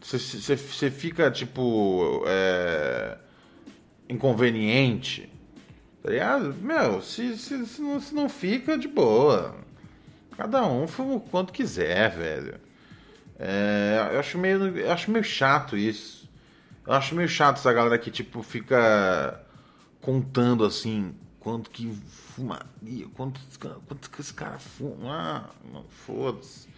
Você, 0.00 0.18
você, 0.18 0.56
você 0.56 0.90
fica, 0.90 1.30
tipo. 1.30 2.24
É, 2.26 3.18
inconveniente. 4.08 5.30
Tá 6.02 6.08
ligado? 6.08 6.54
Meu, 6.54 7.02
se, 7.02 7.36
se, 7.36 7.66
se, 7.66 7.82
não, 7.82 8.00
se 8.00 8.14
não 8.14 8.30
fica, 8.30 8.78
de 8.78 8.88
boa. 8.88 9.54
Cada 10.38 10.64
um 10.66 10.88
fuma 10.88 11.16
o 11.16 11.20
quanto 11.20 11.52
quiser, 11.52 12.10
velho. 12.16 12.69
É, 13.42 14.10
eu 14.12 14.20
acho 14.20 14.36
meio, 14.36 14.76
eu 14.76 14.92
acho 14.92 15.10
meio 15.10 15.24
chato 15.24 15.74
isso. 15.74 16.28
Eu 16.86 16.92
acho 16.92 17.14
meio 17.14 17.28
chato 17.28 17.56
essa 17.56 17.72
galera 17.72 17.98
que, 17.98 18.10
tipo, 18.10 18.42
fica 18.42 19.40
contando 20.02 20.62
assim 20.64 21.14
quanto 21.38 21.70
que 21.70 21.90
fumaria, 22.34 23.06
quanto, 23.14 23.40
quanto 23.86 24.10
que 24.10 24.20
esse 24.20 24.34
cara 24.34 24.58
fuma, 24.58 25.50
ah, 25.74 25.82
foda-se. 25.88 26.68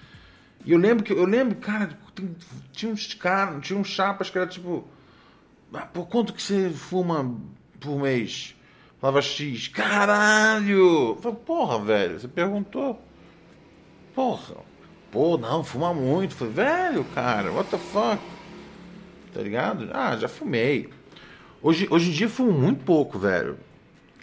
E 0.64 0.70
eu 0.70 0.78
lembro 0.78 1.04
que 1.04 1.12
eu 1.12 1.24
lembro, 1.24 1.56
cara, 1.56 1.98
tinha 2.72 2.92
uns 2.92 3.12
caras, 3.14 3.66
tinha 3.66 3.78
uns 3.78 3.88
chapas 3.88 4.30
que 4.30 4.38
era 4.38 4.46
tipo, 4.46 4.86
ah, 5.74 5.86
por 5.86 6.06
quanto 6.06 6.32
que 6.32 6.40
você 6.40 6.70
fuma 6.70 7.36
por 7.80 7.98
mês? 8.00 8.54
Falava 9.00 9.20
X, 9.20 9.66
caralho! 9.66 11.18
Falei, 11.20 11.38
porra, 11.44 11.84
velho, 11.84 12.20
você 12.20 12.28
perguntou. 12.28 13.02
Porra, 14.14 14.56
pô, 15.12 15.36
não, 15.36 15.62
fuma 15.62 15.92
muito. 15.94 16.34
Falei, 16.34 16.54
velho, 16.54 17.04
cara, 17.14 17.52
what 17.52 17.70
the 17.70 17.78
fuck? 17.78 18.20
Tá 19.32 19.40
ligado? 19.40 19.90
Ah, 19.92 20.16
já 20.16 20.26
fumei. 20.26 20.90
Hoje, 21.62 21.86
hoje 21.90 22.10
em 22.10 22.12
dia 22.12 22.28
fumo 22.28 22.50
muito 22.50 22.82
pouco, 22.84 23.18
velho. 23.18 23.58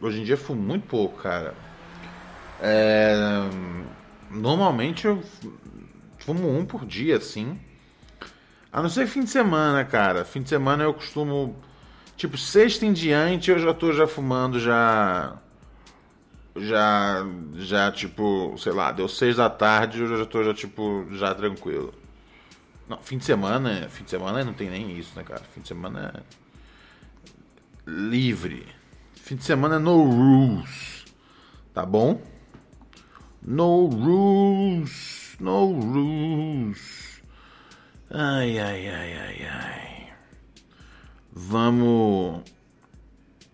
Hoje 0.01 0.19
em 0.19 0.23
dia 0.23 0.35
fumo 0.35 0.61
muito 0.61 0.87
pouco, 0.87 1.21
cara. 1.21 1.53
É, 2.61 3.15
normalmente 4.29 5.05
eu 5.05 5.23
fumo 6.17 6.49
um 6.49 6.65
por 6.65 6.85
dia, 6.85 7.17
assim. 7.17 7.57
A 8.71 8.81
não 8.81 8.89
ser 8.89 9.07
fim 9.07 9.23
de 9.23 9.29
semana, 9.29 9.85
cara. 9.85 10.25
Fim 10.25 10.41
de 10.41 10.49
semana 10.49 10.83
eu 10.83 10.93
costumo. 10.93 11.55
Tipo, 12.17 12.37
sexta 12.37 12.85
em 12.85 12.91
diante 12.91 13.49
eu 13.49 13.59
já 13.59 13.73
tô 13.73 13.93
já 13.93 14.05
fumando 14.05 14.59
já. 14.59 15.37
Já. 16.61 17.25
Já, 17.55 17.91
tipo, 17.91 18.55
sei 18.57 18.71
lá, 18.71 18.91
deu 18.91 19.07
seis 19.07 19.37
da 19.37 19.49
tarde 19.49 20.01
eu 20.01 20.17
já 20.17 20.25
tô 20.25 20.43
já, 20.43 20.53
tipo, 20.53 21.07
já 21.11 21.33
tranquilo. 21.35 21.93
Não, 22.87 22.97
fim 22.97 23.17
de 23.17 23.25
semana. 23.25 23.87
Fim 23.89 24.03
de 24.03 24.09
semana 24.09 24.43
não 24.43 24.53
tem 24.53 24.69
nem 24.69 24.97
isso, 24.97 25.11
né, 25.15 25.23
cara? 25.23 25.43
Fim 25.53 25.61
de 25.61 25.67
semana 25.67 26.13
é 26.15 26.49
livre. 27.89 28.65
Fim 29.13 29.35
de 29.35 29.43
semana 29.43 29.79
no 29.79 30.03
rules. 30.03 31.05
Tá 31.73 31.85
bom? 31.85 32.21
No 33.41 33.85
rules. 33.87 35.37
No 35.39 35.71
rules. 35.71 37.21
Ai, 38.09 38.57
ai, 38.59 38.87
ai, 38.89 39.13
ai, 39.13 39.47
ai. 39.47 40.13
Vamos. 41.31 42.41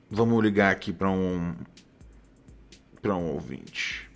Vamos 0.10 0.44
ligar 0.44 0.72
aqui 0.72 0.94
para 0.94 1.10
um. 1.10 1.56
Para 3.06 3.16
um 3.16 3.34
ouvinte. 3.34 4.10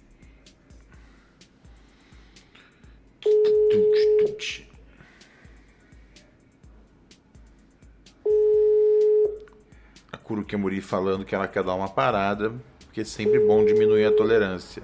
Kurukemuri 10.23 10.81
falando 10.81 11.23
que 11.23 11.35
ela 11.35 11.47
quer 11.47 11.61
dar 11.63 11.75
uma 11.75 11.87
parada, 11.87 12.51
porque 12.79 13.01
é 13.01 13.03
sempre 13.03 13.39
bom 13.39 13.63
diminuir 13.63 14.05
a 14.05 14.11
tolerância. 14.11 14.81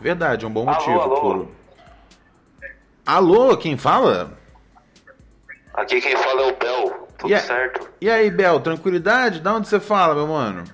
Verdade, 0.00 0.46
é 0.46 0.48
um 0.48 0.50
bom 0.50 0.64
motivo, 0.64 0.98
alô, 0.98 1.02
alô. 1.02 1.20
Kuro. 1.20 1.54
Alô, 3.04 3.56
quem 3.58 3.76
fala? 3.76 4.38
Aqui 5.74 6.00
quem 6.00 6.16
fala 6.16 6.44
é 6.44 6.46
o 6.50 6.56
Bel, 6.56 7.08
tudo 7.18 7.30
e 7.30 7.34
a... 7.34 7.40
certo? 7.40 7.90
E 8.00 8.08
aí, 8.08 8.30
Bel, 8.30 8.58
tranquilidade? 8.60 9.40
Da 9.40 9.52
onde 9.54 9.68
você 9.68 9.78
fala, 9.78 10.14
meu 10.14 10.28
mano? 10.28 10.64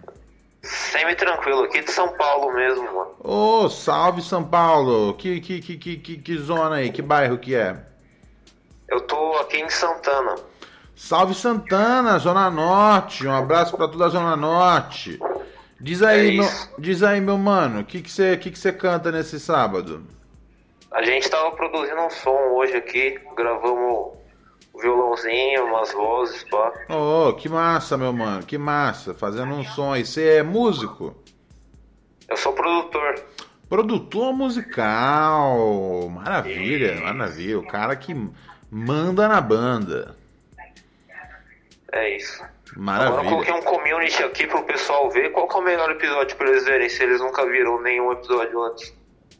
Sempre 0.63 1.15
tranquilo, 1.15 1.65
aqui 1.65 1.81
de 1.83 1.91
São 1.91 2.09
Paulo 2.17 2.53
mesmo, 2.53 2.85
mano. 2.85 3.11
Ô, 3.21 3.65
oh, 3.65 3.69
salve 3.71 4.21
São 4.21 4.45
Paulo! 4.45 5.15
Que, 5.15 5.41
que, 5.41 5.61
que, 5.61 5.77
que, 5.77 6.19
que 6.19 6.39
zona 6.39 6.77
aí? 6.77 6.91
Que 6.93 7.01
bairro 7.01 7.39
que 7.39 7.55
é? 7.55 7.83
Eu 8.89 9.01
tô 9.01 9.37
aqui 9.37 9.59
em 9.59 9.71
Santana. 9.71 10.35
Salve 10.95 11.35
Santana, 11.35 12.19
Zona 12.19 12.51
Norte. 12.51 13.27
Um 13.27 13.35
abraço 13.35 13.75
para 13.75 13.89
toda 13.89 14.05
a 14.07 14.09
Zona 14.11 14.37
Norte. 14.37 15.19
Diz 15.81 16.03
aí, 16.03 16.37
é 16.37 16.41
meu, 16.41 16.49
diz 16.79 17.03
aí, 17.03 17.21
meu 17.23 17.39
mano, 17.39 17.81
o 17.81 17.85
que 17.85 18.03
que 18.03 18.11
você 18.11 18.37
que 18.37 18.51
que 18.51 18.73
canta 18.73 19.11
nesse 19.11 19.41
sábado? 19.41 20.07
A 20.91 21.03
gente 21.03 21.31
tava 21.31 21.53
produzindo 21.53 22.03
um 22.03 22.11
som 22.11 22.37
hoje 22.53 22.77
aqui, 22.77 23.19
gravamos 23.35 24.20
violãozinho, 24.79 25.67
umas 25.67 25.93
vozes, 25.93 26.45
pá. 26.45 26.73
Oh, 26.89 27.33
que 27.35 27.49
massa, 27.49 27.97
meu 27.97 28.13
mano, 28.13 28.45
que 28.45 28.59
massa, 28.59 29.15
fazendo 29.15 29.53
um 29.55 29.65
som 29.65 29.93
aí. 29.93 30.05
Você 30.05 30.37
é 30.37 30.43
músico? 30.43 31.17
Eu 32.29 32.37
sou 32.37 32.53
produtor. 32.53 33.23
Produtor 33.69 34.33
musical. 34.33 36.09
Maravilha, 36.09 37.01
maravilha. 37.01 37.59
O 37.59 37.67
cara 37.67 37.95
que 37.97 38.15
manda 38.71 39.29
na 39.29 39.41
banda. 39.41 40.17
É 41.93 42.17
isso. 42.17 42.43
Maravilha. 42.77 43.21
Agora 43.21 43.27
eu 43.27 43.31
coloquei 43.31 43.55
um 43.55 43.63
community 43.63 44.23
aqui 44.23 44.47
pro 44.47 44.63
pessoal 44.63 45.11
ver 45.11 45.31
qual 45.31 45.49
é 45.51 45.55
o 45.55 45.63
melhor 45.63 45.91
episódio 45.91 46.37
pra 46.37 46.49
eles 46.49 46.65
verem, 46.65 46.89
se 46.89 47.03
eles 47.03 47.21
nunca 47.21 47.45
viram 47.47 47.81
nenhum 47.83 48.13
episódio 48.13 48.63
antes. 48.63 48.95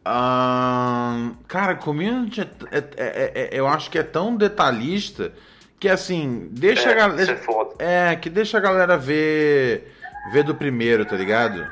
Ahn, 0.05 1.35
cara, 1.47 1.75
community 1.75 2.41
é, 2.41 2.79
é- 2.79 2.85
é- 2.97 3.33
é- 3.35 3.49
eu 3.53 3.67
acho 3.67 3.91
que 3.91 3.99
é 3.99 4.03
tão 4.03 4.35
detalhista 4.35 5.33
que 5.79 5.89
assim, 5.89 6.49
deixa 6.53 6.89
É, 6.89 6.93
a 6.93 6.97
galera. 6.97 7.41
é. 7.79 8.13
É, 8.13 8.17
que 8.17 8.31
deixa 8.31 8.59
a 8.59 8.61
galera 8.61 8.97
ver. 8.97 9.95
Ver 10.33 10.43
do 10.45 10.55
primeiro, 10.55 11.05
tá 11.07 11.17
ligado? 11.17 11.67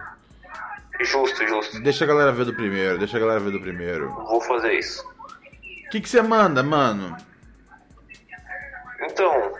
Justo, 1.00 1.46
justo. 1.46 1.80
Deixa 1.82 2.04
a 2.04 2.06
galera 2.08 2.32
ver 2.32 2.44
do 2.46 2.54
primeiro, 2.54 2.98
deixa 2.98 3.16
a 3.16 3.20
galera 3.20 3.38
ver 3.40 3.52
do 3.52 3.60
primeiro. 3.60 4.10
Vou 4.10 4.40
fazer 4.40 4.72
isso. 4.72 5.06
O 5.86 5.90
que 5.90 6.06
você 6.08 6.20
manda, 6.22 6.62
mano? 6.62 7.14
Então, 9.02 9.52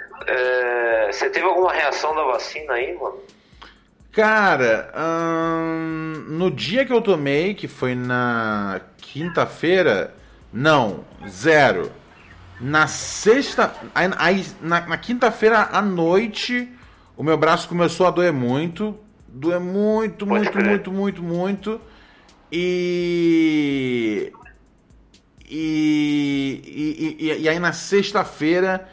você 1.11 1.31
teve 1.31 1.47
alguma 1.47 1.73
reação 1.73 2.15
da 2.15 2.25
vacina 2.25 2.73
aí, 2.73 2.95
mano? 2.99 3.19
Cara, 4.19 4.91
ahn, 4.97 6.25
no 6.27 6.51
dia 6.51 6.85
que 6.85 6.93
eu 6.93 7.01
tomei, 7.01 7.55
que 7.55 7.69
foi 7.69 7.95
na 7.95 8.81
quinta-feira, 8.97 10.13
não, 10.53 11.05
zero. 11.29 11.93
Na 12.61 12.89
sexta. 12.89 13.73
Aí, 13.95 14.45
na, 14.61 14.81
na 14.89 14.99
quinta-feira 14.99 15.69
à 15.71 15.81
noite, 15.81 16.69
o 17.17 17.23
meu 17.23 17.39
braço 17.39 17.69
começou 17.69 18.09
a 18.09 18.11
doer 18.11 18.33
muito. 18.33 18.99
Doer 19.29 19.61
muito, 19.61 20.27
muito, 20.27 20.59
muito, 20.59 20.91
muito, 20.91 21.23
muito. 21.23 21.81
E, 22.51 24.33
e, 25.49 27.17
e, 27.21 27.43
e 27.43 27.49
aí 27.49 27.61
na 27.61 27.73
sexta-feira. 27.73 28.89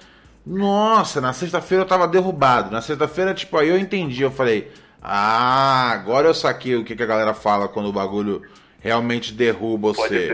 Nossa, 0.45 1.19
na 1.19 1.33
sexta-feira 1.33 1.83
eu 1.83 1.87
tava 1.87 2.07
derrubado. 2.07 2.69
Na 2.69 2.79
sexta-feira, 2.79 3.33
tipo, 3.33 3.57
aí 3.57 3.69
eu 3.69 3.79
entendi. 3.79 4.21
Eu 4.21 4.29
falei, 4.29 4.71
ah, 5.07 5.91
agora 5.91 6.27
eu 6.27 6.33
saquei 6.33 6.75
o 6.75 6.83
que, 6.83 6.95
que 6.95 7.03
a 7.03 7.07
galera 7.07 7.33
fala 7.33 7.67
quando 7.67 7.87
o 7.87 7.93
bagulho 7.93 8.41
realmente 8.79 9.33
derruba 9.33 9.93
você. 9.93 10.27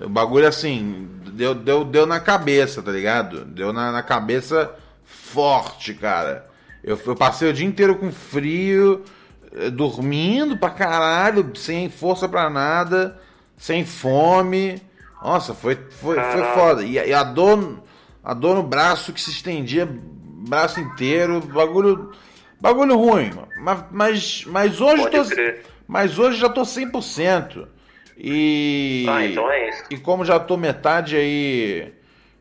O 0.00 0.08
bagulho 0.08 0.46
assim, 0.46 1.08
deu, 1.32 1.54
deu, 1.54 1.84
deu 1.84 2.06
na 2.06 2.20
cabeça, 2.20 2.82
tá 2.82 2.90
ligado? 2.90 3.44
Deu 3.44 3.72
na, 3.72 3.90
na 3.92 4.02
cabeça 4.02 4.74
forte, 5.04 5.94
cara. 5.94 6.46
Eu, 6.84 6.98
eu 7.06 7.16
passei 7.16 7.48
o 7.48 7.52
dia 7.52 7.66
inteiro 7.66 7.96
com 7.96 8.12
frio, 8.12 9.02
eh, 9.54 9.70
dormindo 9.70 10.56
pra 10.56 10.70
caralho, 10.70 11.50
sem 11.56 11.88
força 11.88 12.28
pra 12.28 12.48
nada, 12.50 13.18
sem 13.56 13.84
fome. 13.84 14.80
Nossa, 15.22 15.54
foi, 15.54 15.74
foi, 15.90 16.16
foi 16.32 16.42
foda. 16.54 16.82
E, 16.84 16.98
a- 16.98 17.06
e 17.06 17.12
a 17.14 17.22
dor, 17.24 17.80
a 18.22 18.34
dor 18.34 18.54
no 18.56 18.62
braço 18.62 19.12
que 19.12 19.20
se 19.20 19.30
estendia, 19.30 19.88
braço 20.48 20.78
inteiro, 20.78 21.40
bagulho, 21.40 22.12
bagulho 22.60 22.96
ruim. 22.96 23.30
Mas, 23.58 23.84
mas, 23.90 24.44
mas 24.46 24.80
hoje 24.80 25.02
Pode 25.02 25.16
tô, 25.16 25.34
crer. 25.34 25.64
mas 25.86 26.18
hoje 26.18 26.38
já 26.38 26.48
tô 26.48 26.62
100%. 26.62 27.66
E 28.18 29.04
Ah, 29.08 29.24
então 29.24 29.50
é 29.50 29.68
isso. 29.68 29.84
E 29.90 29.96
como 29.98 30.24
já 30.24 30.38
tô 30.40 30.56
metade 30.56 31.16
aí, 31.16 31.92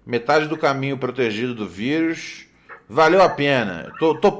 metade 0.05 0.47
do 0.47 0.57
caminho 0.57 0.97
protegido 0.97 1.53
do 1.53 1.67
vírus, 1.67 2.47
valeu 2.87 3.21
a 3.21 3.29
pena. 3.29 3.91
Tô, 3.99 4.15
tô, 4.15 4.31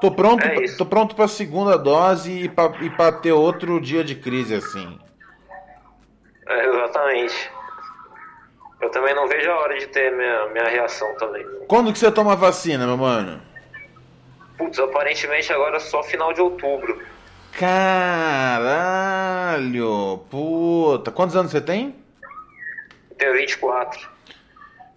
tô 0.00 0.10
pronto, 0.10 0.44
É 0.44 0.66
tô 0.76 0.84
pronto 0.84 1.14
para 1.14 1.28
segunda 1.28 1.78
dose 1.78 2.32
e 2.32 2.48
pra, 2.48 2.72
e 2.80 2.90
pra 2.90 3.12
ter 3.12 3.32
outro 3.32 3.80
dia 3.80 4.02
de 4.02 4.16
crise 4.16 4.54
assim. 4.54 4.98
É, 6.48 6.66
exatamente. 6.68 7.50
Eu 8.80 8.90
também 8.90 9.14
não 9.14 9.28
vejo 9.28 9.48
a 9.50 9.58
hora 9.60 9.78
de 9.78 9.86
ter 9.88 10.10
minha, 10.10 10.46
minha 10.48 10.64
reação 10.64 11.14
também. 11.18 11.46
Quando 11.68 11.92
que 11.92 11.98
você 11.98 12.10
toma 12.10 12.32
a 12.32 12.36
vacina, 12.36 12.86
meu 12.86 12.96
mano? 12.96 13.40
Putz, 14.60 14.78
aparentemente 14.78 15.50
agora 15.50 15.78
é 15.78 15.80
só 15.80 16.02
final 16.02 16.34
de 16.34 16.40
outubro. 16.42 17.00
Caralho, 18.90 20.18
puta. 20.30 21.10
Quantos 21.10 21.34
anos 21.34 21.50
você 21.50 21.62
tem? 21.62 21.96
Tenho 23.16 23.32
24. 23.32 24.06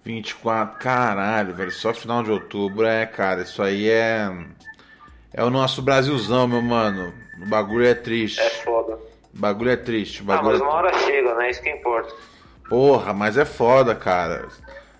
24, 0.03 0.78
caralho, 0.80 1.53
velho. 1.53 1.72
Só 1.72 1.93
final 1.93 2.22
de 2.24 2.32
outubro, 2.32 2.86
é, 2.86 3.05
cara. 3.05 3.43
Isso 3.43 3.64
aí 3.64 3.89
é. 3.89 4.30
É 5.34 5.41
o 5.43 5.49
nosso 5.49 5.82
Brasilzão, 5.82 6.45
meu 6.45 6.61
mano. 6.61 7.14
O 7.41 7.45
bagulho 7.47 7.86
é 7.88 7.93
triste. 7.95 8.41
É 8.41 8.49
foda. 8.49 8.95
O 9.34 9.39
bagulho 9.39 9.72
é 9.72 9.78
triste. 9.78 10.22
O 10.22 10.26
Ah, 10.26 10.36
bagulho 10.36 10.51
mas 10.51 10.61
uma 10.61 10.74
hora 10.74 10.93
chega, 10.99 11.34
né? 11.36 11.49
Isso 11.49 11.61
que 11.61 11.70
importa. 11.70 12.14
Porra, 12.68 13.14
mas 13.14 13.38
é 13.38 13.45
foda, 13.45 13.95
cara. 13.95 14.49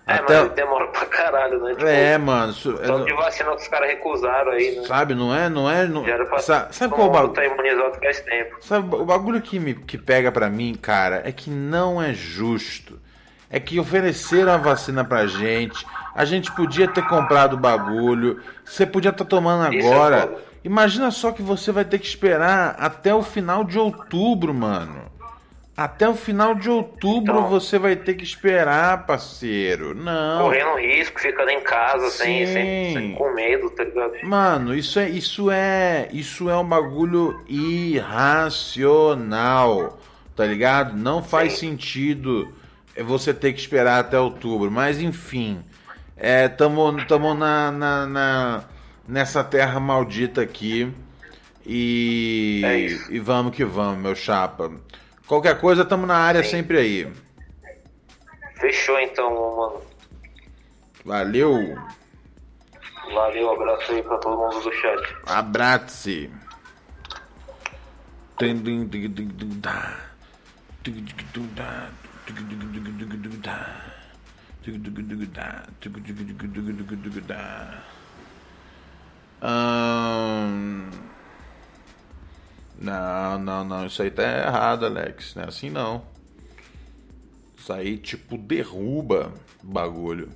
É, 0.06 0.14
Até... 0.14 0.42
mas 0.42 0.52
demora 0.52 0.86
pra 0.88 1.06
caralho, 1.06 1.62
né? 1.62 1.70
Tipo, 1.70 1.86
É, 1.86 2.18
mano. 2.18 2.52
É- 2.52 2.86
Tanto 2.86 3.06
de 3.06 3.14
vacina 3.14 3.50
que 3.52 3.62
os 3.62 3.68
caras 3.68 3.88
recusaram 3.88 4.52
aí, 4.52 4.76
né? 4.76 4.86
Sabe, 4.86 5.14
não 5.14 5.34
é, 5.34 5.48
não 5.48 5.70
é. 5.70 5.86
Não... 5.86 6.04
Já 6.04 6.12
era 6.12 6.26
pra 6.26 6.38
Sa- 6.40 6.68
Sabe 6.70 6.92
qual 6.94 7.08
o 7.08 7.10
mundo 7.10 7.14
bagulho? 7.28 7.32
tá 7.34 7.44
imunizado 7.46 7.98
faz 8.02 8.20
tempo. 8.20 8.56
Sabe, 8.60 8.94
o 8.96 9.04
bagulho 9.04 9.40
que 9.40 9.58
me 9.58 9.74
que 9.74 9.96
pega 9.96 10.30
pra 10.30 10.50
mim, 10.50 10.74
cara, 10.74 11.22
é 11.24 11.32
que 11.32 11.48
não 11.48 12.02
é 12.02 12.12
justo. 12.12 13.00
É 13.48 13.58
que 13.58 13.80
ofereceram 13.80 14.52
a 14.52 14.56
vacina 14.58 15.04
pra 15.04 15.26
gente, 15.26 15.86
a 16.14 16.24
gente 16.24 16.50
podia 16.52 16.88
ter 16.88 17.06
comprado 17.06 17.54
o 17.54 17.58
bagulho, 17.58 18.42
você 18.64 18.84
podia 18.84 19.10
estar 19.10 19.24
tomando 19.24 19.72
Isso 19.74 19.86
é 19.88 19.94
agora. 19.94 20.20
foda. 20.22 20.36
Imagina 20.64 21.10
só 21.10 21.30
que 21.30 21.40
você 21.42 21.70
vai 21.70 21.84
ter 21.84 21.98
que 21.98 22.06
esperar 22.06 22.74
até 22.78 23.14
o 23.14 23.22
final 23.22 23.62
de 23.64 23.78
outubro, 23.78 24.52
mano. 24.52 25.02
Até 25.76 26.08
o 26.08 26.14
final 26.14 26.54
de 26.54 26.70
outubro 26.70 27.32
Então. 27.38 27.48
você 27.48 27.80
vai 27.80 27.96
ter 27.96 28.14
que 28.14 28.22
esperar, 28.22 29.06
parceiro. 29.06 29.92
Não. 29.92 30.42
Correndo 30.44 30.76
risco, 30.78 31.20
ficando 31.20 31.50
em 31.50 31.60
casa, 31.62 32.10
sem, 32.10 32.46
Sim. 32.46 32.52
sem, 32.52 32.92
sem- 32.94 33.12
com 33.14 33.32
medo, 33.34 33.68
tá 33.70 33.82
ligado? 33.82 34.12
Mano, 34.22 34.72
isso 34.72 35.00
é, 35.00 35.08
isso 35.08 35.50
é, 35.50 36.08
isso 36.12 36.48
é 36.48 36.56
um 36.56 36.64
bagulho 36.64 37.40
irracional, 38.74 39.98
tá 40.36 40.44
ligado? 40.46 40.96
Não 40.96 41.22
faz 41.22 41.54
sentido 41.58 42.48
você 43.04 43.34
ter 43.34 43.52
que 43.52 43.58
esperar 43.60 43.98
até 44.00 44.18
outubro, 44.18 44.70
mas 44.70 45.00
enfim, 45.00 45.60
é, 46.16 46.46
tamo, 46.48 47.04
tamo 47.06 47.34
na, 47.34 47.70
na, 47.72 48.06
na- 48.06 48.64
nessa 49.08 49.42
terra 49.42 49.80
maldita 49.80 50.40
aqui 50.40 50.88
e, 51.66 52.62
É 52.64 52.78
e 53.14 53.18
vamos 53.18 53.54
que 53.56 53.64
vamos, 53.64 53.98
meu 53.98 54.14
chapa. 54.14 54.70
Qualquer 55.26 55.60
coisa, 55.60 55.84
tamo 55.84 56.06
na 56.06 56.16
área 56.16 56.42
sempre 56.44 56.78
aí. 56.78 57.12
Fechou 58.56 58.98
então, 59.00 59.30
mano. 59.30 59.82
Valeu, 61.04 61.76
Valeu, 63.12 63.50
abraço 63.52 63.92
aí 63.92 64.02
pra 64.02 64.16
todo 64.18 64.36
mundo 64.36 64.60
do 64.60 64.72
chat. 64.72 65.16
abraço. 65.26 66.30
Ahn, 79.42 80.88
Não, 82.78 83.38
não, 83.38 83.64
não. 83.64 83.86
Isso 83.86 84.02
aí 84.02 84.10
tá 84.10 84.22
errado, 84.22 84.86
Alex. 84.86 85.34
Não 85.34 85.44
é 85.44 85.48
assim 85.48 85.70
não. 85.70 86.02
Isso 87.56 87.72
aí, 87.72 87.96
tipo, 87.96 88.36
derruba 88.36 89.32
o 89.62 89.66
bagulho. 89.66 90.30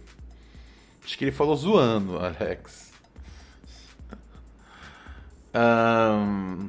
Acho 1.04 1.18
que 1.18 1.24
ele 1.24 1.32
falou 1.32 1.56
zoando, 1.56 2.18
Alex. 2.18 2.92
Ahn, 5.52 6.68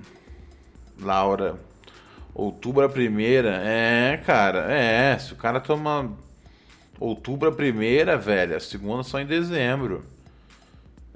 Laura. 0.99 1.59
Outubro 2.33 2.85
a 2.85 2.89
primeira. 2.89 3.61
É, 3.63 4.17
cara. 4.17 4.71
É, 4.71 5.17
se 5.17 5.33
o 5.33 5.35
cara 5.35 5.59
toma 5.59 6.11
outubro 6.99 7.49
a 7.49 7.51
primeira, 7.51 8.17
velho, 8.17 8.55
a 8.55 8.59
segunda 8.59 9.03
só 9.03 9.19
em 9.19 9.25
dezembro. 9.25 10.03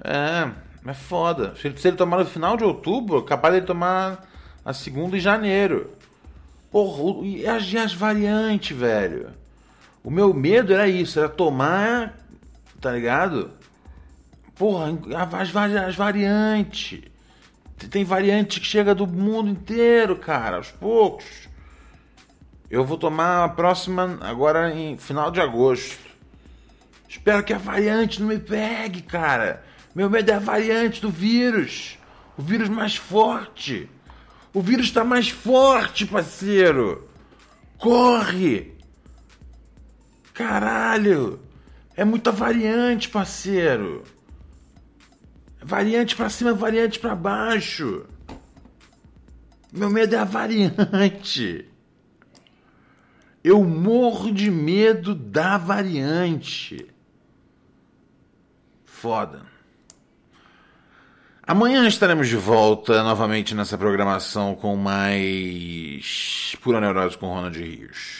É, 0.02 0.50
é 0.88 0.94
foda. 0.94 1.54
Se 1.56 1.68
ele, 1.68 1.78
se 1.78 1.88
ele 1.88 1.96
tomar 1.96 2.18
no 2.18 2.26
final 2.26 2.56
de 2.56 2.64
outubro, 2.64 3.22
capaz 3.22 3.54
de 3.54 3.62
tomar 3.62 4.26
a 4.64 4.72
segunda 4.72 5.16
em 5.16 5.20
janeiro. 5.20 5.90
Porra, 6.70 7.26
e 7.26 7.46
as, 7.46 7.72
e 7.72 7.78
as 7.78 7.92
variantes, 7.92 8.76
velho? 8.76 9.28
O 10.02 10.10
meu 10.10 10.34
medo 10.34 10.72
era 10.72 10.88
isso, 10.88 11.18
era 11.18 11.28
tomar, 11.28 12.18
tá 12.80 12.90
ligado? 12.90 13.50
Porra, 14.54 14.86
as, 15.38 15.54
as 15.54 15.94
variantes. 15.94 17.02
Tem 17.90 18.04
variante 18.04 18.60
que 18.60 18.66
chega 18.66 18.94
do 18.94 19.06
mundo 19.06 19.50
inteiro, 19.50 20.16
cara, 20.16 20.56
aos 20.56 20.70
poucos. 20.70 21.48
Eu 22.70 22.84
vou 22.84 22.96
tomar 22.96 23.44
a 23.44 23.48
próxima 23.48 24.18
agora 24.20 24.74
em 24.74 24.96
final 24.96 25.30
de 25.30 25.40
agosto. 25.40 25.98
Espero 27.08 27.44
que 27.44 27.52
a 27.52 27.58
variante 27.58 28.20
não 28.20 28.28
me 28.28 28.38
pegue, 28.38 29.02
cara. 29.02 29.62
Meu 29.94 30.10
medo 30.10 30.30
é 30.30 30.34
a 30.34 30.40
variante 30.40 31.00
do 31.00 31.10
vírus. 31.10 31.98
O 32.36 32.42
vírus 32.42 32.68
mais 32.68 32.96
forte. 32.96 33.88
O 34.54 34.62
vírus 34.62 34.92
tá 34.92 35.02
mais 35.02 35.28
forte, 35.28 36.06
parceiro. 36.06 37.08
Corre! 37.76 38.72
Caralho! 40.32 41.40
É 41.96 42.04
muita 42.04 42.30
variante, 42.30 43.08
parceiro. 43.08 44.04
Variante 45.60 46.14
pra 46.14 46.30
cima, 46.30 46.54
variante 46.54 47.00
pra 47.00 47.16
baixo. 47.16 48.06
Meu 49.72 49.90
medo 49.90 50.14
é 50.14 50.18
a 50.18 50.24
variante. 50.24 51.68
Eu 53.42 53.64
morro 53.64 54.32
de 54.32 54.52
medo 54.52 55.16
da 55.16 55.58
variante. 55.58 56.86
Foda. 58.84 59.53
Amanhã 61.46 61.86
estaremos 61.86 62.26
de 62.28 62.36
volta 62.36 63.02
novamente 63.02 63.54
nessa 63.54 63.76
programação 63.76 64.54
com 64.54 64.76
mais 64.76 66.56
Pura 66.62 66.80
Neurose 66.80 67.18
com 67.18 67.26
Ronald 67.26 67.58
Rios. 67.58 68.18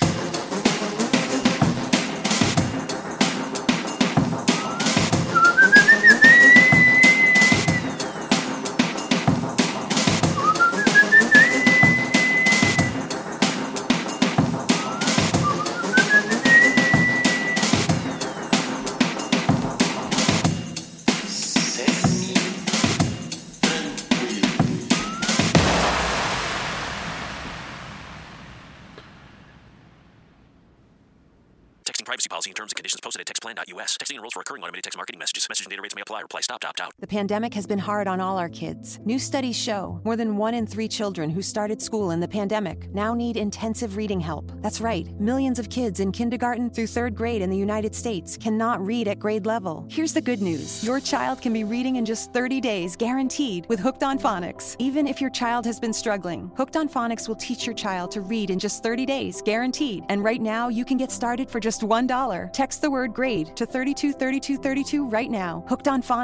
Stop. 36.42 36.64
The 36.98 37.06
pandemic 37.06 37.54
has 37.54 37.66
been 37.66 37.78
hard 37.78 38.08
on 38.08 38.20
all 38.20 38.38
our 38.38 38.48
kids. 38.48 38.98
New 39.04 39.18
studies 39.18 39.56
show 39.56 40.00
more 40.04 40.16
than 40.16 40.36
one 40.36 40.54
in 40.54 40.66
three 40.66 40.88
children 40.88 41.30
who 41.30 41.42
started 41.42 41.80
school 41.80 42.10
in 42.10 42.20
the 42.20 42.26
pandemic 42.26 42.92
now 42.94 43.14
need 43.14 43.36
intensive 43.36 43.96
reading 43.96 44.18
help. 44.18 44.50
That's 44.62 44.80
right, 44.80 45.08
millions 45.20 45.58
of 45.58 45.68
kids 45.70 46.00
in 46.00 46.10
kindergarten 46.10 46.70
through 46.70 46.88
third 46.88 47.14
grade 47.14 47.42
in 47.42 47.50
the 47.50 47.56
United 47.56 47.94
States 47.94 48.36
cannot 48.36 48.84
read 48.84 49.08
at 49.08 49.18
grade 49.18 49.46
level. 49.46 49.86
Here's 49.90 50.12
the 50.12 50.20
good 50.20 50.42
news 50.42 50.82
your 50.82 51.00
child 51.00 51.40
can 51.40 51.52
be 51.52 51.64
reading 51.64 51.96
in 51.96 52.04
just 52.04 52.32
30 52.32 52.60
days, 52.60 52.96
guaranteed, 52.96 53.66
with 53.68 53.78
Hooked 53.78 54.02
on 54.02 54.18
Phonics. 54.18 54.74
Even 54.78 55.06
if 55.06 55.20
your 55.20 55.30
child 55.30 55.64
has 55.64 55.78
been 55.78 55.92
struggling, 55.92 56.50
Hooked 56.56 56.76
on 56.76 56.88
Phonics 56.88 57.28
will 57.28 57.36
teach 57.36 57.66
your 57.66 57.74
child 57.74 58.10
to 58.12 58.20
read 58.20 58.50
in 58.50 58.58
just 58.58 58.82
30 58.82 59.06
days, 59.06 59.42
guaranteed. 59.42 60.04
And 60.08 60.24
right 60.24 60.40
now, 60.40 60.68
you 60.68 60.84
can 60.84 60.96
get 60.96 61.12
started 61.12 61.50
for 61.50 61.60
just 61.60 61.82
$1. 61.82 62.52
Text 62.52 62.82
the 62.82 62.90
word 62.90 63.12
grade 63.14 63.54
to 63.56 63.66
323232 63.66 65.06
right 65.06 65.30
now. 65.30 65.64
Hooked 65.68 65.88
on 65.88 66.02
Phonics 66.02 66.23